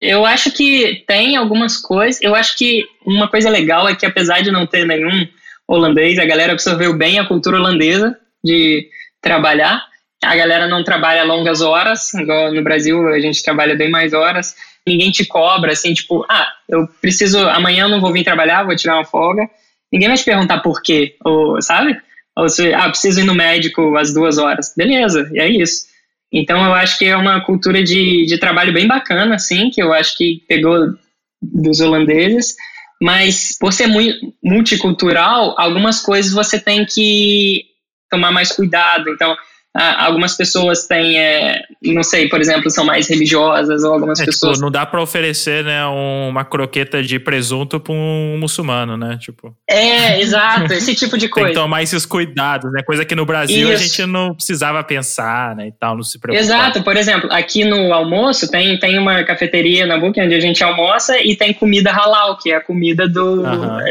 Eu 0.00 0.24
acho 0.24 0.52
que 0.52 1.02
tem 1.04 1.34
algumas 1.34 1.76
coisas. 1.76 2.22
Eu 2.22 2.36
acho 2.36 2.56
que 2.56 2.84
uma 3.04 3.28
coisa 3.28 3.50
legal 3.50 3.88
é 3.88 3.96
que, 3.96 4.06
apesar 4.06 4.40
de 4.40 4.52
não 4.52 4.64
ter 4.64 4.86
nenhum 4.86 5.26
holandês, 5.66 6.20
a 6.20 6.24
galera 6.24 6.52
absorveu 6.52 6.96
bem 6.96 7.18
a 7.18 7.26
cultura 7.26 7.56
holandesa 7.56 8.16
de 8.44 8.88
trabalhar. 9.20 9.84
A 10.22 10.36
galera 10.36 10.68
não 10.68 10.84
trabalha 10.84 11.24
longas 11.24 11.60
horas, 11.60 12.14
igual 12.14 12.54
no 12.54 12.62
Brasil 12.62 13.04
a 13.08 13.18
gente 13.18 13.42
trabalha 13.42 13.74
bem 13.74 13.90
mais 13.90 14.12
horas. 14.12 14.54
Ninguém 14.86 15.10
te 15.10 15.24
cobra, 15.24 15.72
assim, 15.72 15.94
tipo, 15.94 16.24
ah, 16.28 16.48
eu 16.68 16.88
preciso, 17.00 17.38
amanhã 17.48 17.84
eu 17.84 17.88
não 17.88 18.00
vou 18.00 18.12
vir 18.12 18.24
trabalhar, 18.24 18.64
vou 18.64 18.76
tirar 18.76 18.96
uma 18.96 19.04
folga. 19.04 19.48
Ninguém 19.92 20.08
vai 20.08 20.16
te 20.16 20.24
perguntar 20.24 20.60
por 20.60 20.82
quê, 20.82 21.16
ou, 21.24 21.60
sabe? 21.62 22.00
Ou 22.36 22.48
se, 22.48 22.72
ah, 22.74 22.88
preciso 22.88 23.20
ir 23.20 23.24
no 23.24 23.34
médico 23.34 23.96
às 23.96 24.12
duas 24.12 24.38
horas. 24.38 24.72
Beleza, 24.76 25.30
e 25.32 25.38
é 25.38 25.48
isso. 25.48 25.86
Então 26.32 26.64
eu 26.64 26.72
acho 26.72 26.98
que 26.98 27.04
é 27.04 27.16
uma 27.16 27.44
cultura 27.44 27.84
de, 27.84 28.24
de 28.26 28.38
trabalho 28.38 28.72
bem 28.72 28.86
bacana, 28.86 29.34
assim, 29.34 29.70
que 29.70 29.82
eu 29.82 29.92
acho 29.92 30.16
que 30.16 30.42
pegou 30.48 30.94
dos 31.42 31.80
holandeses, 31.80 32.54
mas 33.00 33.56
por 33.58 33.72
ser 33.72 33.86
muito 33.86 34.32
multicultural, 34.42 35.54
algumas 35.58 36.00
coisas 36.00 36.32
você 36.32 36.58
tem 36.58 36.86
que 36.86 37.64
tomar 38.10 38.30
mais 38.30 38.52
cuidado. 38.52 39.10
Então, 39.10 39.36
ah, 39.74 40.04
algumas 40.04 40.36
pessoas 40.36 40.86
têm, 40.86 41.18
é, 41.18 41.62
não 41.82 42.02
sei, 42.02 42.28
por 42.28 42.40
exemplo, 42.40 42.70
são 42.70 42.84
mais 42.84 43.08
religiosas 43.08 43.82
ou 43.82 43.94
algumas 43.94 44.20
é, 44.20 44.24
tipo, 44.24 44.32
pessoas. 44.32 44.58
Tipo, 44.58 44.64
não 44.66 44.70
dá 44.70 44.84
para 44.84 45.00
oferecer, 45.00 45.64
né, 45.64 45.82
uma 45.86 46.44
croqueta 46.44 47.02
de 47.02 47.18
presunto 47.18 47.80
para 47.80 47.94
um 47.94 48.36
muçulmano, 48.38 48.98
né? 48.98 49.16
Tipo. 49.18 49.56
É, 49.66 50.20
exato, 50.20 50.74
esse 50.74 50.94
tipo 50.94 51.16
de 51.16 51.26
coisa. 51.26 51.48
Tem 51.48 51.54
que 51.54 51.60
tomar 51.60 51.82
esses 51.82 52.04
cuidados, 52.04 52.70
né? 52.70 52.82
Coisa 52.82 53.02
que 53.04 53.14
no 53.14 53.24
Brasil 53.24 53.72
Isso. 53.72 53.82
a 53.82 53.86
gente 53.86 54.06
não 54.06 54.34
precisava 54.34 54.84
pensar, 54.84 55.56
né, 55.56 55.68
e 55.68 55.72
tal, 55.72 55.96
não 55.96 56.02
se 56.02 56.20
preocupar. 56.20 56.44
Exato, 56.44 56.82
por 56.82 56.96
exemplo, 56.98 57.32
aqui 57.32 57.64
no 57.64 57.94
almoço 57.94 58.50
tem, 58.50 58.78
tem 58.78 58.98
uma 58.98 59.24
cafeteria 59.24 59.86
na 59.86 59.96
Book 59.96 60.20
onde 60.20 60.34
a 60.34 60.40
gente 60.40 60.62
almoça 60.62 61.18
e 61.18 61.34
tem 61.34 61.54
comida 61.54 61.90
halal, 61.90 62.36
que 62.36 62.52
é 62.52 62.56
a 62.56 62.60
comida 62.60 63.08
do, 63.08 63.42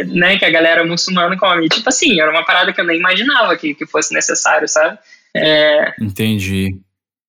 né, 0.07 0.37
que 0.37 0.45
a 0.45 0.49
galera 0.51 0.85
muçulmana 0.85 1.35
come. 1.35 1.67
Tipo 1.69 1.89
assim, 1.89 2.21
era 2.21 2.29
uma 2.29 2.45
parada 2.45 2.71
que 2.71 2.79
eu 2.79 2.85
nem 2.85 2.99
imaginava 2.99 3.57
que, 3.57 3.73
que 3.73 3.87
fosse 3.87 4.13
necessário, 4.13 4.67
sabe? 4.67 4.99
É... 5.35 5.93
Entendi. 6.01 6.79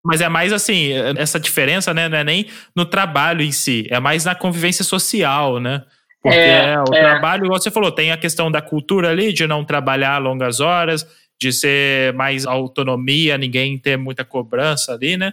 Mas 0.04 0.20
é 0.20 0.28
mais 0.28 0.52
assim, 0.52 0.92
essa 1.16 1.38
diferença, 1.38 1.94
né, 1.94 2.08
não 2.08 2.18
é 2.18 2.24
nem 2.24 2.46
no 2.74 2.84
trabalho 2.84 3.40
em 3.40 3.52
si, 3.52 3.86
é 3.88 4.00
mais 4.00 4.24
na 4.24 4.34
convivência 4.34 4.84
social, 4.84 5.60
né? 5.60 5.84
Porque 6.20 6.36
é, 6.36 6.76
o 6.78 6.94
é. 6.94 7.00
trabalho, 7.00 7.44
igual 7.44 7.60
você 7.60 7.70
falou, 7.70 7.90
tem 7.90 8.10
a 8.10 8.16
questão 8.16 8.50
da 8.50 8.60
cultura 8.60 9.10
ali, 9.10 9.32
de 9.32 9.46
não 9.46 9.64
trabalhar 9.64 10.18
longas 10.18 10.60
horas, 10.60 11.06
de 11.40 11.52
ser 11.52 12.12
mais 12.14 12.46
autonomia, 12.46 13.38
ninguém 13.38 13.78
ter 13.78 13.96
muita 13.96 14.24
cobrança 14.24 14.92
ali, 14.92 15.16
né? 15.16 15.32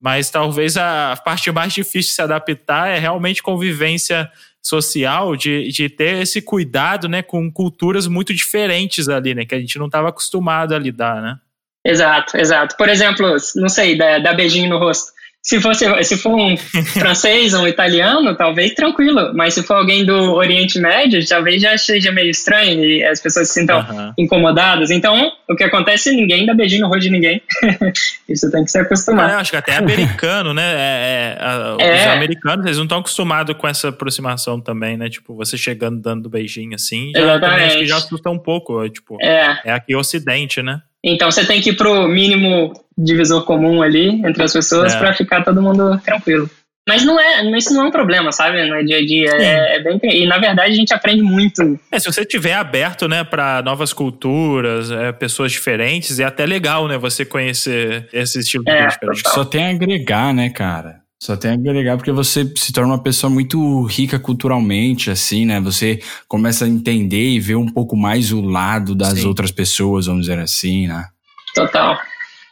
Mas 0.00 0.30
talvez 0.30 0.76
a 0.76 1.20
parte 1.24 1.50
mais 1.50 1.72
difícil 1.72 2.10
de 2.10 2.14
se 2.14 2.22
adaptar 2.22 2.88
é 2.88 2.98
realmente 2.98 3.42
convivência 3.42 4.30
social, 4.62 5.34
de, 5.34 5.68
de 5.68 5.88
ter 5.88 6.22
esse 6.22 6.40
cuidado, 6.40 7.08
né, 7.08 7.22
com 7.22 7.50
culturas 7.50 8.06
muito 8.06 8.32
diferentes 8.34 9.08
ali, 9.08 9.34
né, 9.34 9.44
que 9.44 9.54
a 9.54 9.60
gente 9.60 9.78
não 9.78 9.86
estava 9.86 10.08
acostumado 10.08 10.74
a 10.74 10.78
lidar, 10.78 11.22
né? 11.22 11.38
Exato, 11.84 12.36
exato. 12.36 12.76
Por 12.76 12.88
exemplo, 12.88 13.36
não 13.56 13.68
sei, 13.68 13.96
dar, 13.96 14.34
beijinho 14.34 14.68
no 14.68 14.78
rosto. 14.78 15.18
Se, 15.40 15.60
fosse, 15.60 16.04
se 16.04 16.16
for 16.18 16.34
um 16.34 16.56
francês 16.98 17.54
ou 17.54 17.62
um 17.62 17.68
italiano, 17.68 18.36
talvez 18.36 18.74
tranquilo. 18.74 19.32
Mas 19.34 19.54
se 19.54 19.62
for 19.62 19.76
alguém 19.76 20.04
do 20.04 20.34
Oriente 20.34 20.78
Médio, 20.78 21.26
talvez 21.26 21.62
já 21.62 21.78
seja 21.78 22.12
meio 22.12 22.28
estranho 22.28 22.84
e 22.84 23.02
as 23.04 23.20
pessoas 23.20 23.48
se 23.48 23.54
sintam 23.54 23.78
uhum. 23.78 24.12
incomodadas. 24.18 24.90
Então, 24.90 25.32
o 25.48 25.54
que 25.54 25.64
acontece 25.64 26.10
é 26.10 26.12
ninguém 26.12 26.44
dá 26.44 26.52
beijinho 26.52 26.82
no 26.82 26.88
rosto 26.88 27.02
de 27.02 27.10
ninguém. 27.10 27.40
Isso 28.28 28.50
tem 28.50 28.64
que 28.64 28.70
se 28.70 28.78
acostumar. 28.78 29.30
É, 29.30 29.34
acho 29.34 29.50
que 29.52 29.56
até 29.56 29.76
americano, 29.76 30.52
né? 30.52 30.74
É, 30.74 31.38
é, 31.40 31.86
é. 31.86 31.94
Os 31.94 32.06
americanos, 32.08 32.66
eles 32.66 32.76
não 32.76 32.84
estão 32.84 32.98
acostumados 32.98 33.56
com 33.56 33.66
essa 33.66 33.88
aproximação 33.88 34.60
também, 34.60 34.98
né? 34.98 35.08
Tipo, 35.08 35.34
você 35.34 35.56
chegando 35.56 35.98
dando 36.02 36.28
beijinho 36.28 36.74
assim. 36.74 37.10
Já, 37.14 37.22
Exatamente. 37.22 37.64
Acho 37.64 37.78
que 37.78 37.86
já 37.86 37.96
assusta 37.96 38.28
um 38.28 38.38
pouco. 38.38 38.86
Tipo, 38.90 39.16
é. 39.22 39.60
é 39.64 39.72
aqui 39.72 39.94
o 39.94 39.98
Ocidente, 39.98 40.62
né? 40.62 40.82
Então 41.08 41.30
você 41.30 41.44
tem 41.44 41.60
que 41.60 41.70
ir 41.70 41.76
pro 41.76 42.08
mínimo 42.08 42.72
divisor 42.96 43.44
comum 43.44 43.82
ali 43.82 44.08
entre 44.26 44.42
as 44.42 44.52
pessoas 44.52 44.94
é. 44.94 44.98
para 44.98 45.14
ficar 45.14 45.44
todo 45.44 45.62
mundo 45.62 45.98
tranquilo. 46.04 46.50
Mas 46.88 47.04
não 47.04 47.20
é, 47.20 47.42
isso 47.58 47.74
não 47.74 47.84
é 47.84 47.88
um 47.88 47.90
problema, 47.90 48.32
sabe? 48.32 48.64
No 48.64 48.82
dia 48.82 48.96
a 48.96 49.04
dia. 49.04 49.30
É, 49.38 49.76
é, 49.76 49.82
bem, 49.82 50.00
e 50.02 50.26
na 50.26 50.38
verdade 50.38 50.72
a 50.72 50.74
gente 50.74 50.94
aprende 50.94 51.22
muito. 51.22 51.78
É, 51.92 51.98
se 51.98 52.06
você 52.06 52.24
tiver 52.24 52.54
aberto, 52.54 53.06
né, 53.06 53.22
para 53.22 53.60
novas 53.60 53.92
culturas, 53.92 54.90
é, 54.90 55.12
pessoas 55.12 55.52
diferentes, 55.52 56.18
é 56.18 56.24
até 56.24 56.46
legal, 56.46 56.88
né, 56.88 56.96
você 56.96 57.26
conhecer 57.26 58.08
esse 58.10 58.38
estilo 58.38 58.64
de 58.64 58.70
é, 58.70 58.76
vida 58.76 58.88
diferente. 58.88 59.28
Só 59.28 59.44
tem 59.44 59.66
a 59.66 59.70
agregar, 59.70 60.32
né, 60.32 60.48
cara? 60.48 61.00
Só 61.20 61.36
tem 61.36 61.50
a 61.50 61.54
agregar 61.54 61.96
porque 61.96 62.12
você 62.12 62.50
se 62.56 62.72
torna 62.72 62.94
uma 62.94 63.02
pessoa 63.02 63.28
muito 63.28 63.82
rica 63.84 64.20
culturalmente, 64.20 65.10
assim, 65.10 65.44
né? 65.44 65.60
Você 65.60 66.00
começa 66.28 66.64
a 66.64 66.68
entender 66.68 67.30
e 67.30 67.40
ver 67.40 67.56
um 67.56 67.66
pouco 67.66 67.96
mais 67.96 68.30
o 68.30 68.40
lado 68.40 68.94
das 68.94 69.18
Sim. 69.18 69.26
outras 69.26 69.50
pessoas, 69.50 70.06
vamos 70.06 70.22
dizer 70.22 70.38
assim, 70.38 70.86
né? 70.86 71.06
Total. 71.54 71.98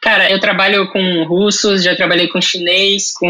Cara, 0.02 0.30
eu 0.30 0.40
trabalho 0.40 0.90
com 0.90 1.24
russos, 1.24 1.84
já 1.84 1.94
trabalhei 1.94 2.28
com 2.28 2.40
chinês, 2.40 3.12
com 3.12 3.28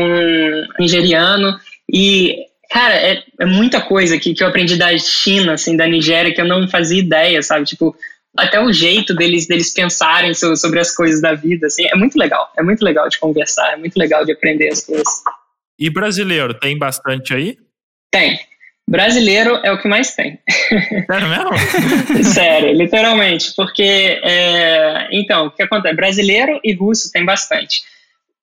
nigeriano 0.78 1.59
e, 1.93 2.34
cara, 2.70 2.95
é, 2.95 3.22
é 3.39 3.47
muita 3.47 3.80
coisa 3.82 4.18
que, 4.18 4.32
que 4.32 4.43
eu 4.43 4.49
aprendi 4.49 4.76
da 4.76 4.97
China, 4.97 5.53
assim, 5.53 5.76
da 5.76 5.87
Nigéria, 5.87 6.34
que 6.34 6.41
eu 6.41 6.47
não 6.47 6.66
fazia 6.66 6.99
ideia, 6.99 7.43
sabe? 7.43 7.66
Tipo, 7.66 7.95
até 8.37 8.61
o 8.61 8.72
jeito 8.72 9.14
deles, 9.14 9.47
deles 9.47 9.72
pensarem 9.72 10.34
sobre, 10.34 10.80
as 10.80 10.95
coisas 10.95 11.20
da 11.20 11.34
vida, 11.34 11.66
assim, 11.66 11.87
é 11.87 11.95
muito 11.97 12.18
legal. 12.18 12.51
É 12.57 12.62
muito 12.62 12.82
legal 12.82 13.09
de 13.09 13.18
conversar, 13.18 13.72
é 13.72 13.76
muito 13.76 13.97
legal 13.97 14.24
de 14.24 14.32
aprender 14.32 14.68
as 14.68 14.84
coisas. 14.84 15.07
E 15.78 15.91
brasileiro, 15.91 16.55
tem 16.55 16.78
bastante 16.78 17.34
aí? 17.34 17.59
Tem. 18.11 18.39
Brasileiro 18.89 19.57
é 19.64 19.72
o 19.72 19.80
que 19.80 19.89
mais 19.89 20.14
tem. 20.14 20.39
Sério 21.11 21.28
mesmo? 21.28 22.22
Sério, 22.22 22.72
literalmente. 22.72 23.53
Porque, 23.57 24.20
é, 24.22 25.09
então, 25.11 25.47
o 25.47 25.51
que 25.51 25.62
acontece? 25.62 25.97
Brasileiro 25.97 26.61
e 26.62 26.72
russo 26.72 27.11
tem 27.11 27.24
bastante. 27.24 27.82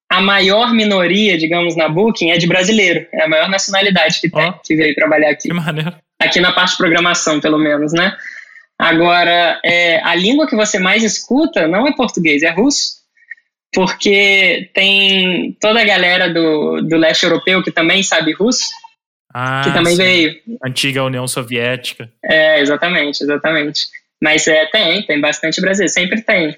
A 0.10 0.22
maior 0.22 0.74
minoria, 0.74 1.38
digamos, 1.38 1.76
na 1.76 1.88
Booking 1.88 2.32
é 2.32 2.38
de 2.38 2.46
brasileiro. 2.46 3.08
É 3.14 3.24
a 3.24 3.28
maior 3.28 3.50
nacionalidade 3.50 4.20
que 4.20 4.30
tem, 4.30 4.50
oh, 4.50 4.54
que 4.54 4.76
veio 4.76 4.94
trabalhar 4.94 5.30
aqui. 5.30 5.48
Que 5.48 5.54
maneiro. 5.54 5.96
Aqui 6.20 6.39
na 6.39 6.52
parte 6.52 6.72
de 6.72 6.78
programação, 6.78 7.39
pelo 7.39 7.58
menos, 7.58 7.94
né? 7.94 8.16
Agora, 8.84 9.60
é, 9.64 10.02
a 10.04 10.16
língua 10.16 10.48
que 10.48 10.56
você 10.56 10.80
mais 10.80 11.04
escuta 11.04 11.68
não 11.68 11.88
é 11.88 11.94
português, 11.96 12.44
é 12.44 12.50
russo. 12.50 13.02
porque 13.74 14.70
tem 14.74 15.58
toda 15.60 15.82
a 15.82 15.86
galera 15.86 16.32
do, 16.32 16.82
do 16.82 16.96
leste 16.98 17.24
europeu 17.24 17.64
que 17.64 17.72
também 17.72 18.04
sabe 18.04 18.32
russo, 18.34 18.66
Ah, 19.34 19.62
que 19.64 19.74
também 19.74 19.96
sim. 19.96 20.04
veio. 20.04 20.36
Antiga 20.64 21.04
União 21.04 21.28
Soviética. 21.28 22.08
É, 22.24 22.60
exatamente, 22.62 23.24
exatamente. 23.24 23.88
Mas 24.22 24.48
é, 24.48 24.66
tem, 24.68 25.02
tem 25.06 25.20
bastante 25.20 25.60
brasileiro, 25.60 25.92
sempre 25.92 26.22
tem. 26.22 26.56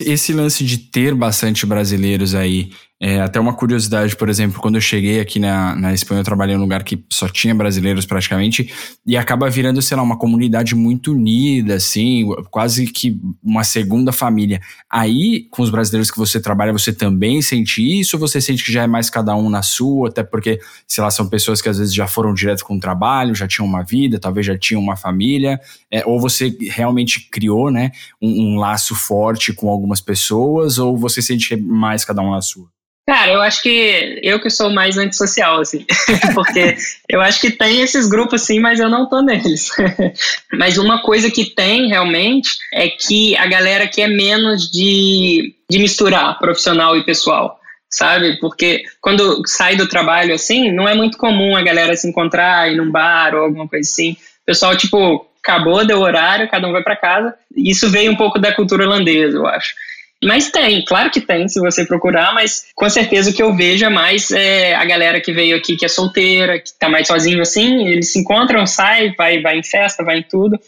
Esse 0.00 0.32
lance 0.32 0.64
de 0.64 0.78
ter 0.78 1.14
bastante 1.14 1.64
brasileiros 1.66 2.34
aí, 2.34 2.70
é 3.02 3.18
até 3.18 3.40
uma 3.40 3.54
curiosidade, 3.54 4.14
por 4.14 4.28
exemplo, 4.28 4.60
quando 4.60 4.74
eu 4.74 4.80
cheguei 4.80 5.20
aqui 5.20 5.38
na, 5.38 5.74
na 5.74 5.94
Espanha, 5.94 6.20
eu 6.20 6.24
trabalhei 6.24 6.54
num 6.54 6.60
lugar 6.60 6.84
que 6.84 7.02
só 7.10 7.26
tinha 7.26 7.54
brasileiros 7.54 8.04
praticamente, 8.04 8.70
e 9.06 9.16
acaba 9.16 9.48
virando, 9.48 9.80
sei 9.80 9.96
lá, 9.96 10.02
uma 10.02 10.18
comunidade 10.18 10.74
muito 10.74 11.12
unida, 11.12 11.76
assim, 11.76 12.26
quase 12.50 12.86
que 12.86 13.18
uma 13.42 13.64
segunda 13.64 14.12
família. 14.12 14.60
Aí, 14.90 15.46
com 15.50 15.62
os 15.62 15.70
brasileiros 15.70 16.10
que 16.10 16.18
você 16.18 16.38
trabalha, 16.38 16.74
você 16.74 16.92
também 16.92 17.40
sente 17.40 17.80
isso, 17.80 18.16
ou 18.16 18.20
você 18.20 18.38
sente 18.38 18.62
que 18.62 18.70
já 18.70 18.82
é 18.82 18.86
mais 18.86 19.08
cada 19.08 19.34
um 19.34 19.48
na 19.48 19.62
sua, 19.62 20.08
até 20.08 20.22
porque, 20.22 20.60
sei 20.86 21.02
lá, 21.02 21.10
são 21.10 21.26
pessoas 21.26 21.62
que 21.62 21.70
às 21.70 21.78
vezes 21.78 21.94
já 21.94 22.06
foram 22.06 22.34
direto 22.34 22.66
com 22.66 22.76
o 22.76 22.80
trabalho, 22.80 23.34
já 23.34 23.48
tinham 23.48 23.66
uma 23.66 23.82
vida, 23.82 24.18
talvez 24.18 24.46
já 24.46 24.58
tinham 24.58 24.82
uma 24.82 24.94
família, 24.94 25.58
é, 25.90 26.04
ou 26.04 26.20
você 26.20 26.54
realmente 26.68 27.30
criou, 27.30 27.70
né, 27.70 27.92
um, 28.20 28.28
um 28.28 28.56
laço 28.58 28.94
forte 28.94 29.54
com 29.54 29.70
algumas 29.70 30.02
pessoas, 30.02 30.76
ou 30.78 30.98
você 30.98 31.22
sente 31.22 31.48
que 31.48 31.54
é 31.54 31.56
mais 31.56 32.04
cada 32.04 32.20
um 32.20 32.32
na 32.32 32.42
sua? 32.42 32.68
Cara, 33.06 33.32
eu 33.32 33.40
acho 33.40 33.62
que 33.62 34.20
eu 34.22 34.38
que 34.40 34.48
sou 34.48 34.70
mais 34.70 34.96
antissocial, 34.96 35.60
assim, 35.60 35.84
porque 36.32 36.76
eu 37.08 37.20
acho 37.20 37.40
que 37.40 37.50
tem 37.50 37.80
esses 37.80 38.08
grupos 38.08 38.42
sim, 38.42 38.60
mas 38.60 38.78
eu 38.78 38.88
não 38.88 39.08
tô 39.08 39.20
neles. 39.20 39.70
mas 40.52 40.78
uma 40.78 41.02
coisa 41.02 41.30
que 41.30 41.44
tem 41.44 41.88
realmente 41.88 42.50
é 42.72 42.88
que 42.88 43.36
a 43.36 43.46
galera 43.46 43.88
quer 43.88 44.06
menos 44.06 44.70
de, 44.70 45.54
de 45.68 45.78
misturar 45.78 46.38
profissional 46.38 46.96
e 46.96 47.04
pessoal, 47.04 47.58
sabe? 47.90 48.38
Porque 48.38 48.84
quando 49.00 49.42
sai 49.44 49.74
do 49.74 49.88
trabalho 49.88 50.32
assim, 50.32 50.70
não 50.70 50.88
é 50.88 50.94
muito 50.94 51.18
comum 51.18 51.56
a 51.56 51.62
galera 51.62 51.96
se 51.96 52.08
encontrar 52.08 52.70
em 52.70 52.80
um 52.80 52.92
bar 52.92 53.34
ou 53.34 53.42
alguma 53.42 53.66
coisa 53.66 53.88
assim. 53.90 54.12
O 54.12 54.46
pessoal, 54.46 54.76
tipo, 54.76 55.26
acabou, 55.42 55.84
deu 55.84 55.98
horário, 55.98 56.48
cada 56.48 56.68
um 56.68 56.72
vai 56.72 56.82
para 56.82 56.94
casa. 56.94 57.34
Isso 57.56 57.90
veio 57.90 58.12
um 58.12 58.16
pouco 58.16 58.38
da 58.38 58.54
cultura 58.54 58.84
holandesa, 58.84 59.36
eu 59.36 59.46
acho. 59.46 59.74
Mas 60.22 60.50
tem, 60.50 60.84
claro 60.84 61.10
que 61.10 61.20
tem, 61.20 61.48
se 61.48 61.58
você 61.58 61.86
procurar, 61.86 62.34
mas 62.34 62.66
com 62.74 62.88
certeza 62.90 63.30
o 63.30 63.32
que 63.32 63.42
eu 63.42 63.56
vejo 63.56 63.86
é 63.86 63.88
mais 63.88 64.30
é, 64.30 64.74
a 64.74 64.84
galera 64.84 65.18
que 65.18 65.32
veio 65.32 65.56
aqui 65.56 65.76
que 65.76 65.86
é 65.86 65.88
solteira, 65.88 66.60
que 66.60 66.78
tá 66.78 66.90
mais 66.90 67.06
sozinho 67.06 67.40
assim, 67.40 67.86
eles 67.86 68.12
se 68.12 68.18
encontram, 68.18 68.66
sai, 68.66 69.14
vai, 69.16 69.40
vai 69.40 69.58
em 69.58 69.62
festa, 69.62 70.04
vai 70.04 70.18
em 70.18 70.22
tudo. 70.22 70.60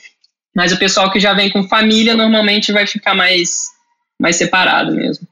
Mas 0.57 0.73
o 0.73 0.79
pessoal 0.79 1.11
que 1.11 1.21
já 1.21 1.35
vem 1.35 1.51
com 1.51 1.69
família 1.69 2.15
normalmente 2.15 2.73
vai 2.73 2.87
ficar 2.87 3.15
mais, 3.15 3.67
mais 4.19 4.37
separado 4.37 4.95
mesmo. 4.95 5.27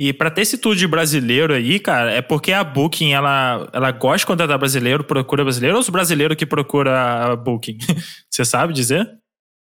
E 0.00 0.12
pra 0.12 0.30
ter 0.30 0.42
esse 0.42 0.56
tour 0.56 0.76
de 0.76 0.86
brasileiro 0.86 1.52
aí, 1.52 1.78
cara, 1.78 2.12
é 2.12 2.22
porque 2.22 2.52
a 2.52 2.62
Booking, 2.62 3.12
ela, 3.12 3.68
ela 3.72 3.90
gosta 3.90 4.18
de 4.18 4.26
contratar 4.26 4.56
brasileiro, 4.56 5.02
procura 5.02 5.42
brasileiro, 5.42 5.74
ou 5.74 5.80
os 5.80 5.88
brasileiros 5.88 6.36
que 6.36 6.46
procura 6.46 7.32
a 7.32 7.36
Booking? 7.36 7.78
Você 8.30 8.44
sabe 8.44 8.72
dizer? 8.72 9.10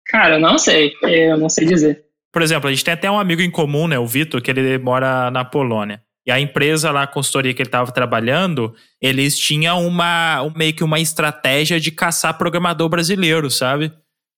Cara, 0.06 0.36
eu 0.36 0.40
não 0.40 0.58
sei, 0.58 0.94
eu 1.04 1.38
não 1.38 1.50
sei 1.50 1.66
dizer. 1.66 2.09
Por 2.32 2.42
exemplo, 2.42 2.68
a 2.68 2.72
gente 2.72 2.84
tem 2.84 2.94
até 2.94 3.10
um 3.10 3.20
amigo 3.20 3.42
em 3.42 3.50
comum, 3.52 3.88
né, 3.88 3.98
o 3.98 4.06
Vitor, 4.06 4.42
que 4.42 4.52
ele 4.52 4.78
mora 4.78 5.32
na 5.32 5.44
Polônia. 5.44 6.02
E 6.28 6.32
a 6.32 6.40
empresa 6.40 6.92
lá, 6.92 7.04
a 7.04 7.08
consultoria 7.08 7.54
que 7.54 7.62
ele 7.62 7.68
estava 7.70 7.92
trabalhando, 7.92 8.74
eles 9.02 9.38
tinham 9.38 9.86
uma, 9.88 10.42
um- 10.44 10.54
meio 10.56 10.74
que 10.74 10.84
uma 10.84 11.00
estratégia 11.00 11.80
de 11.80 11.90
caçar 11.92 12.38
programador 12.38 12.88
brasileiro, 12.88 13.50
sabe? 13.50 13.92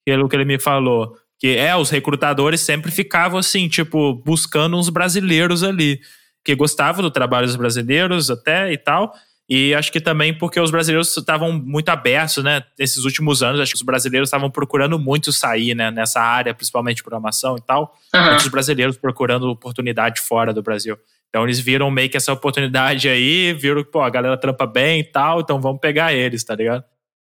Pelo 0.06 0.30
que 0.30 0.36
ele 0.36 0.46
me 0.46 0.58
falou. 0.60 1.16
Que 1.40 1.58
é, 1.58 1.76
os 1.76 1.90
recrutadores 1.90 2.62
sempre 2.62 2.92
ficavam 2.92 3.40
assim, 3.40 3.68
tipo, 3.68 4.14
buscando 4.24 4.78
uns 4.78 4.88
brasileiros 4.90 5.64
ali. 5.64 6.00
Que 6.46 6.56
gostavam 6.56 7.02
do 7.02 7.12
trabalho 7.12 7.46
dos 7.48 7.56
brasileiros 7.58 8.30
até 8.32 8.72
e 8.72 8.78
tal. 8.78 9.12
E 9.54 9.76
acho 9.76 9.92
que 9.92 10.00
também 10.00 10.34
porque 10.34 10.58
os 10.62 10.72
brasileiros 10.72 11.18
estavam 11.18 11.52
muito 11.52 11.90
abertos, 11.90 12.42
né? 12.42 12.64
Nesses 12.80 13.04
últimos 13.04 13.44
anos, 13.44 13.60
acho 13.60 13.74
que 13.74 13.76
os 13.76 13.82
brasileiros 13.82 14.30
estavam 14.30 14.50
procurando 14.50 14.98
muito 14.98 15.34
sair, 15.34 15.76
né? 15.76 15.92
Nessa 15.92 16.22
área, 16.22 16.54
principalmente 16.54 16.98
de 16.98 17.04
programação 17.04 17.58
e 17.58 17.62
tal 17.62 17.94
Aham. 18.16 18.30
muitos 18.30 18.48
brasileiros 18.48 18.98
procurando 18.98 19.50
oportunidade 19.50 20.22
fora 20.22 20.54
do 20.54 20.64
Brasil. 20.64 20.98
Então 21.28 21.44
eles 21.44 21.60
viram 21.60 21.92
meio 21.92 22.10
que 22.10 22.16
essa 22.16 22.32
oportunidade 22.32 23.10
aí, 23.10 23.52
viram 23.52 23.84
que, 23.84 23.92
pô, 23.92 24.00
a 24.00 24.10
galera 24.10 24.38
trampa 24.38 24.66
bem 24.66 25.02
e 25.02 25.04
tal, 25.04 25.42
então 25.42 25.60
vamos 25.60 25.82
pegar 25.82 26.14
eles, 26.14 26.46
tá 26.46 26.56
ligado? 26.56 26.86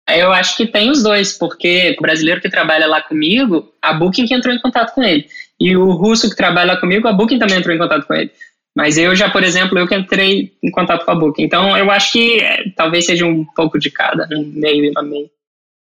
Eu 0.07 0.31
acho 0.31 0.55
que 0.55 0.67
tem 0.67 0.91
os 0.91 1.01
dois, 1.01 1.35
porque 1.35 1.95
o 1.97 2.01
brasileiro 2.03 2.39
que 2.39 2.49
trabalha 2.49 2.85
lá 2.85 3.01
comigo, 3.01 3.73
a 3.81 3.93
Booking 3.93 4.27
que 4.27 4.35
entrou 4.35 4.53
em 4.53 4.59
contato 4.59 4.93
com 4.93 5.01
ele. 5.01 5.25
E 5.59 5.75
o 5.75 5.91
russo 5.91 6.29
que 6.29 6.35
trabalha 6.35 6.73
lá 6.73 6.79
comigo, 6.79 7.07
a 7.07 7.13
Booking 7.13 7.39
também 7.39 7.57
entrou 7.57 7.75
em 7.75 7.79
contato 7.79 8.05
com 8.05 8.13
ele. 8.13 8.31
Mas 8.75 8.97
eu 8.97 9.15
já, 9.15 9.29
por 9.29 9.43
exemplo, 9.43 9.77
eu 9.77 9.87
que 9.87 9.95
entrei 9.95 10.53
em 10.63 10.71
contato 10.71 11.03
com 11.05 11.11
a 11.11 11.15
Booking. 11.15 11.43
Então 11.43 11.77
eu 11.77 11.91
acho 11.91 12.13
que 12.13 12.39
é, 12.39 12.63
talvez 12.75 13.05
seja 13.05 13.25
um 13.25 13.43
pouco 13.55 13.77
de 13.77 13.89
cada, 13.91 14.27
meio 14.29 14.85
e 14.85 15.03
meio. 15.03 15.29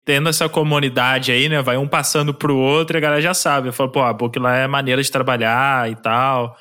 Tendo 0.05 0.29
essa 0.29 0.49
comunidade 0.49 1.31
aí, 1.31 1.49
né, 1.49 1.63
vai 1.63 1.77
um 1.77 1.87
passando 1.87 2.35
pro 2.35 2.57
outro 2.57 2.97
e 2.97 2.99
a 2.99 3.01
galera 3.01 3.21
já 3.21 3.35
sabe. 3.35 3.71
Fala, 3.71 3.93
pô, 3.93 4.01
a 4.03 4.13
Book 4.13 4.39
lá 4.39 4.57
é 4.57 4.67
maneira 4.67 5.01
de 5.03 5.11
trabalhar 5.11 5.91
e 5.91 5.95
tal. 5.95 6.57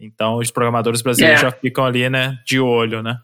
Então 0.00 0.38
os 0.38 0.50
programadores 0.50 1.02
brasileiros 1.02 1.40
É. 1.40 1.44
já 1.46 1.50
ficam 1.52 1.84
ali, 1.84 2.08
né, 2.08 2.38
de 2.46 2.58
olho, 2.58 3.02
né? 3.02 3.18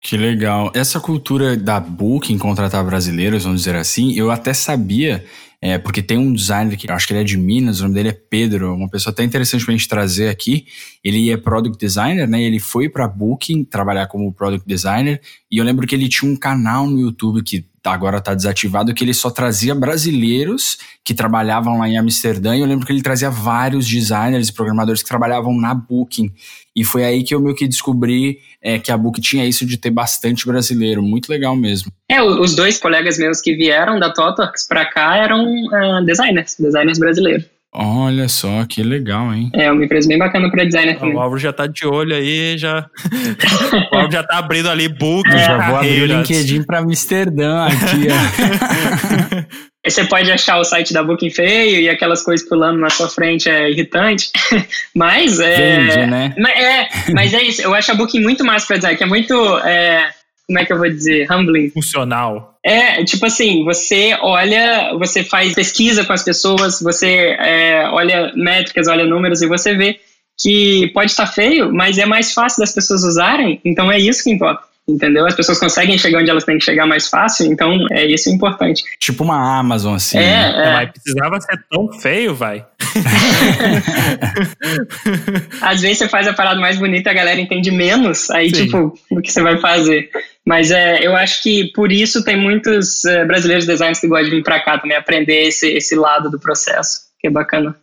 Que 0.00 0.16
legal. 0.16 0.70
Essa 0.74 1.00
cultura 1.00 1.56
da 1.56 1.80
Booking 1.80 2.38
contratar 2.38 2.84
brasileiros, 2.84 3.42
vamos 3.44 3.60
dizer 3.64 3.74
assim, 3.76 4.16
eu 4.16 4.30
até 4.30 4.54
sabia, 4.54 5.24
é, 5.60 5.76
porque 5.76 6.02
tem 6.02 6.16
um 6.16 6.32
designer 6.32 6.76
que 6.76 6.90
acho 6.90 7.06
que 7.06 7.12
ele 7.12 7.20
é 7.20 7.24
de 7.24 7.36
Minas, 7.36 7.80
o 7.80 7.82
nome 7.82 7.94
dele 7.94 8.10
é 8.10 8.12
Pedro, 8.12 8.74
uma 8.74 8.88
pessoa 8.88 9.12
até 9.12 9.24
interessante 9.24 9.64
pra 9.64 9.72
gente 9.72 9.88
trazer 9.88 10.28
aqui. 10.28 10.66
Ele 11.02 11.30
é 11.30 11.36
product 11.36 11.78
designer, 11.78 12.28
né? 12.28 12.42
Ele 12.42 12.60
foi 12.60 12.88
pra 12.88 13.08
Booking 13.08 13.64
trabalhar 13.64 14.06
como 14.06 14.32
product 14.32 14.66
designer, 14.66 15.20
e 15.50 15.58
eu 15.58 15.64
lembro 15.64 15.86
que 15.86 15.94
ele 15.94 16.08
tinha 16.08 16.30
um 16.30 16.36
canal 16.36 16.86
no 16.86 17.00
YouTube 17.00 17.42
que 17.42 17.64
agora 17.84 18.20
tá 18.20 18.34
desativado, 18.34 18.92
que 18.92 19.04
ele 19.04 19.14
só 19.14 19.30
trazia 19.30 19.74
brasileiros 19.74 20.78
que 21.04 21.14
trabalhavam 21.14 21.78
lá 21.78 21.88
em 21.88 21.96
Amsterdã, 21.96 22.56
e 22.56 22.60
eu 22.60 22.66
lembro 22.66 22.86
que 22.86 22.92
ele 22.92 23.02
trazia 23.02 23.30
vários 23.30 23.86
designers 23.86 24.48
e 24.48 24.52
programadores 24.52 25.02
que 25.02 25.08
trabalhavam 25.08 25.58
na 25.58 25.74
Booking. 25.74 26.32
E 26.74 26.84
foi 26.84 27.04
aí 27.04 27.24
que 27.24 27.34
eu 27.34 27.40
meio 27.40 27.56
que 27.56 27.66
descobri 27.66 28.38
é, 28.62 28.78
que 28.78 28.92
a 28.92 28.96
Book 28.96 29.20
tinha 29.20 29.44
isso 29.44 29.66
de 29.66 29.76
ter 29.76 29.90
bastante 29.90 30.46
brasileiro. 30.46 31.02
Muito 31.02 31.28
legal 31.28 31.56
mesmo. 31.56 31.90
É, 32.08 32.22
os 32.22 32.54
dois 32.54 32.78
colegas 32.78 33.18
meus 33.18 33.40
que 33.40 33.54
vieram 33.54 33.98
da 33.98 34.12
Totox 34.12 34.66
pra 34.66 34.84
cá 34.84 35.16
eram 35.16 35.44
ah, 35.74 36.00
designers, 36.04 36.56
designers 36.58 36.98
brasileiros. 36.98 37.57
Olha 37.72 38.28
só, 38.28 38.64
que 38.66 38.82
legal, 38.82 39.32
hein? 39.32 39.50
É 39.54 39.70
uma 39.70 39.84
empresa 39.84 40.08
bem 40.08 40.18
bacana 40.18 40.50
pra 40.50 40.64
designer 40.64 40.96
O 40.96 41.00
também. 41.00 41.16
Álvaro 41.18 41.38
já 41.38 41.52
tá 41.52 41.66
de 41.66 41.86
olho 41.86 42.14
aí, 42.14 42.56
já. 42.56 42.86
o 43.92 43.94
Álvaro 43.94 44.12
já 44.12 44.22
tá 44.22 44.38
abrindo 44.38 44.70
ali 44.70 44.88
book, 44.88 45.28
Eu 45.30 45.38
já 45.38 45.68
vou 45.68 45.76
abrir 45.76 46.02
o. 46.02 46.06
LinkedIn 46.06 46.62
pra 46.62 46.78
Amsterdã 46.78 47.66
aqui, 47.66 48.08
ó. 48.10 49.68
Aí 49.86 49.92
você 49.92 50.04
pode 50.04 50.30
achar 50.30 50.58
o 50.58 50.64
site 50.64 50.92
da 50.92 51.04
Booking 51.04 51.30
feio 51.30 51.80
e 51.80 51.88
aquelas 51.88 52.22
coisas 52.22 52.46
pulando 52.46 52.78
na 52.80 52.90
sua 52.90 53.08
frente 53.08 53.48
é 53.48 53.70
irritante. 53.70 54.30
Mas 54.94 55.38
é. 55.38 55.78
Vende, 55.78 56.06
né? 56.10 56.34
Mas 56.36 56.58
é, 56.58 56.88
mas 57.14 57.32
é 57.34 57.42
isso. 57.42 57.62
Eu 57.62 57.72
acho 57.74 57.92
a 57.92 57.94
Booking 57.94 58.20
muito 58.20 58.44
massa 58.44 58.66
pra 58.66 58.76
design, 58.76 58.98
que 58.98 59.04
é 59.04 59.06
muito. 59.06 59.32
é, 59.60 60.10
como 60.48 60.58
é 60.58 60.64
que 60.64 60.72
eu 60.72 60.78
vou 60.78 60.88
dizer? 60.88 61.30
Humbling. 61.30 61.70
Funcional. 61.70 62.58
É, 62.64 63.04
tipo 63.04 63.26
assim, 63.26 63.64
você 63.64 64.16
olha, 64.22 64.94
você 64.98 65.22
faz 65.22 65.54
pesquisa 65.54 66.04
com 66.04 66.12
as 66.12 66.22
pessoas, 66.22 66.80
você 66.80 67.36
é, 67.38 67.86
olha 67.90 68.32
métricas, 68.34 68.88
olha 68.88 69.04
números 69.04 69.42
e 69.42 69.46
você 69.46 69.74
vê 69.74 70.00
que 70.40 70.90
pode 70.94 71.10
estar 71.10 71.26
feio, 71.26 71.72
mas 71.72 71.98
é 71.98 72.06
mais 72.06 72.32
fácil 72.32 72.60
das 72.60 72.72
pessoas 72.72 73.02
usarem, 73.04 73.60
então 73.64 73.90
é 73.92 73.98
isso 73.98 74.24
que 74.24 74.30
importa. 74.30 74.62
Entendeu? 74.88 75.26
As 75.26 75.34
pessoas 75.34 75.58
conseguem 75.58 75.98
chegar 75.98 76.20
onde 76.20 76.30
elas 76.30 76.44
têm 76.44 76.56
que 76.56 76.64
chegar 76.64 76.86
mais 76.86 77.08
fácil, 77.08 77.52
então 77.52 77.76
é 77.90 78.06
isso 78.06 78.30
o 78.30 78.32
importante. 78.32 78.82
Tipo 78.98 79.22
uma 79.22 79.58
Amazon, 79.58 79.94
assim. 79.94 80.16
É, 80.16 80.22
né? 80.22 80.64
é. 80.64 80.72
Mas 80.72 80.90
precisava 80.92 81.38
ser 81.42 81.62
tão 81.70 81.92
feio, 81.92 82.34
vai. 82.34 82.64
Às 85.60 85.82
vezes 85.82 85.98
você 85.98 86.08
faz 86.08 86.26
a 86.26 86.32
parada 86.32 86.58
mais 86.58 86.78
bonita 86.78 87.10
e 87.10 87.12
a 87.12 87.14
galera 87.14 87.38
entende 87.38 87.70
menos, 87.70 88.30
aí, 88.30 88.48
Sim. 88.48 88.64
tipo, 88.64 88.98
o 89.10 89.20
que 89.20 89.30
você 89.30 89.42
vai 89.42 89.58
fazer. 89.58 90.08
Mas 90.46 90.70
é, 90.70 91.06
eu 91.06 91.14
acho 91.14 91.42
que 91.42 91.70
por 91.72 91.92
isso 91.92 92.24
tem 92.24 92.36
muitos 92.36 93.04
é, 93.04 93.26
brasileiros 93.26 93.66
designers 93.66 94.00
que 94.00 94.08
gostam 94.08 94.30
de 94.30 94.36
vir 94.36 94.42
pra 94.42 94.60
cá 94.60 94.78
também, 94.78 94.96
aprender 94.96 95.48
esse, 95.48 95.68
esse 95.68 95.94
lado 95.94 96.30
do 96.30 96.40
processo, 96.40 97.00
que 97.20 97.26
é 97.26 97.30
bacana. 97.30 97.76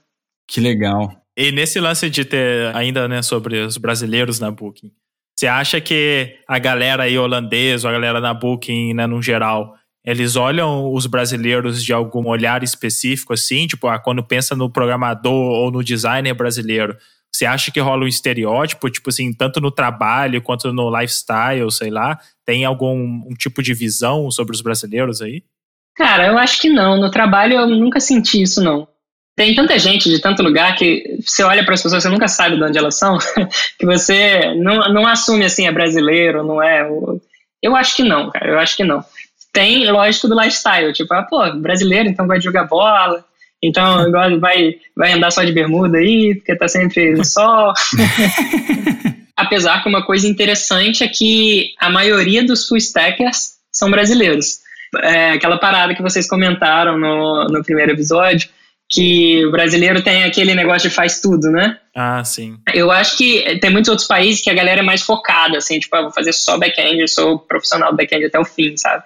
Que 0.47 0.60
legal. 0.60 1.12
E 1.38 1.51
nesse 1.51 1.80
lance 1.80 2.10
de 2.10 2.26
ter 2.26 2.76
ainda, 2.76 3.08
né, 3.08 3.22
sobre 3.22 3.60
os 3.60 3.78
brasileiros 3.78 4.39
na 4.39 4.49
Booking, 4.49 4.89
você 5.36 5.48
acha 5.48 5.82
que 5.82 6.38
a 6.48 6.58
galera 6.58 7.04
aí 7.04 7.18
holandesa, 7.18 7.90
a 7.90 7.92
galera 7.92 8.22
na 8.22 8.34
Booking, 8.34 8.94
né, 8.94 9.06
no 9.06 9.22
geral, 9.22 9.76
eles 10.04 10.36
olham 10.36 10.94
os 10.94 11.08
brasileiros 11.08 11.84
de 11.84 11.92
algum 11.92 12.28
olhar 12.28 12.64
específico, 12.64 13.34
assim? 13.34 13.68
Tipo, 13.68 13.88
ah, 13.88 14.00
quando 14.00 14.24
pensa 14.24 14.56
no 14.56 14.70
programador 14.70 15.34
ou 15.34 15.72
no 15.72 15.84
designer 15.84 16.34
brasileiro, 16.34 16.96
você 17.36 17.46
acha 17.46 17.70
que 17.70 17.82
rola 17.82 18.06
um 18.06 18.08
estereótipo, 18.08 18.90
tipo 18.90 19.10
assim, 19.10 19.34
tanto 19.34 19.60
no 19.60 19.72
trabalho 19.72 20.42
quanto 20.42 20.72
no 20.72 20.90
lifestyle, 20.90 21.70
sei 21.70 21.90
lá? 21.90 22.18
Tem 22.46 22.64
algum 22.64 22.96
um 23.28 23.34
tipo 23.38 23.62
de 23.62 23.74
visão 23.74 24.32
sobre 24.32 24.56
os 24.56 24.62
brasileiros 24.62 25.22
aí? 25.22 25.44
Cara, 25.98 26.28
eu 26.28 26.38
acho 26.38 26.62
que 26.62 26.70
não. 26.70 26.98
No 26.98 27.12
trabalho 27.12 27.56
eu 27.56 27.68
nunca 27.68 28.00
senti 28.00 28.42
isso, 28.42 28.64
não. 28.64 28.88
Tem 29.36 29.54
tanta 29.54 29.78
gente 29.78 30.10
de 30.10 30.20
tanto 30.20 30.42
lugar 30.42 30.76
que 30.76 31.20
você 31.26 31.44
olha 31.44 31.64
para 31.66 31.74
as 31.74 31.84
pessoas, 31.84 32.04
você 32.04 32.10
nunca 32.10 32.28
sabe 32.28 32.56
de 32.56 32.64
onde 32.64 32.78
elas 32.78 32.98
são, 32.98 33.18
que 33.78 33.86
você 33.86 34.54
não, 34.56 34.94
não 34.94 35.06
assume 35.06 35.44
assim, 35.44 35.68
é 35.68 35.72
brasileiro, 35.72 36.44
não 36.44 36.64
é. 36.64 36.88
Eu 37.62 37.76
acho 37.76 37.96
que 37.96 38.04
não, 38.04 38.30
cara, 38.30 38.52
eu 38.52 38.60
acho 38.60 38.78
que 38.78 38.84
não. 38.84 39.04
Tem, 39.52 39.90
lógico, 39.90 40.28
do 40.28 40.40
lifestyle, 40.40 40.94
tipo, 40.94 41.14
ah, 41.14 41.24
pô, 41.24 41.52
brasileiro, 41.56 42.08
então 42.08 42.28
vai 42.28 42.40
jogar 42.40 42.66
bola, 42.66 43.26
então 43.62 44.10
vai, 44.40 44.76
vai 44.96 45.12
andar 45.12 45.32
só 45.32 45.44
de 45.44 45.52
bermuda 45.52 45.98
aí, 45.98 46.36
porque 46.36 46.56
tá 46.56 46.68
sempre 46.68 47.14
no 47.14 47.24
sol. 47.26 47.74
Apesar 49.36 49.84
que 49.84 49.90
uma 49.90 50.06
coisa 50.06 50.28
interessante 50.28 51.04
é 51.04 51.10
que 51.10 51.74
a 51.78 51.90
maioria 51.90 52.42
dos 52.46 52.68
full 52.68 52.78
stackers 52.78 53.56
são 53.70 53.92
brasileiros. 53.92 54.60
É, 55.02 55.32
aquela 55.32 55.58
parada 55.58 55.94
que 55.94 56.02
vocês 56.02 56.26
comentaram 56.26 56.98
no, 56.98 57.44
no 57.50 57.62
primeiro 57.62 57.92
episódio, 57.92 58.50
que 58.90 59.46
o 59.46 59.52
brasileiro 59.52 60.04
tem 60.04 60.24
aquele 60.24 60.54
negócio 60.54 60.90
de 60.90 60.96
faz 60.96 61.20
tudo, 61.20 61.50
né? 61.50 61.78
Ah, 61.96 62.24
sim. 62.24 62.58
Eu 62.74 62.92
acho 62.92 63.18
que 63.18 63.58
tem 63.60 63.72
muitos 63.72 63.90
outros 63.90 64.08
países 64.08 64.44
que 64.44 64.50
a 64.50 64.54
galera 64.54 64.82
é 64.82 64.84
mais 64.84 65.02
focada, 65.02 65.58
assim, 65.58 65.80
tipo, 65.80 65.96
eu 65.96 66.00
ah, 66.00 66.04
vou 66.04 66.12
fazer 66.12 66.34
só 66.34 66.58
back-end, 66.58 67.02
eu 67.02 67.08
sou 67.08 67.40
profissional 67.40 67.92
do 67.92 67.98
back-end 67.98 68.26
até 68.26 68.40
o 68.40 68.46
fim, 68.46 68.78
sabe? 68.78 69.04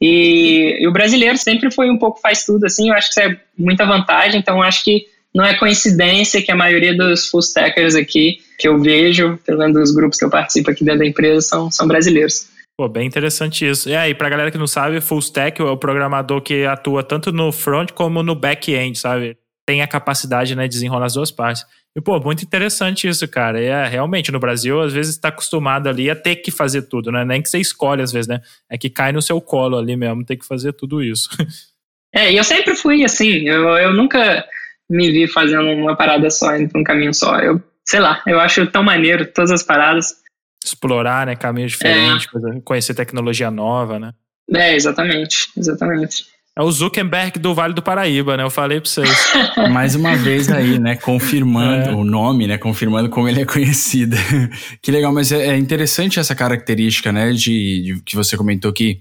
E, 0.00 0.78
e, 0.80 0.88
o 0.88 0.92
brasileiro 0.92 1.38
sempre 1.38 1.70
foi 1.70 1.88
um 1.88 1.98
pouco 1.98 2.20
faz 2.20 2.44
tudo, 2.44 2.66
assim, 2.66 2.88
eu 2.88 2.94
acho 2.94 3.08
que 3.12 3.20
isso 3.20 3.30
é 3.30 3.40
muita 3.56 3.86
vantagem, 3.86 4.40
então 4.40 4.56
eu 4.56 4.62
acho 4.62 4.84
que 4.84 5.06
não 5.34 5.44
é 5.44 5.54
coincidência 5.54 6.42
que 6.42 6.52
a 6.52 6.56
maioria 6.56 6.94
dos 6.94 7.28
full 7.28 7.40
stackers 7.40 7.94
aqui 7.94 8.40
que 8.58 8.68
eu 8.68 8.78
vejo, 8.78 9.38
pelo 9.46 9.58
menos 9.58 9.74
dos 9.74 9.94
grupos 9.94 10.18
que 10.18 10.24
eu 10.24 10.30
participo 10.30 10.70
aqui 10.70 10.84
dentro 10.84 11.00
da 11.00 11.06
empresa, 11.06 11.40
são, 11.40 11.70
são 11.70 11.88
brasileiros. 11.88 12.48
Pô, 12.76 12.88
bem 12.88 13.06
interessante 13.06 13.68
isso. 13.68 13.88
E 13.88 13.94
aí, 13.94 14.14
pra 14.14 14.28
galera 14.28 14.50
que 14.50 14.58
não 14.58 14.66
sabe, 14.66 15.00
full 15.00 15.18
stack 15.18 15.60
é 15.60 15.64
o 15.64 15.76
programador 15.76 16.40
que 16.40 16.64
atua 16.64 17.02
tanto 17.02 17.30
no 17.30 17.52
front 17.52 17.92
como 17.92 18.22
no 18.22 18.34
back-end, 18.34 18.98
sabe? 18.98 19.36
Tem 19.66 19.82
a 19.82 19.86
capacidade, 19.86 20.56
né, 20.56 20.64
de 20.64 20.74
desenrolar 20.74 21.06
as 21.06 21.14
duas 21.14 21.30
partes. 21.30 21.64
E, 21.94 22.00
pô, 22.00 22.18
muito 22.18 22.42
interessante 22.42 23.06
isso, 23.06 23.28
cara. 23.28 23.60
E 23.60 23.66
é, 23.66 23.86
realmente, 23.86 24.32
no 24.32 24.40
Brasil, 24.40 24.80
às 24.80 24.92
vezes 24.92 25.14
está 25.14 25.28
acostumado 25.28 25.88
ali 25.88 26.08
a 26.08 26.16
ter 26.16 26.36
que 26.36 26.50
fazer 26.50 26.82
tudo, 26.82 27.12
né? 27.12 27.24
Nem 27.24 27.42
que 27.42 27.50
você 27.50 27.58
escolhe, 27.58 28.02
às 28.02 28.10
vezes, 28.10 28.26
né? 28.26 28.40
É 28.70 28.78
que 28.78 28.88
cai 28.88 29.12
no 29.12 29.20
seu 29.20 29.40
colo 29.40 29.76
ali 29.76 29.94
mesmo, 29.94 30.24
ter 30.24 30.36
que 30.36 30.46
fazer 30.46 30.72
tudo 30.72 31.02
isso. 31.02 31.28
É, 32.14 32.30
e 32.30 32.36
eu 32.36 32.44
sempre 32.44 32.74
fui 32.74 33.02
assim. 33.04 33.48
Eu, 33.48 33.70
eu 33.70 33.94
nunca 33.94 34.44
me 34.90 35.10
vi 35.10 35.26
fazendo 35.26 35.70
uma 35.70 35.96
parada 35.96 36.28
só, 36.28 36.54
indo 36.54 36.68
pra 36.68 36.78
um 36.78 36.84
caminho 36.84 37.14
só. 37.14 37.38
Eu, 37.38 37.58
sei 37.86 38.00
lá, 38.00 38.22
eu 38.26 38.38
acho 38.38 38.66
tão 38.66 38.82
maneiro 38.82 39.24
todas 39.32 39.50
as 39.50 39.62
paradas 39.62 40.21
explorar, 40.64 41.26
né, 41.26 41.36
caminhos 41.36 41.72
diferentes, 41.72 42.26
é. 42.26 42.60
conhecer 42.60 42.94
tecnologia 42.94 43.50
nova, 43.50 43.98
né? 43.98 44.12
É, 44.54 44.74
exatamente, 44.74 45.48
exatamente. 45.56 46.26
É 46.54 46.62
o 46.62 46.70
Zuckerberg 46.70 47.38
do 47.38 47.54
Vale 47.54 47.72
do 47.72 47.80
Paraíba, 47.80 48.36
né? 48.36 48.42
Eu 48.42 48.50
falei 48.50 48.78
pra 48.78 48.88
vocês. 48.88 49.08
Mais 49.72 49.94
uma 49.94 50.14
vez 50.14 50.50
aí, 50.50 50.78
né? 50.78 50.96
Confirmando 50.96 51.90
é. 51.90 51.94
o 51.94 52.04
nome, 52.04 52.46
né? 52.46 52.58
Confirmando 52.58 53.08
como 53.08 53.26
ele 53.26 53.40
é 53.40 53.46
conhecido. 53.46 54.16
que 54.82 54.90
legal, 54.90 55.14
mas 55.14 55.32
é, 55.32 55.48
é, 55.48 55.56
interessante 55.56 56.20
essa 56.20 56.34
característica, 56.34 57.10
né? 57.10 57.32
De, 57.32 57.82
de, 57.82 58.02
que 58.02 58.14
você 58.14 58.36
comentou 58.36 58.70
que 58.70 59.00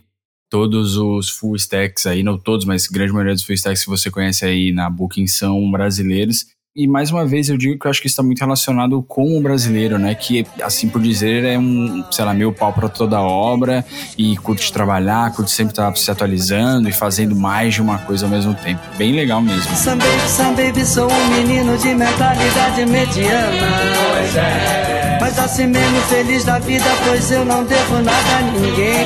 todos 0.50 0.96
os 0.96 1.30
full 1.30 1.58
stacks 1.58 2.06
aí, 2.06 2.24
não 2.24 2.38
todos, 2.38 2.66
mas 2.66 2.88
grande 2.88 3.12
maioria 3.12 3.34
dos 3.34 3.44
full 3.44 3.56
stacks 3.56 3.84
que 3.84 3.90
você 3.90 4.10
conhece 4.10 4.46
aí 4.46 4.72
na 4.72 4.90
Booking 4.90 5.28
são 5.28 5.70
brasileiros. 5.70 6.46
E 6.74 6.88
mais 6.88 7.12
uma 7.12 7.26
vez 7.26 7.50
eu 7.50 7.58
digo 7.58 7.78
que 7.78 7.86
eu 7.86 7.92
acho 7.92 8.00
que 8.00 8.08
isso 8.08 8.14
está 8.14 8.24
muito 8.24 8.40
relacionado 8.40 9.04
com 9.04 9.38
o 9.38 9.42
brasileiro, 9.42 10.00
né? 10.00 10.16
Que, 10.16 10.48
assim 10.62 10.88
por 10.88 11.02
dizer, 11.02 11.44
é 11.44 11.60
um, 11.60 12.02
sei 12.10 12.24
lá, 12.24 12.34
meio 12.34 12.54
pau 12.54 12.72
para 12.72 12.88
toda 12.88 13.20
obra 13.20 13.84
e 14.18 14.38
curte 14.38 14.72
trabalhar, 14.72 15.34
curte 15.34 15.52
sempre 15.52 15.74
estar 15.74 15.90
tá 15.90 15.96
se 15.98 16.10
atualizando 16.10 16.88
e 16.88 16.94
fazendo 16.94 17.36
mais 17.36 17.74
de 17.74 17.82
uma 17.82 17.98
coisa 17.98 18.26
ao 18.26 18.30
mesmo 18.32 18.54
tempo. 18.54 18.80
Bem 18.98 19.12
legal 19.12 19.42
mesmo. 19.42 19.76
Sam 19.76 19.98
baby, 19.98 20.30
Sam 20.30 20.54
baby, 20.54 20.86
sou 20.86 21.12
um 21.12 21.28
menino 21.36 21.78
de 21.78 21.94
mentalidade 21.94 22.86
mediana. 22.86 23.68
Pois 24.14 24.36
é. 24.38 25.18
Mas 25.20 25.40
assim 25.40 25.68
mesmo 25.68 26.00
feliz 26.04 26.46
da 26.46 26.58
vida, 26.58 26.86
pois 27.06 27.30
eu 27.32 27.44
não 27.44 27.66
devo 27.66 27.96
nada 27.96 28.38
a 28.38 28.42
ninguém. 28.44 29.06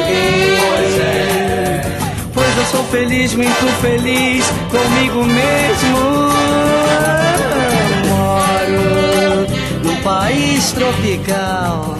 Pois 0.70 1.00
é. 1.00 1.98
Pois 2.32 2.58
eu 2.58 2.66
sou 2.66 2.84
feliz, 2.84 3.34
muito 3.34 3.82
feliz 3.82 4.46
comigo 4.70 5.26
mesmo. 5.26 6.85
País 10.06 10.72
tropical. 10.72 11.98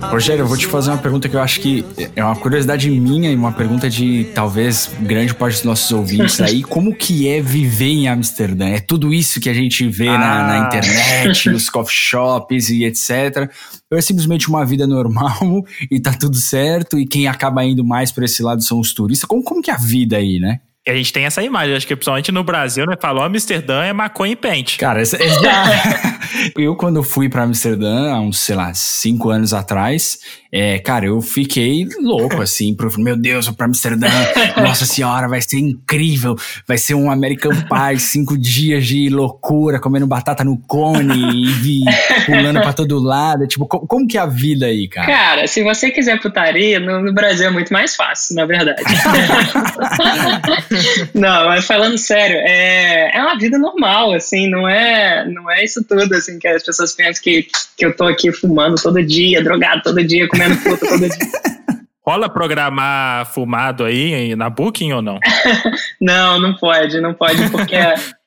Rogério, 0.00 0.42
eu 0.42 0.46
vou 0.46 0.56
te 0.56 0.66
fazer 0.66 0.90
uma 0.90 0.96
pergunta 0.96 1.28
que 1.28 1.36
eu 1.36 1.40
acho 1.40 1.60
que 1.60 1.84
é 2.16 2.24
uma 2.24 2.34
curiosidade 2.34 2.90
minha 2.90 3.30
e 3.30 3.36
uma 3.36 3.52
pergunta 3.52 3.90
de 3.90 4.24
talvez 4.34 4.90
grande 5.00 5.34
parte 5.34 5.56
dos 5.56 5.64
nossos 5.64 5.92
ouvintes 5.92 6.40
aí. 6.40 6.62
Como 6.64 6.94
que 6.94 7.28
é 7.28 7.42
viver 7.42 7.90
em 7.90 8.08
Amsterdã? 8.08 8.68
É 8.68 8.80
tudo 8.80 9.12
isso 9.12 9.38
que 9.38 9.50
a 9.50 9.54
gente 9.54 9.86
vê 9.86 10.08
ah. 10.08 10.18
na, 10.18 10.46
na, 10.46 10.58
internet, 10.66 11.50
os 11.52 11.68
coffee 11.68 11.94
shops 11.94 12.70
e 12.70 12.84
etc. 12.84 13.50
Ou 13.90 13.98
é 13.98 14.00
simplesmente 14.00 14.48
uma 14.48 14.64
vida 14.64 14.86
normal 14.86 15.62
e 15.90 16.00
tá 16.00 16.14
tudo 16.14 16.36
certo 16.38 16.98
e 16.98 17.06
quem 17.06 17.28
acaba 17.28 17.62
indo 17.62 17.84
mais 17.84 18.10
por 18.10 18.24
esse 18.24 18.42
lado 18.42 18.62
são 18.62 18.80
os 18.80 18.94
turistas? 18.94 19.28
Como, 19.28 19.44
como 19.44 19.60
que 19.60 19.70
é 19.70 19.74
a 19.74 19.78
vida 19.78 20.16
aí, 20.16 20.40
né? 20.40 20.60
E 20.84 20.90
a 20.90 20.96
gente 20.96 21.12
tem 21.12 21.24
essa 21.24 21.40
imagem, 21.40 21.76
acho 21.76 21.86
que 21.86 21.94
principalmente 21.94 22.32
no 22.32 22.42
Brasil, 22.42 22.84
né? 22.86 22.96
Falou 23.00 23.22
Amsterdã 23.22 23.84
é 23.84 23.92
maconha 23.92 24.32
e 24.32 24.36
pente. 24.36 24.78
Cara, 24.78 25.00
essa, 25.00 25.16
eu 26.58 26.74
quando 26.74 27.04
fui 27.04 27.28
para 27.28 27.44
Amsterdã, 27.44 28.12
há 28.12 28.20
uns, 28.20 28.40
sei 28.40 28.56
lá, 28.56 28.72
cinco 28.74 29.30
anos 29.30 29.54
atrás, 29.54 30.18
é, 30.50 30.80
cara, 30.80 31.06
eu 31.06 31.22
fiquei 31.22 31.86
louco, 32.00 32.42
assim, 32.42 32.74
pro, 32.74 32.92
meu 33.00 33.16
Deus, 33.16 33.46
vou 33.46 33.54
pra 33.54 33.66
Amsterdã, 33.66 34.08
nossa 34.60 34.84
senhora, 34.84 35.28
vai 35.28 35.40
ser 35.40 35.60
incrível, 35.60 36.34
vai 36.66 36.76
ser 36.76 36.94
um 36.94 37.10
American 37.12 37.52
Pie, 37.52 38.00
cinco 38.00 38.36
dias 38.36 38.84
de 38.84 39.08
loucura, 39.08 39.78
comendo 39.78 40.06
batata 40.06 40.42
no 40.42 40.58
cone 40.58 41.46
e 41.64 41.84
pulando 42.26 42.60
pra 42.60 42.72
todo 42.72 42.98
lado, 42.98 43.46
tipo, 43.46 43.68
como, 43.68 43.86
como, 43.86 44.06
que 44.06 44.18
é 44.18 44.20
a 44.20 44.26
vida 44.26 44.66
aí, 44.66 44.88
cara? 44.88 45.06
Cara, 45.06 45.46
se 45.46 45.62
você 45.62 45.92
quiser 45.92 46.20
putaria, 46.20 46.80
no, 46.80 47.00
no 47.00 47.14
Brasil 47.14 47.46
é 47.46 47.50
muito 47.50 47.72
mais 47.72 47.94
fácil, 47.94 48.34
na 48.34 48.44
verdade. 48.44 48.82
não, 51.14 51.46
mas 51.46 51.66
falando 51.66 51.98
sério, 51.98 52.36
é, 52.38 53.16
é 53.16 53.22
uma 53.22 53.38
vida 53.38 53.58
normal, 53.58 54.12
assim, 54.12 54.48
não 54.48 54.68
é, 54.68 55.24
não 55.26 55.50
é 55.50 55.64
isso 55.64 55.84
tudo, 55.84 56.14
assim, 56.14 56.38
que 56.38 56.48
as 56.48 56.62
pessoas 56.62 56.94
pensam 56.94 57.22
que, 57.22 57.46
que 57.76 57.86
eu 57.86 57.96
tô 57.96 58.04
aqui 58.04 58.32
fumando 58.32 58.80
todo 58.80 59.02
dia, 59.02 59.42
drogado 59.42 59.82
todo 59.82 60.04
dia, 60.04 60.28
comendo 60.28 60.56
fruta 60.56 60.86
todo 60.86 61.00
dia. 61.00 61.10
Rola 62.04 62.28
programar 62.28 63.32
fumado 63.32 63.84
aí 63.84 64.34
na 64.34 64.50
Booking 64.50 64.92
ou 64.92 65.00
não? 65.00 65.20
não, 66.00 66.40
não 66.40 66.54
pode, 66.54 67.00
não 67.00 67.14
pode, 67.14 67.48
porque 67.50 67.76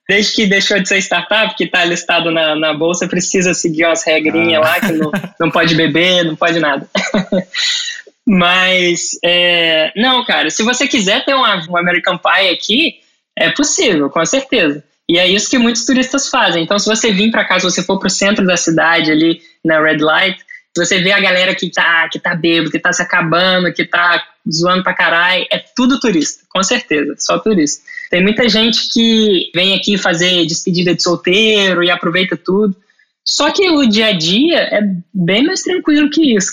desde 0.08 0.34
que 0.34 0.48
deixou 0.48 0.80
de 0.80 0.88
ser 0.88 1.00
startup, 1.00 1.56
que 1.56 1.66
está 1.66 1.84
listado 1.84 2.32
na, 2.32 2.56
na 2.56 2.74
bolsa, 2.74 3.08
precisa 3.08 3.54
seguir 3.54 3.86
umas 3.86 4.04
regrinhas 4.04 4.62
ah. 4.62 4.70
lá, 4.70 4.80
que 4.80 4.94
não, 4.94 5.12
não 5.40 5.52
pode 5.52 5.76
beber, 5.76 6.24
não 6.24 6.38
pode 6.38 6.60
nada. 6.60 6.88
Mas, 8.28 9.12
é, 9.24 9.92
não, 9.96 10.26
cara, 10.26 10.50
se 10.50 10.64
você 10.64 10.88
quiser 10.88 11.24
ter 11.26 11.36
uma, 11.36 11.64
um 11.70 11.78
American 11.78 12.18
Pie 12.18 12.50
aqui, 12.50 12.96
é 13.38 13.52
possível, 13.52 14.10
com 14.10 14.26
certeza. 14.26 14.84
E 15.08 15.20
é 15.20 15.28
isso 15.28 15.50
que 15.50 15.58
muitos 15.58 15.86
turistas 15.86 16.30
fazem. 16.30 16.64
Então, 16.64 16.80
se 16.80 16.88
você 16.88 17.12
vir 17.12 17.30
para 17.30 17.46
cá, 17.46 17.60
se 17.60 17.66
você 17.66 17.84
for 17.84 18.00
para 18.00 18.08
o 18.08 18.10
centro 18.10 18.46
da 18.46 18.58
cidade, 18.58 19.12
ali 19.12 19.40
na 19.64 19.80
Red 19.80 19.98
Light, 19.98 20.40
você 20.76 21.00
vê 21.00 21.12
a 21.12 21.20
galera 21.20 21.54
que 21.56 21.70
tá, 21.70 22.10
que 22.10 22.20
tá 22.20 22.36
bêbado, 22.36 22.72
que 22.72 22.80
tá 22.80 22.92
se 22.92 23.02
acabando, 23.02 23.72
que 23.72 23.86
tá 23.86 24.24
zoando 24.52 24.84
pra 24.84 24.94
caralho, 24.94 25.46
é 25.52 25.64
tudo 25.76 26.00
turista, 26.00 26.44
com 26.50 26.62
certeza, 26.62 27.16
só 27.18 27.40
turista. 27.40 27.84
Tem 28.10 28.22
muita 28.22 28.50
gente 28.50 28.90
que 28.92 29.52
vem 29.56 29.76
aqui 29.76 29.98
fazer 29.98 30.46
despedida 30.46 30.94
de 30.94 31.02
solteiro 31.02 31.84
e 31.84 31.90
aproveita 31.90 32.36
tudo. 32.36 32.76
Só 33.24 33.52
que 33.52 33.70
o 33.70 33.88
dia 33.88 34.08
a 34.08 34.12
dia 34.12 34.58
é 34.58 34.82
bem 35.14 35.44
mais 35.44 35.62
tranquilo 35.62 36.10
que 36.10 36.36
isso. 36.36 36.52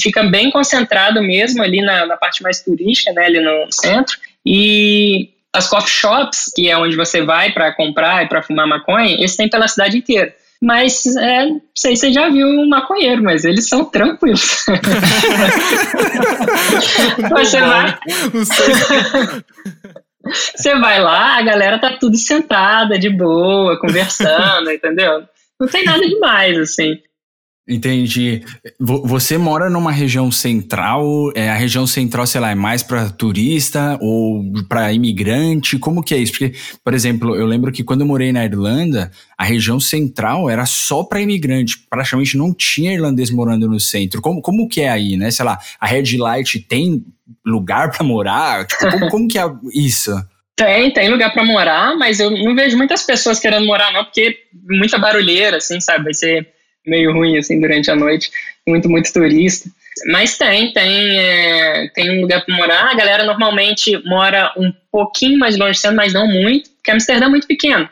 Fica 0.00 0.22
bem 0.22 0.50
concentrado 0.50 1.22
mesmo 1.22 1.62
ali 1.62 1.82
na, 1.82 2.06
na 2.06 2.16
parte 2.16 2.42
mais 2.42 2.62
turística, 2.62 3.12
né, 3.12 3.26
ali 3.26 3.40
no 3.40 3.66
centro. 3.70 4.16
E 4.44 5.30
as 5.52 5.68
coffee 5.68 5.90
shops, 5.90 6.52
que 6.54 6.70
é 6.70 6.76
onde 6.76 6.96
você 6.96 7.22
vai 7.22 7.52
para 7.52 7.74
comprar 7.74 8.24
e 8.24 8.28
para 8.28 8.42
fumar 8.42 8.66
maconha, 8.66 9.14
eles 9.14 9.36
têm 9.36 9.48
pela 9.48 9.68
cidade 9.68 9.98
inteira. 9.98 10.34
Mas, 10.62 11.06
é, 11.16 11.46
não 11.46 11.62
sei 11.74 11.96
se 11.96 12.02
você 12.02 12.12
já 12.12 12.28
viu 12.28 12.46
um 12.46 12.68
maconheiro, 12.68 13.22
mas 13.22 13.44
eles 13.44 13.66
são 13.66 13.82
tranquilos. 13.84 14.66
você 17.30 17.60
vai. 17.60 17.98
você 20.54 20.78
vai 20.78 21.00
lá, 21.00 21.38
a 21.38 21.42
galera 21.42 21.78
tá 21.78 21.96
tudo 21.98 22.18
sentada, 22.18 22.98
de 22.98 23.08
boa, 23.08 23.80
conversando, 23.80 24.68
entendeu? 24.70 25.24
Não 25.58 25.66
tem 25.66 25.82
nada 25.82 26.06
demais, 26.06 26.58
assim. 26.58 26.98
Entendi. 27.68 28.42
Você 28.80 29.38
mora 29.38 29.70
numa 29.70 29.92
região 29.92 30.30
central, 30.32 31.30
é, 31.36 31.48
a 31.48 31.54
região 31.54 31.86
central, 31.86 32.26
sei 32.26 32.40
lá, 32.40 32.50
é 32.50 32.54
mais 32.54 32.82
para 32.82 33.08
turista 33.08 33.96
ou 34.00 34.42
para 34.68 34.92
imigrante? 34.92 35.78
Como 35.78 36.02
que 36.02 36.14
é 36.14 36.18
isso? 36.18 36.32
Porque, 36.32 36.52
por 36.82 36.94
exemplo, 36.94 37.36
eu 37.36 37.46
lembro 37.46 37.70
que 37.70 37.84
quando 37.84 38.00
eu 38.00 38.06
morei 38.08 38.32
na 38.32 38.44
Irlanda, 38.44 39.12
a 39.38 39.44
região 39.44 39.78
central 39.78 40.50
era 40.50 40.66
só 40.66 41.04
para 41.04 41.20
imigrante, 41.20 41.76
praticamente 41.88 42.36
não 42.36 42.52
tinha 42.52 42.92
irlandês 42.92 43.30
morando 43.30 43.68
no 43.68 43.78
centro. 43.78 44.20
Como, 44.20 44.42
como 44.42 44.68
que 44.68 44.80
é 44.80 44.88
aí, 44.88 45.16
né? 45.16 45.30
Sei 45.30 45.44
lá, 45.44 45.58
a 45.78 45.86
Red 45.86 46.16
Light 46.16 46.58
tem 46.60 47.04
lugar 47.46 47.92
para 47.92 48.04
morar? 48.04 48.66
Tipo, 48.66 48.90
como, 48.90 49.08
como 49.10 49.28
que 49.28 49.38
é 49.38 49.44
isso? 49.72 50.12
Tem, 50.56 50.92
tem 50.92 51.08
lugar 51.08 51.32
para 51.32 51.44
morar, 51.44 51.96
mas 51.96 52.18
eu 52.18 52.30
não 52.30 52.54
vejo 52.54 52.76
muitas 52.76 53.02
pessoas 53.04 53.38
querendo 53.38 53.64
morar, 53.64 53.92
não, 53.92 54.04
porque 54.04 54.38
muita 54.68 54.98
barulheira, 54.98 55.58
assim, 55.58 55.80
sabe? 55.80 56.04
Vai 56.04 56.14
ser 56.14 56.48
meio 56.86 57.12
ruim, 57.12 57.38
assim, 57.38 57.60
durante 57.60 57.90
a 57.90 57.96
noite. 57.96 58.30
Muito, 58.66 58.88
muito 58.88 59.12
turista. 59.12 59.68
Mas 60.06 60.38
tem, 60.38 60.72
tem, 60.72 61.18
é, 61.18 61.88
tem 61.94 62.10
um 62.10 62.22
lugar 62.22 62.44
para 62.44 62.56
morar. 62.56 62.90
A 62.90 62.94
galera 62.94 63.24
normalmente 63.24 64.00
mora 64.06 64.52
um 64.56 64.72
pouquinho 64.90 65.38
mais 65.38 65.58
longe 65.58 65.78
sendo, 65.78 65.96
mas 65.96 66.12
não 66.12 66.26
muito, 66.26 66.70
porque 66.70 66.90
Amsterdã 66.90 67.26
é 67.26 67.28
muito 67.28 67.46
pequeno. 67.46 67.88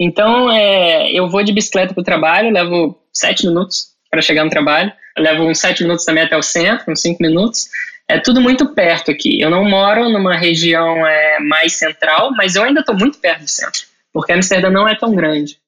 Então, 0.00 0.50
é, 0.50 1.12
eu 1.12 1.28
vou 1.28 1.44
de 1.44 1.52
bicicleta 1.52 1.94
para 1.94 2.00
o 2.00 2.04
trabalho, 2.04 2.50
levo 2.50 2.98
sete 3.12 3.46
minutos 3.46 3.88
para 4.10 4.22
chegar 4.22 4.44
no 4.44 4.50
trabalho. 4.50 4.92
Eu 5.16 5.22
levo 5.22 5.44
uns 5.44 5.58
sete 5.58 5.82
minutos 5.82 6.04
também 6.04 6.24
até 6.24 6.36
o 6.36 6.42
centro, 6.42 6.90
uns 6.90 7.00
cinco 7.00 7.22
minutos. 7.22 7.68
É 8.08 8.18
tudo 8.18 8.40
muito 8.40 8.74
perto 8.74 9.10
aqui. 9.10 9.40
Eu 9.40 9.50
não 9.50 9.64
moro 9.68 10.08
numa 10.08 10.36
região 10.36 11.06
é, 11.06 11.38
mais 11.40 11.74
central, 11.74 12.32
mas 12.36 12.56
eu 12.56 12.64
ainda 12.64 12.80
estou 12.80 12.96
muito 12.96 13.18
perto 13.18 13.42
do 13.42 13.48
centro, 13.48 13.82
porque 14.12 14.32
Amsterdã 14.32 14.70
não 14.70 14.88
é 14.88 14.94
tão 14.94 15.14
grande. 15.14 15.58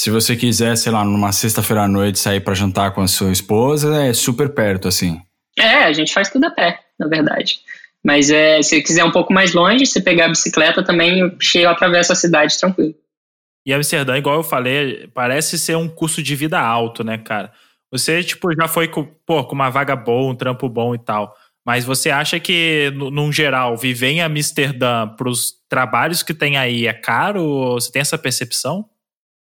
Se 0.00 0.08
você 0.08 0.34
quiser, 0.34 0.76
sei 0.76 0.90
lá, 0.90 1.04
numa 1.04 1.30
sexta-feira 1.30 1.82
à 1.82 1.86
noite 1.86 2.18
sair 2.18 2.40
para 2.40 2.54
jantar 2.54 2.92
com 2.92 3.02
a 3.02 3.06
sua 3.06 3.30
esposa, 3.30 4.02
é 4.02 4.14
super 4.14 4.48
perto, 4.48 4.88
assim. 4.88 5.20
É, 5.58 5.84
a 5.84 5.92
gente 5.92 6.10
faz 6.10 6.30
tudo 6.30 6.46
a 6.46 6.50
pé, 6.50 6.80
na 6.98 7.06
verdade. 7.06 7.58
Mas 8.02 8.30
é, 8.30 8.62
se 8.62 8.80
quiser 8.80 9.04
um 9.04 9.10
pouco 9.10 9.30
mais 9.30 9.52
longe, 9.52 9.84
se 9.84 10.00
pegar 10.00 10.24
a 10.24 10.28
bicicleta 10.30 10.82
também, 10.82 11.18
eu 11.18 11.36
chego, 11.38 11.68
atravesso 11.68 12.14
a 12.14 12.16
cidade 12.16 12.58
tranquilo. 12.58 12.94
E 13.66 13.74
Amsterdã, 13.74 14.16
igual 14.16 14.36
eu 14.36 14.42
falei, 14.42 15.06
parece 15.12 15.58
ser 15.58 15.76
um 15.76 15.86
custo 15.86 16.22
de 16.22 16.34
vida 16.34 16.58
alto, 16.58 17.04
né, 17.04 17.18
cara? 17.18 17.52
Você, 17.92 18.22
tipo, 18.22 18.54
já 18.54 18.66
foi 18.66 18.88
com, 18.88 19.04
pô, 19.04 19.44
com 19.44 19.54
uma 19.54 19.68
vaga 19.68 19.94
boa, 19.94 20.32
um 20.32 20.34
trampo 20.34 20.66
bom 20.66 20.94
e 20.94 20.98
tal. 20.98 21.36
Mas 21.62 21.84
você 21.84 22.08
acha 22.08 22.40
que, 22.40 22.90
no, 22.94 23.10
num 23.10 23.30
geral, 23.30 23.76
viver 23.76 24.12
em 24.12 24.22
Amsterdã 24.22 25.06
para 25.08 25.28
os 25.28 25.52
trabalhos 25.68 26.22
que 26.22 26.32
tem 26.32 26.56
aí 26.56 26.86
é 26.86 26.94
caro? 26.94 27.74
Você 27.74 27.92
tem 27.92 28.00
essa 28.00 28.16
percepção? 28.16 28.88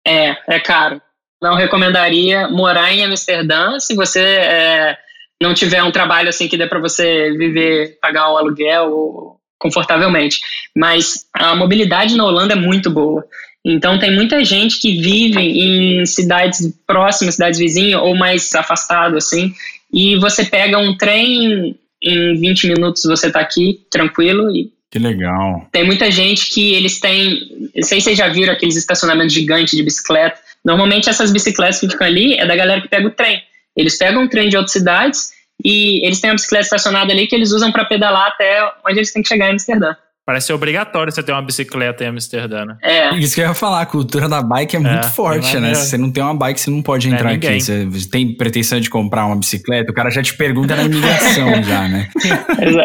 É, 0.08 0.38
é 0.48 0.60
caro. 0.60 1.02
Não 1.42 1.56
recomendaria 1.56 2.48
morar 2.48 2.94
em 2.94 3.04
Amsterdã 3.04 3.80
se 3.80 3.94
você 3.94 4.22
é, 4.22 4.98
não 5.42 5.54
tiver 5.54 5.84
um 5.84 5.92
trabalho 5.92 6.30
assim 6.30 6.48
que 6.48 6.58
dê 6.58 6.66
para 6.66 6.80
você 6.80 7.32
viver, 7.38 7.98
pagar 8.02 8.32
o 8.32 8.38
aluguel 8.38 9.38
confortavelmente. 9.60 10.40
Mas 10.76 11.26
a 11.34 11.56
mobilidade 11.56 12.16
na 12.16 12.26
Holanda 12.26 12.54
é 12.54 12.58
muito 12.58 12.90
boa. 12.90 13.24
Então 13.66 14.00
tem 14.00 14.16
muita 14.16 14.44
gente 14.46 14.80
que 14.80 15.00
vive 15.00 15.42
em 15.42 16.06
cidades 16.06 16.74
próximas, 16.88 17.36
cidades 17.36 17.60
vizinhas 17.60 18.02
ou 18.02 18.16
mais 18.16 18.56
afastado 18.56 19.18
assim, 19.18 19.54
e 19.92 20.18
você 20.18 20.46
pega 20.46 20.78
um 20.78 20.96
trem 20.96 21.78
em 22.02 22.40
20 22.40 22.68
minutos 22.68 23.04
você 23.04 23.28
está 23.28 23.40
aqui 23.40 23.86
tranquilo 23.92 24.56
e 24.56 24.72
que 24.90 25.00
legal. 25.00 25.68
Tem 25.72 25.86
muita 25.86 26.10
gente 26.10 26.50
que 26.50 26.74
eles 26.74 27.00
têm, 27.00 27.70
não 27.76 27.84
sei 27.84 28.00
se 28.00 28.06
vocês 28.06 28.18
já 28.18 28.30
viram 28.30 28.54
aqueles 28.54 28.76
estacionamentos 28.76 29.34
gigantes 29.34 29.78
de 29.78 29.84
bicicleta. 29.84 30.40
Normalmente 30.64 31.10
essas 31.10 31.32
bicicletas 31.32 31.80
que 31.80 31.90
ficam 31.90 32.08
ali 32.08 32.36
é 32.36 32.46
da 32.46 32.56
galera 32.56 32.82
que 32.82 32.88
pega 32.88 33.08
o 33.08 33.12
trem. 33.12 33.42
Eles 33.76 33.98
pegam 33.98 34.24
um 34.24 34.28
trem 34.28 34.50
de 34.50 34.56
outras 34.56 34.74
cidades 34.74 35.32
e 35.64 36.06
eles 36.06 36.20
têm 36.20 36.30
uma 36.30 36.36
bicicleta 36.36 36.66
estacionada 36.66 37.12
ali 37.12 37.28
que 37.28 37.36
eles 37.36 37.52
usam 37.52 37.72
para 37.72 37.86
pedalar 37.86 38.28
até 38.28 38.62
onde 38.86 39.00
eles 39.00 39.12
têm 39.12 39.22
que 39.22 39.28
chegar 39.28 39.48
em 39.48 39.52
Amsterdã. 39.52 39.96
Parece 40.28 40.48
ser 40.48 40.54
obrigatório 40.54 41.10
você 41.10 41.24
ter 41.24 41.32
uma 41.32 41.42
bicicleta 41.42 42.04
em 42.04 42.08
Amsterdã, 42.08 42.66
né? 42.66 42.78
É. 42.84 43.16
Isso 43.16 43.34
que 43.34 43.40
eu 43.40 43.48
ia 43.48 43.54
falar, 43.54 43.80
a 43.80 43.86
cultura 43.86 44.28
da 44.28 44.42
bike 44.42 44.76
é, 44.76 44.80
é 44.80 44.82
muito 44.82 45.10
forte, 45.14 45.58
né? 45.58 45.74
Se 45.74 45.88
você 45.88 45.98
não 45.98 46.12
tem 46.12 46.22
uma 46.22 46.36
bike, 46.36 46.60
você 46.60 46.70
não 46.70 46.82
pode 46.82 47.08
entrar 47.08 47.24
não 47.24 47.30
é 47.30 47.36
aqui. 47.36 47.62
Você 47.62 48.10
tem 48.12 48.36
pretensão 48.36 48.78
de 48.78 48.90
comprar 48.90 49.26
uma 49.26 49.38
bicicleta, 49.38 49.90
o 49.90 49.94
cara 49.96 50.10
já 50.10 50.22
te 50.22 50.36
pergunta 50.36 50.76
na 50.76 50.84
imigração 50.84 51.64
já, 51.64 51.88
né? 51.88 52.10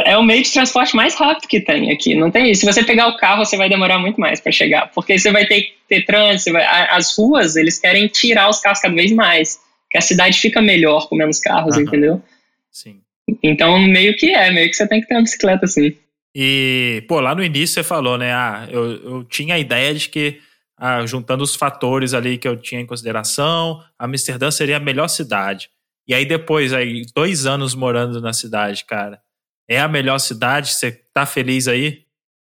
É 0.05 0.17
o 0.17 0.23
meio 0.23 0.41
de 0.45 0.53
transporte 0.53 0.95
mais 0.95 1.17
rápido 1.17 1.49
que 1.49 1.59
tem 1.61 1.91
aqui. 1.91 2.15
Não 2.15 2.31
tem 2.31 2.49
isso. 2.49 2.61
Se 2.61 2.73
você 2.73 2.85
pegar 2.85 3.09
o 3.09 3.17
carro, 3.17 3.45
você 3.45 3.57
vai 3.57 3.69
demorar 3.69 3.99
muito 3.99 4.21
mais 4.21 4.39
para 4.39 4.53
chegar. 4.53 4.93
Porque 4.95 5.19
você 5.19 5.33
vai 5.33 5.45
ter 5.45 5.63
que 5.63 5.73
ter 5.89 6.05
trânsito, 6.05 6.53
vai... 6.53 6.65
as 6.91 7.19
ruas, 7.19 7.57
eles 7.57 7.77
querem 7.77 8.07
tirar 8.07 8.49
os 8.51 8.61
carros 8.61 8.79
cada 8.79 8.95
vez 8.95 9.11
mais. 9.11 9.59
Que 9.91 9.99
a 9.99 10.01
cidade 10.01 10.39
fica 10.39 10.63
melhor 10.63 11.09
com 11.09 11.17
menos 11.17 11.41
carros, 11.41 11.75
uhum. 11.75 11.83
entendeu? 11.83 12.23
Sim. 12.71 13.01
Então, 13.43 13.81
meio 13.81 14.15
que 14.17 14.31
é, 14.33 14.53
meio 14.53 14.71
que 14.71 14.77
você 14.77 14.87
tem 14.87 15.01
que 15.01 15.09
ter 15.09 15.15
uma 15.15 15.23
bicicleta 15.23 15.65
assim. 15.65 15.93
E, 16.35 17.05
pô, 17.09 17.21
lá 17.21 17.35
no 17.35 17.45
início 17.45 17.75
você 17.75 17.83
falou, 17.83 18.17
né? 18.17 18.33
Ah, 18.33 18.67
eu, 18.71 19.03
eu 19.03 19.25
tinha 19.25 19.55
a 19.55 19.59
ideia 19.59 19.95
de 19.95 20.09
que, 20.09 20.41
ah, 20.79 21.05
juntando 21.05 21.45
os 21.45 21.55
fatores 21.55 22.15
ali 22.15 22.39
que 22.39 22.49
eu 22.49 22.57
tinha 22.57 22.81
em 22.81 22.87
consideração, 22.87 23.83
Amsterdã 23.99 24.51
seria 24.51 24.79
a 24.79 24.81
melhor 24.81 25.09
cidade. 25.09 25.69
E 26.09 26.15
aí 26.15 26.25
depois, 26.25 26.73
aí, 26.73 27.03
dois 27.15 27.47
anos 27.47 27.75
morando 27.75 28.21
na 28.21 28.33
cidade, 28.33 28.85
cara. 28.85 29.21
É 29.69 29.79
a 29.79 29.89
melhor 29.89 30.19
cidade? 30.19 30.73
Você 30.73 31.01
tá 31.15 31.25
feliz 31.25 31.69
aí? 31.69 32.03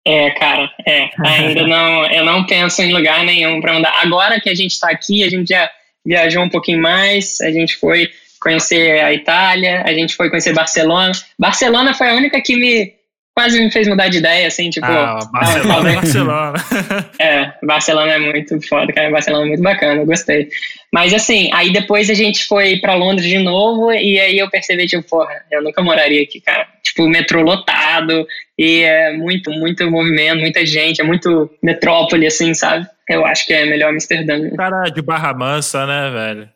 É, 0.05 0.31
cara, 0.31 0.69
é. 0.85 1.09
Ainda 1.25 1.65
não, 1.67 2.05
eu 2.07 2.25
não 2.25 2.45
penso 2.45 2.81
em 2.81 2.93
lugar 2.93 3.23
nenhum 3.23 3.61
para 3.61 3.77
andar. 3.77 3.93
Agora 4.01 4.39
que 4.39 4.49
a 4.49 4.55
gente 4.55 4.79
tá 4.79 4.89
aqui, 4.89 5.23
a 5.23 5.29
gente 5.29 5.49
já 5.49 5.69
viajou 6.05 6.43
um 6.43 6.49
pouquinho 6.49 6.81
mais, 6.81 7.39
a 7.41 7.51
gente 7.51 7.77
foi 7.77 8.09
conhecer 8.41 8.99
a 8.99 9.13
Itália, 9.13 9.83
a 9.85 9.93
gente 9.93 10.15
foi 10.15 10.29
conhecer 10.29 10.53
Barcelona. 10.53 11.13
Barcelona 11.39 11.93
foi 11.93 12.09
a 12.09 12.15
única 12.15 12.41
que 12.41 12.57
me 12.57 12.93
quase 13.35 13.59
me 13.59 13.71
fez 13.71 13.87
mudar 13.87 14.09
de 14.09 14.19
ideia, 14.19 14.47
assim, 14.47 14.69
tipo. 14.69 14.85
Ah, 14.85 15.19
Barcelona 15.31 15.89
é 15.89 15.95
Barcelona. 15.95 16.53
é, 17.19 17.53
Barcelona 17.63 18.13
é 18.13 18.19
muito 18.19 18.61
foda, 18.67 18.93
cara. 18.93 19.09
Barcelona 19.09 19.45
é 19.45 19.47
muito 19.47 19.63
bacana, 19.63 20.01
eu 20.01 20.05
gostei. 20.05 20.49
Mas 20.91 21.13
assim, 21.13 21.49
aí 21.53 21.73
depois 21.73 22.09
a 22.09 22.13
gente 22.13 22.45
foi 22.45 22.77
para 22.77 22.93
Londres 22.93 23.27
de 23.27 23.39
novo 23.39 23.91
e 23.91 24.19
aí 24.19 24.37
eu 24.37 24.49
percebi, 24.49 24.85
tipo, 24.85 25.03
porra, 25.03 25.33
eu 25.51 25.63
nunca 25.63 25.81
moraria 25.81 26.21
aqui, 26.21 26.39
cara. 26.39 26.67
Tipo, 26.83 27.07
metrô 27.07 27.41
lotado 27.41 28.27
e 28.57 28.83
é 28.83 29.13
muito, 29.13 29.49
muito 29.49 29.89
movimento, 29.89 30.39
muita 30.39 30.65
gente, 30.65 31.01
é 31.01 31.03
muito 31.03 31.49
metrópole, 31.61 32.27
assim, 32.27 32.53
sabe? 32.53 32.85
Eu 33.09 33.25
acho 33.25 33.45
que 33.45 33.53
é 33.53 33.65
melhor 33.65 33.89
Amsterdã. 33.89 34.49
Cara 34.55 34.89
de 34.89 35.01
Barra 35.01 35.33
Mansa, 35.33 35.85
né, 35.87 36.11
velho? 36.11 36.49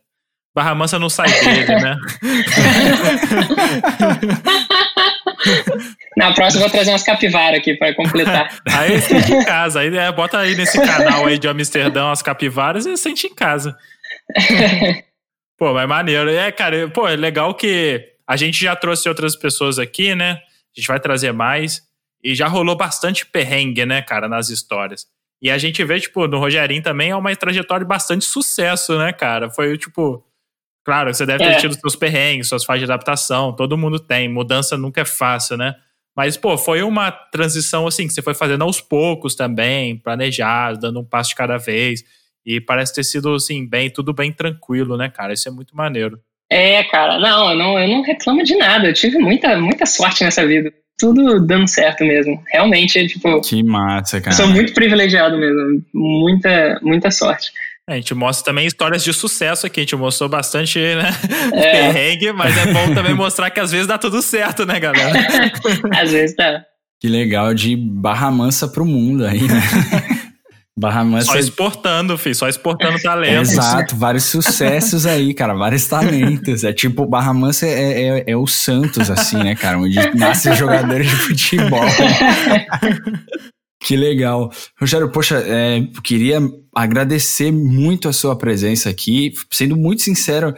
Barra 0.55 0.75
Mansa 0.75 0.99
não 0.99 1.09
sai 1.09 1.29
dele, 1.29 1.75
né? 1.75 1.95
Na 6.17 6.33
próxima 6.33 6.63
eu 6.63 6.67
vou 6.67 6.71
trazer 6.71 6.89
umas 6.89 7.03
capivaras 7.03 7.59
aqui 7.59 7.75
para 7.75 7.93
completar. 7.93 8.49
aí 8.65 8.99
sente 8.99 9.31
em 9.31 9.45
casa. 9.45 9.81
Aí, 9.81 9.95
é, 9.95 10.11
bota 10.11 10.39
aí 10.39 10.55
nesse 10.55 10.81
canal 10.81 11.27
aí 11.27 11.37
de 11.37 11.47
Amsterdã 11.47 12.09
as 12.09 12.23
capivaras 12.23 12.87
e 12.87 12.97
sente 12.97 13.27
em 13.27 13.35
casa. 13.35 13.77
pô, 15.59 15.75
mas 15.75 15.87
maneiro. 15.87 16.31
É, 16.31 16.51
cara, 16.51 16.89
pô, 16.89 17.07
é 17.07 17.15
legal 17.15 17.53
que 17.53 18.03
a 18.27 18.35
gente 18.35 18.59
já 18.59 18.75
trouxe 18.75 19.07
outras 19.07 19.35
pessoas 19.35 19.77
aqui, 19.77 20.15
né? 20.15 20.31
A 20.75 20.79
gente 20.79 20.87
vai 20.87 20.99
trazer 20.99 21.31
mais. 21.31 21.83
E 22.23 22.33
já 22.33 22.47
rolou 22.47 22.75
bastante 22.75 23.23
perrengue, 23.23 23.85
né, 23.85 24.01
cara, 24.01 24.27
nas 24.27 24.49
histórias. 24.49 25.05
E 25.39 25.51
a 25.51 25.57
gente 25.59 25.83
vê, 25.83 25.99
tipo, 25.99 26.27
no 26.27 26.39
Rogerinho 26.39 26.81
também 26.81 27.11
é 27.11 27.15
uma 27.15 27.35
trajetória 27.35 27.85
de 27.85 27.87
bastante 27.87 28.25
sucesso, 28.25 28.97
né, 28.97 29.13
cara? 29.13 29.51
Foi, 29.51 29.77
tipo, 29.77 30.25
Claro, 30.83 31.13
você 31.13 31.25
deve 31.25 31.43
ter 31.43 31.51
é. 31.51 31.57
tido 31.57 31.75
seus 31.75 31.97
perrengues, 31.97 32.47
suas 32.47 32.63
fases 32.63 32.85
de 32.87 32.91
adaptação, 32.91 33.53
todo 33.53 33.77
mundo 33.77 33.99
tem. 33.99 34.29
Mudança 34.29 34.77
nunca 34.77 35.01
é 35.01 35.05
fácil, 35.05 35.57
né? 35.57 35.75
Mas, 36.17 36.35
pô, 36.35 36.57
foi 36.57 36.81
uma 36.81 37.11
transição 37.11 37.85
assim 37.85 38.07
que 38.07 38.13
você 38.13 38.23
foi 38.23 38.33
fazendo 38.33 38.63
aos 38.63 38.81
poucos 38.81 39.35
também, 39.35 39.95
planejado, 39.95 40.79
dando 40.79 40.99
um 40.99 41.05
passo 41.05 41.29
de 41.29 41.35
cada 41.35 41.57
vez. 41.57 42.03
E 42.43 42.59
parece 42.59 42.95
ter 42.95 43.03
sido, 43.03 43.35
assim, 43.35 43.69
bem, 43.69 43.87
tudo 43.87 44.11
bem 44.13 44.31
tranquilo, 44.31 44.97
né, 44.97 45.09
cara? 45.09 45.33
Isso 45.33 45.47
é 45.47 45.51
muito 45.51 45.75
maneiro. 45.75 46.19
É, 46.49 46.83
cara, 46.85 47.19
não, 47.19 47.51
eu 47.51 47.55
não, 47.55 47.79
eu 47.79 47.87
não 47.87 48.01
reclamo 48.01 48.43
de 48.43 48.55
nada. 48.55 48.87
Eu 48.87 48.93
tive 48.93 49.19
muita, 49.19 49.59
muita 49.59 49.85
sorte 49.85 50.23
nessa 50.23 50.43
vida. 50.47 50.73
Tudo 50.97 51.45
dando 51.45 51.67
certo 51.67 52.03
mesmo. 52.03 52.41
Realmente, 52.47 53.05
tipo. 53.05 53.39
Que 53.41 53.61
massa, 53.61 54.19
cara. 54.19 54.35
Sou 54.35 54.47
muito 54.47 54.73
privilegiado 54.73 55.37
mesmo. 55.37 55.83
Muita, 55.93 56.79
muita 56.81 57.11
sorte. 57.11 57.51
A 57.89 57.95
gente 57.95 58.13
mostra 58.13 58.51
também 58.51 58.67
histórias 58.67 59.01
de 59.01 59.13
sucesso 59.13 59.65
aqui. 59.65 59.79
A 59.79 59.83
gente 59.83 59.95
mostrou 59.95 60.27
bastante, 60.27 60.77
né? 60.77 61.09
É. 61.53 61.71
Perrengue, 61.71 62.33
mas 62.33 62.55
é 62.57 62.73
bom 62.73 62.93
também 62.93 63.13
mostrar 63.13 63.49
que 63.49 63.59
às 63.59 63.71
vezes 63.71 63.87
dá 63.87 63.97
tudo 63.97 64.21
certo, 64.21 64.65
né, 64.65 64.79
galera? 64.79 65.13
às 65.95 66.11
vezes 66.11 66.35
dá. 66.35 66.61
Que 66.99 67.07
legal, 67.07 67.53
de 67.53 67.75
Barra 67.77 68.29
Mansa 68.29 68.67
pro 68.67 68.85
mundo 68.85 69.25
aí, 69.25 69.41
né? 69.41 69.61
Barra 70.77 71.03
Mansa. 71.03 71.31
Só 71.31 71.37
exportando, 71.37 72.17
filho, 72.17 72.35
só 72.35 72.49
exportando 72.49 72.99
talentos. 73.01 73.53
Exato, 73.53 73.95
vários 73.95 74.25
sucessos 74.25 75.05
aí, 75.05 75.33
cara, 75.33 75.53
vários 75.53 75.87
talentos. 75.87 76.63
É 76.63 76.73
tipo, 76.73 77.05
Barra 77.05 77.33
Mansa 77.33 77.65
é, 77.65 78.19
é, 78.19 78.23
é 78.27 78.35
o 78.35 78.45
Santos, 78.45 79.09
assim, 79.09 79.37
né, 79.37 79.55
cara? 79.55 79.79
Onde 79.79 79.95
nascem 80.15 80.53
jogadores 80.53 81.09
de 81.09 81.15
futebol. 81.15 81.81
Que 83.87 83.95
legal. 83.95 84.51
Rogério, 84.77 85.09
poxa, 85.09 85.37
é, 85.37 85.81
queria 86.03 86.41
agradecer 86.75 87.53
muito 87.53 88.09
a 88.09 88.13
sua 88.13 88.35
presença 88.35 88.89
aqui. 88.89 89.31
Sendo 89.49 89.77
muito 89.77 90.01
sincero, 90.01 90.53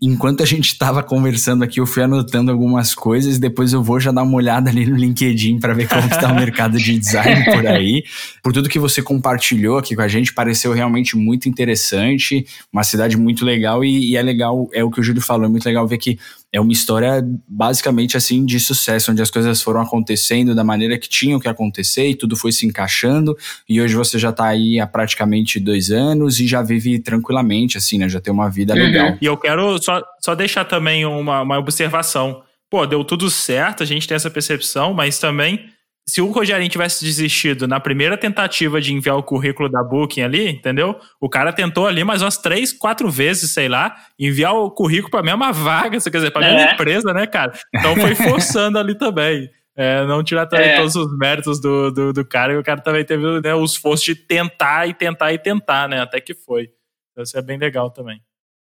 enquanto 0.00 0.42
a 0.42 0.46
gente 0.46 0.68
estava 0.72 1.02
conversando 1.02 1.62
aqui, 1.62 1.78
eu 1.78 1.84
fui 1.84 2.02
anotando 2.02 2.50
algumas 2.50 2.94
coisas. 2.94 3.38
Depois 3.38 3.74
eu 3.74 3.82
vou 3.82 4.00
já 4.00 4.10
dar 4.10 4.22
uma 4.22 4.34
olhada 4.34 4.70
ali 4.70 4.86
no 4.86 4.96
LinkedIn 4.96 5.60
para 5.60 5.74
ver 5.74 5.90
como 5.90 6.08
está 6.08 6.32
o 6.32 6.34
mercado 6.40 6.78
de 6.78 6.98
design 6.98 7.44
por 7.44 7.66
aí. 7.66 8.02
Por 8.42 8.50
tudo 8.54 8.66
que 8.66 8.78
você 8.78 9.02
compartilhou 9.02 9.76
aqui 9.76 9.94
com 9.94 10.00
a 10.00 10.08
gente, 10.08 10.32
pareceu 10.32 10.72
realmente 10.72 11.18
muito 11.18 11.50
interessante. 11.50 12.46
Uma 12.72 12.82
cidade 12.82 13.14
muito 13.14 13.44
legal 13.44 13.84
e, 13.84 14.12
e 14.12 14.16
é 14.16 14.22
legal, 14.22 14.70
é 14.72 14.82
o 14.82 14.90
que 14.90 15.00
o 15.00 15.02
Júlio 15.02 15.20
falou, 15.20 15.44
é 15.44 15.48
muito 15.50 15.66
legal 15.66 15.86
ver 15.86 15.98
que 15.98 16.18
é 16.52 16.60
uma 16.60 16.72
história 16.72 17.22
basicamente 17.46 18.16
assim 18.16 18.44
de 18.44 18.58
sucesso, 18.58 19.12
onde 19.12 19.22
as 19.22 19.30
coisas 19.30 19.62
foram 19.62 19.80
acontecendo 19.80 20.54
da 20.54 20.64
maneira 20.64 20.98
que 20.98 21.08
tinham 21.08 21.38
que 21.38 21.48
acontecer 21.48 22.08
e 22.08 22.14
tudo 22.14 22.34
foi 22.36 22.50
se 22.50 22.66
encaixando. 22.66 23.36
E 23.68 23.80
hoje 23.80 23.94
você 23.94 24.18
já 24.18 24.32
tá 24.32 24.46
aí 24.46 24.80
há 24.80 24.86
praticamente 24.86 25.60
dois 25.60 25.90
anos 25.90 26.40
e 26.40 26.46
já 26.46 26.60
vive 26.62 26.98
tranquilamente, 26.98 27.78
assim, 27.78 27.98
né? 27.98 28.08
Já 28.08 28.20
tem 28.20 28.32
uma 28.32 28.50
vida 28.50 28.74
Uhum. 28.74 28.80
legal. 28.80 29.18
E 29.20 29.26
eu 29.26 29.36
quero 29.36 29.80
só, 29.82 30.02
só 30.20 30.34
deixar 30.34 30.64
também 30.64 31.06
uma, 31.06 31.42
uma 31.42 31.58
observação. 31.58 32.42
Pô, 32.68 32.84
deu 32.86 33.04
tudo 33.04 33.30
certo, 33.30 33.82
a 33.82 33.86
gente 33.86 34.06
tem 34.08 34.14
essa 34.16 34.30
percepção, 34.30 34.92
mas 34.94 35.18
também, 35.18 35.64
se 36.10 36.20
o 36.20 36.30
Rogerinho 36.30 36.68
tivesse 36.68 37.04
desistido 37.04 37.68
na 37.68 37.78
primeira 37.78 38.16
tentativa 38.16 38.80
de 38.80 38.92
enviar 38.92 39.16
o 39.16 39.22
currículo 39.22 39.68
da 39.68 39.82
Booking 39.82 40.22
ali, 40.22 40.48
entendeu? 40.50 40.98
O 41.20 41.28
cara 41.28 41.52
tentou 41.52 41.86
ali 41.86 42.02
mais 42.02 42.20
umas 42.22 42.36
três, 42.36 42.72
quatro 42.72 43.08
vezes, 43.10 43.52
sei 43.52 43.68
lá, 43.68 43.94
enviar 44.18 44.54
o 44.54 44.70
currículo 44.70 45.10
pra 45.10 45.22
mesma 45.22 45.52
vaga, 45.52 46.00
quer 46.00 46.10
dizer, 46.10 46.30
pra 46.30 46.40
mesma 46.42 46.70
É. 46.70 46.72
empresa, 46.74 47.12
né, 47.14 47.26
cara? 47.26 47.52
Então 47.74 47.94
foi 47.96 48.14
forçando 48.16 48.78
ali 48.78 48.96
também. 48.96 49.48
É, 49.76 50.04
não 50.04 50.22
tirar 50.22 50.48
É. 50.52 50.76
todos 50.76 50.96
os 50.96 51.16
méritos 51.16 51.60
do, 51.60 51.90
do, 51.90 52.12
do 52.12 52.24
cara, 52.24 52.52
e 52.52 52.56
o 52.56 52.62
cara 52.62 52.80
também 52.80 53.04
teve 53.04 53.40
né, 53.40 53.54
o 53.54 53.64
esforço 53.64 54.04
de 54.04 54.14
tentar 54.14 54.86
e 54.88 54.92
tentar 54.92 55.32
e 55.32 55.38
tentar, 55.38 55.88
né? 55.88 56.00
Até 56.00 56.20
que 56.20 56.34
foi. 56.34 56.68
Então, 57.12 57.22
isso 57.24 57.38
é 57.38 57.40
bem 57.42 57.56
legal 57.56 57.90
também. 57.90 58.20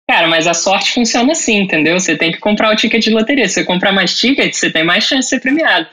Cara, 0.09 0.25
mas 0.25 0.47
a 0.47 0.53
sorte 0.53 0.93
funciona 0.93 1.33
assim, 1.33 1.57
entendeu? 1.57 1.99
Você 1.99 2.15
tem 2.15 2.31
que 2.31 2.37
comprar 2.37 2.71
o 2.71 2.75
ticket 2.77 3.03
de 3.03 3.09
loteria. 3.09 3.45
Se 3.47 3.55
você 3.55 3.63
comprar 3.65 3.91
mais 3.91 4.17
tickets, 4.17 4.57
você 4.57 4.69
tem 4.71 4.81
mais 4.81 5.03
chance 5.03 5.23
de 5.23 5.29
ser 5.29 5.41
premiado. 5.41 5.85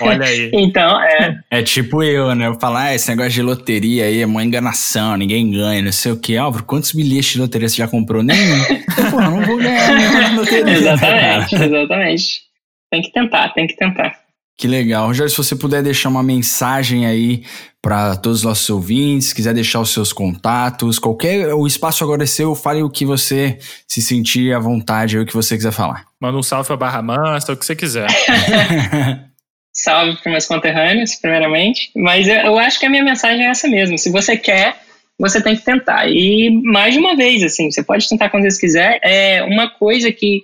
Olha 0.00 0.26
aí. 0.26 0.50
Então, 0.52 1.00
é. 1.00 1.40
É 1.48 1.62
tipo 1.62 2.02
eu, 2.02 2.34
né? 2.34 2.48
Eu 2.48 2.58
falo, 2.58 2.76
ah, 2.76 2.92
esse 2.92 3.08
negócio 3.08 3.30
de 3.30 3.42
loteria 3.42 4.06
aí 4.06 4.20
é 4.20 4.26
uma 4.26 4.44
enganação, 4.44 5.16
ninguém 5.16 5.48
ganha, 5.52 5.80
não 5.80 5.92
sei 5.92 6.10
o 6.10 6.18
quê. 6.18 6.36
Álvaro, 6.36 6.64
quantos 6.64 6.92
bilhetes 6.92 7.32
de 7.32 7.40
loteria 7.40 7.68
você 7.68 7.76
já 7.76 7.86
comprou? 7.86 8.22
Nenhum. 8.22 8.64
Porra, 9.10 9.30
não 9.30 9.42
vou 9.42 9.58
ganhar 9.58 9.94
nenhuma 9.94 10.40
loteria. 10.40 10.72
Exatamente, 10.72 11.54
exatamente. 11.54 12.42
Tem 12.90 13.00
que 13.00 13.12
tentar, 13.12 13.48
tem 13.50 13.66
que 13.68 13.76
tentar. 13.76 14.22
Que 14.58 14.66
legal. 14.66 15.06
Rogério, 15.06 15.30
se 15.30 15.36
você 15.36 15.56
puder 15.56 15.82
deixar 15.82 16.08
uma 16.08 16.22
mensagem 16.22 17.06
aí 17.06 17.44
para 17.82 18.14
todos 18.16 18.38
os 18.38 18.44
nossos 18.44 18.70
ouvintes, 18.70 19.32
quiser 19.32 19.52
deixar 19.52 19.80
os 19.80 19.92
seus 19.92 20.12
contatos, 20.12 21.00
qualquer. 21.00 21.52
O 21.52 21.66
espaço 21.66 22.04
agora 22.04 22.22
é 22.22 22.26
seu, 22.26 22.54
fale 22.54 22.80
o 22.80 22.88
que 22.88 23.04
você 23.04 23.58
se 23.88 24.00
sentir 24.00 24.54
à 24.54 24.60
vontade, 24.60 25.18
o 25.18 25.26
que 25.26 25.34
você 25.34 25.56
quiser 25.56 25.72
falar. 25.72 26.06
Manda 26.20 26.38
um 26.38 26.42
salve 26.44 26.68
pra 26.68 26.76
Barra 26.76 27.02
Mansa, 27.02 27.52
o 27.52 27.56
que 27.56 27.66
você 27.66 27.74
quiser. 27.74 28.06
Salve 29.74 30.18
para 30.22 30.30
meus 30.30 30.46
conterrâneos, 30.46 31.14
primeiramente. 31.14 31.90
Mas 31.96 32.28
eu, 32.28 32.34
eu 32.34 32.58
acho 32.58 32.78
que 32.78 32.84
a 32.84 32.90
minha 32.90 33.02
mensagem 33.02 33.46
é 33.46 33.48
essa 33.48 33.66
mesmo. 33.66 33.98
Se 33.98 34.10
você 34.10 34.36
quer, 34.36 34.76
você 35.18 35.40
tem 35.40 35.56
que 35.56 35.64
tentar. 35.64 36.06
E 36.08 36.50
mais 36.62 36.92
de 36.92 37.00
uma 37.00 37.16
vez, 37.16 37.42
assim, 37.42 37.70
você 37.70 37.82
pode 37.82 38.06
tentar 38.06 38.28
quando 38.28 38.44
você 38.44 38.60
quiser. 38.60 39.00
É 39.02 39.42
uma 39.42 39.70
coisa 39.70 40.12
que 40.12 40.42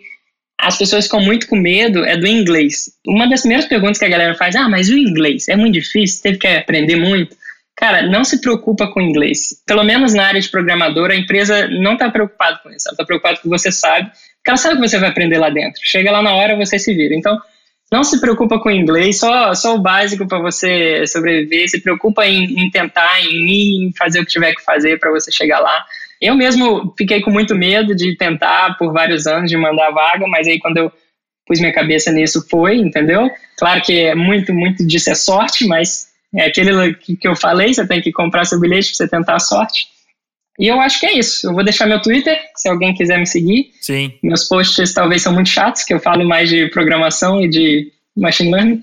as 0.58 0.76
pessoas 0.76 1.04
ficam 1.04 1.20
muito 1.20 1.46
com 1.46 1.56
medo 1.56 2.04
é 2.04 2.16
do 2.16 2.26
inglês. 2.26 2.90
Uma 3.06 3.28
das 3.28 3.40
primeiras 3.40 3.66
perguntas 3.66 3.98
que 3.98 4.04
a 4.04 4.08
galera 4.08 4.34
faz, 4.34 4.56
ah, 4.56 4.68
mas 4.68 4.88
o 4.88 4.98
inglês 4.98 5.48
é 5.48 5.56
muito 5.56 5.74
difícil, 5.74 6.22
teve 6.22 6.38
que 6.38 6.46
aprender 6.48 6.96
muito. 6.96 7.36
Cara, 7.76 8.02
não 8.02 8.24
se 8.24 8.40
preocupa 8.40 8.88
com 8.88 9.00
inglês. 9.00 9.62
Pelo 9.64 9.84
menos 9.84 10.12
na 10.12 10.26
área 10.26 10.40
de 10.40 10.48
programador, 10.48 11.12
a 11.12 11.16
empresa 11.16 11.68
não 11.68 11.92
está 11.92 12.10
preocupada 12.10 12.58
com 12.60 12.70
isso. 12.70 12.88
Ela 12.88 12.94
está 12.94 13.04
preocupada 13.04 13.36
com 13.36 13.40
o 13.40 13.42
que 13.42 13.48
você 13.48 13.70
sabe, 13.70 14.10
porque 14.10 14.50
ela 14.50 14.56
sabe 14.56 14.74
o 14.74 14.80
que 14.80 14.88
você 14.88 14.98
vai 14.98 15.10
aprender 15.10 15.38
lá 15.38 15.48
dentro. 15.48 15.80
Chega 15.84 16.10
lá 16.10 16.20
na 16.20 16.34
hora, 16.34 16.56
você 16.56 16.76
se 16.76 16.92
vira. 16.92 17.14
Então, 17.14 17.40
não 17.92 18.02
se 18.02 18.20
preocupa 18.20 18.58
com 18.58 18.68
inglês, 18.68 19.20
só, 19.20 19.54
só 19.54 19.76
o 19.76 19.80
básico 19.80 20.26
para 20.26 20.40
você 20.40 21.06
sobreviver. 21.06 21.68
Se 21.68 21.80
preocupa 21.80 22.26
em, 22.26 22.64
em 22.64 22.68
tentar, 22.68 23.20
em 23.20 23.46
ir, 23.46 23.86
em 23.86 23.92
fazer 23.96 24.20
o 24.20 24.26
que 24.26 24.32
tiver 24.32 24.52
que 24.54 24.64
fazer 24.64 24.98
para 24.98 25.12
você 25.12 25.30
chegar 25.30 25.60
lá. 25.60 25.86
Eu 26.20 26.34
mesmo 26.34 26.94
fiquei 26.96 27.20
com 27.20 27.30
muito 27.30 27.54
medo 27.54 27.94
de 27.94 28.16
tentar 28.16 28.76
por 28.76 28.92
vários 28.92 29.26
anos 29.26 29.50
de 29.50 29.56
mandar 29.56 29.90
vaga, 29.90 30.26
mas 30.26 30.46
aí 30.46 30.58
quando 30.58 30.78
eu 30.78 30.92
pus 31.46 31.60
minha 31.60 31.72
cabeça 31.72 32.12
nisso 32.12 32.46
foi, 32.50 32.76
entendeu? 32.76 33.30
Claro 33.56 33.80
que 33.80 34.00
é 34.00 34.14
muito, 34.14 34.52
muito 34.52 34.86
disso 34.86 35.10
é 35.10 35.14
sorte, 35.14 35.66
mas 35.66 36.08
é 36.34 36.46
aquele 36.46 36.94
que 36.94 37.26
eu 37.26 37.34
falei, 37.34 37.72
você 37.72 37.86
tem 37.86 38.02
que 38.02 38.12
comprar 38.12 38.44
seu 38.44 38.60
bilhete 38.60 38.88
para 38.88 38.96
você 38.96 39.08
tentar 39.08 39.36
a 39.36 39.40
sorte. 39.40 39.86
E 40.58 40.66
eu 40.66 40.80
acho 40.80 40.98
que 40.98 41.06
é 41.06 41.16
isso. 41.16 41.46
Eu 41.46 41.54
vou 41.54 41.64
deixar 41.64 41.86
meu 41.86 42.02
Twitter, 42.02 42.36
se 42.56 42.68
alguém 42.68 42.92
quiser 42.92 43.18
me 43.18 43.26
seguir. 43.26 43.70
Sim. 43.80 44.12
Meus 44.22 44.44
posts 44.44 44.92
talvez 44.92 45.22
são 45.22 45.32
muito 45.32 45.48
chatos, 45.48 45.84
que 45.84 45.94
eu 45.94 46.00
falo 46.00 46.26
mais 46.26 46.50
de 46.50 46.66
programação 46.68 47.40
e 47.40 47.48
de 47.48 47.92
machine 48.16 48.50
learning. 48.50 48.82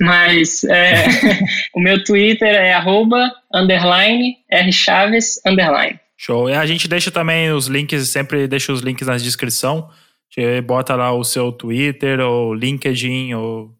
Mas 0.00 0.64
é, 0.64 1.04
o 1.76 1.80
meu 1.80 2.02
Twitter 2.02 2.48
é 2.48 2.72
arroba, 2.72 3.30
underline, 3.54 4.36
rchaves, 4.50 5.40
underline. 5.46 6.00
Show. 6.22 6.50
E 6.50 6.52
a 6.52 6.66
gente 6.66 6.86
deixa 6.86 7.10
também 7.10 7.50
os 7.50 7.66
links, 7.66 8.10
sempre 8.10 8.46
deixa 8.46 8.70
os 8.74 8.82
links 8.82 9.06
na 9.06 9.16
descrição. 9.16 9.88
Você 10.30 10.60
bota 10.60 10.94
lá 10.94 11.14
o 11.14 11.24
seu 11.24 11.50
Twitter 11.50 12.20
ou 12.20 12.52
LinkedIn 12.52 13.32
ou 13.32 13.68
o 13.68 13.74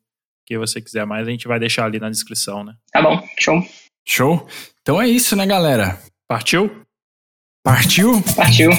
que 0.47 0.57
você 0.57 0.81
quiser 0.81 1.05
mais, 1.05 1.29
a 1.29 1.31
gente 1.31 1.47
vai 1.47 1.61
deixar 1.61 1.85
ali 1.85 2.01
na 2.01 2.09
descrição, 2.09 2.65
né? 2.65 2.73
Tá 2.91 3.03
bom, 3.03 3.23
show. 3.39 3.63
Show? 4.09 4.49
Então 4.81 5.01
é 5.03 5.07
isso, 5.07 5.37
né, 5.37 5.47
galera? 5.47 6.01
Partiu? 6.27 6.83
Partiu? 7.63 8.23
Partiu. 8.35 8.71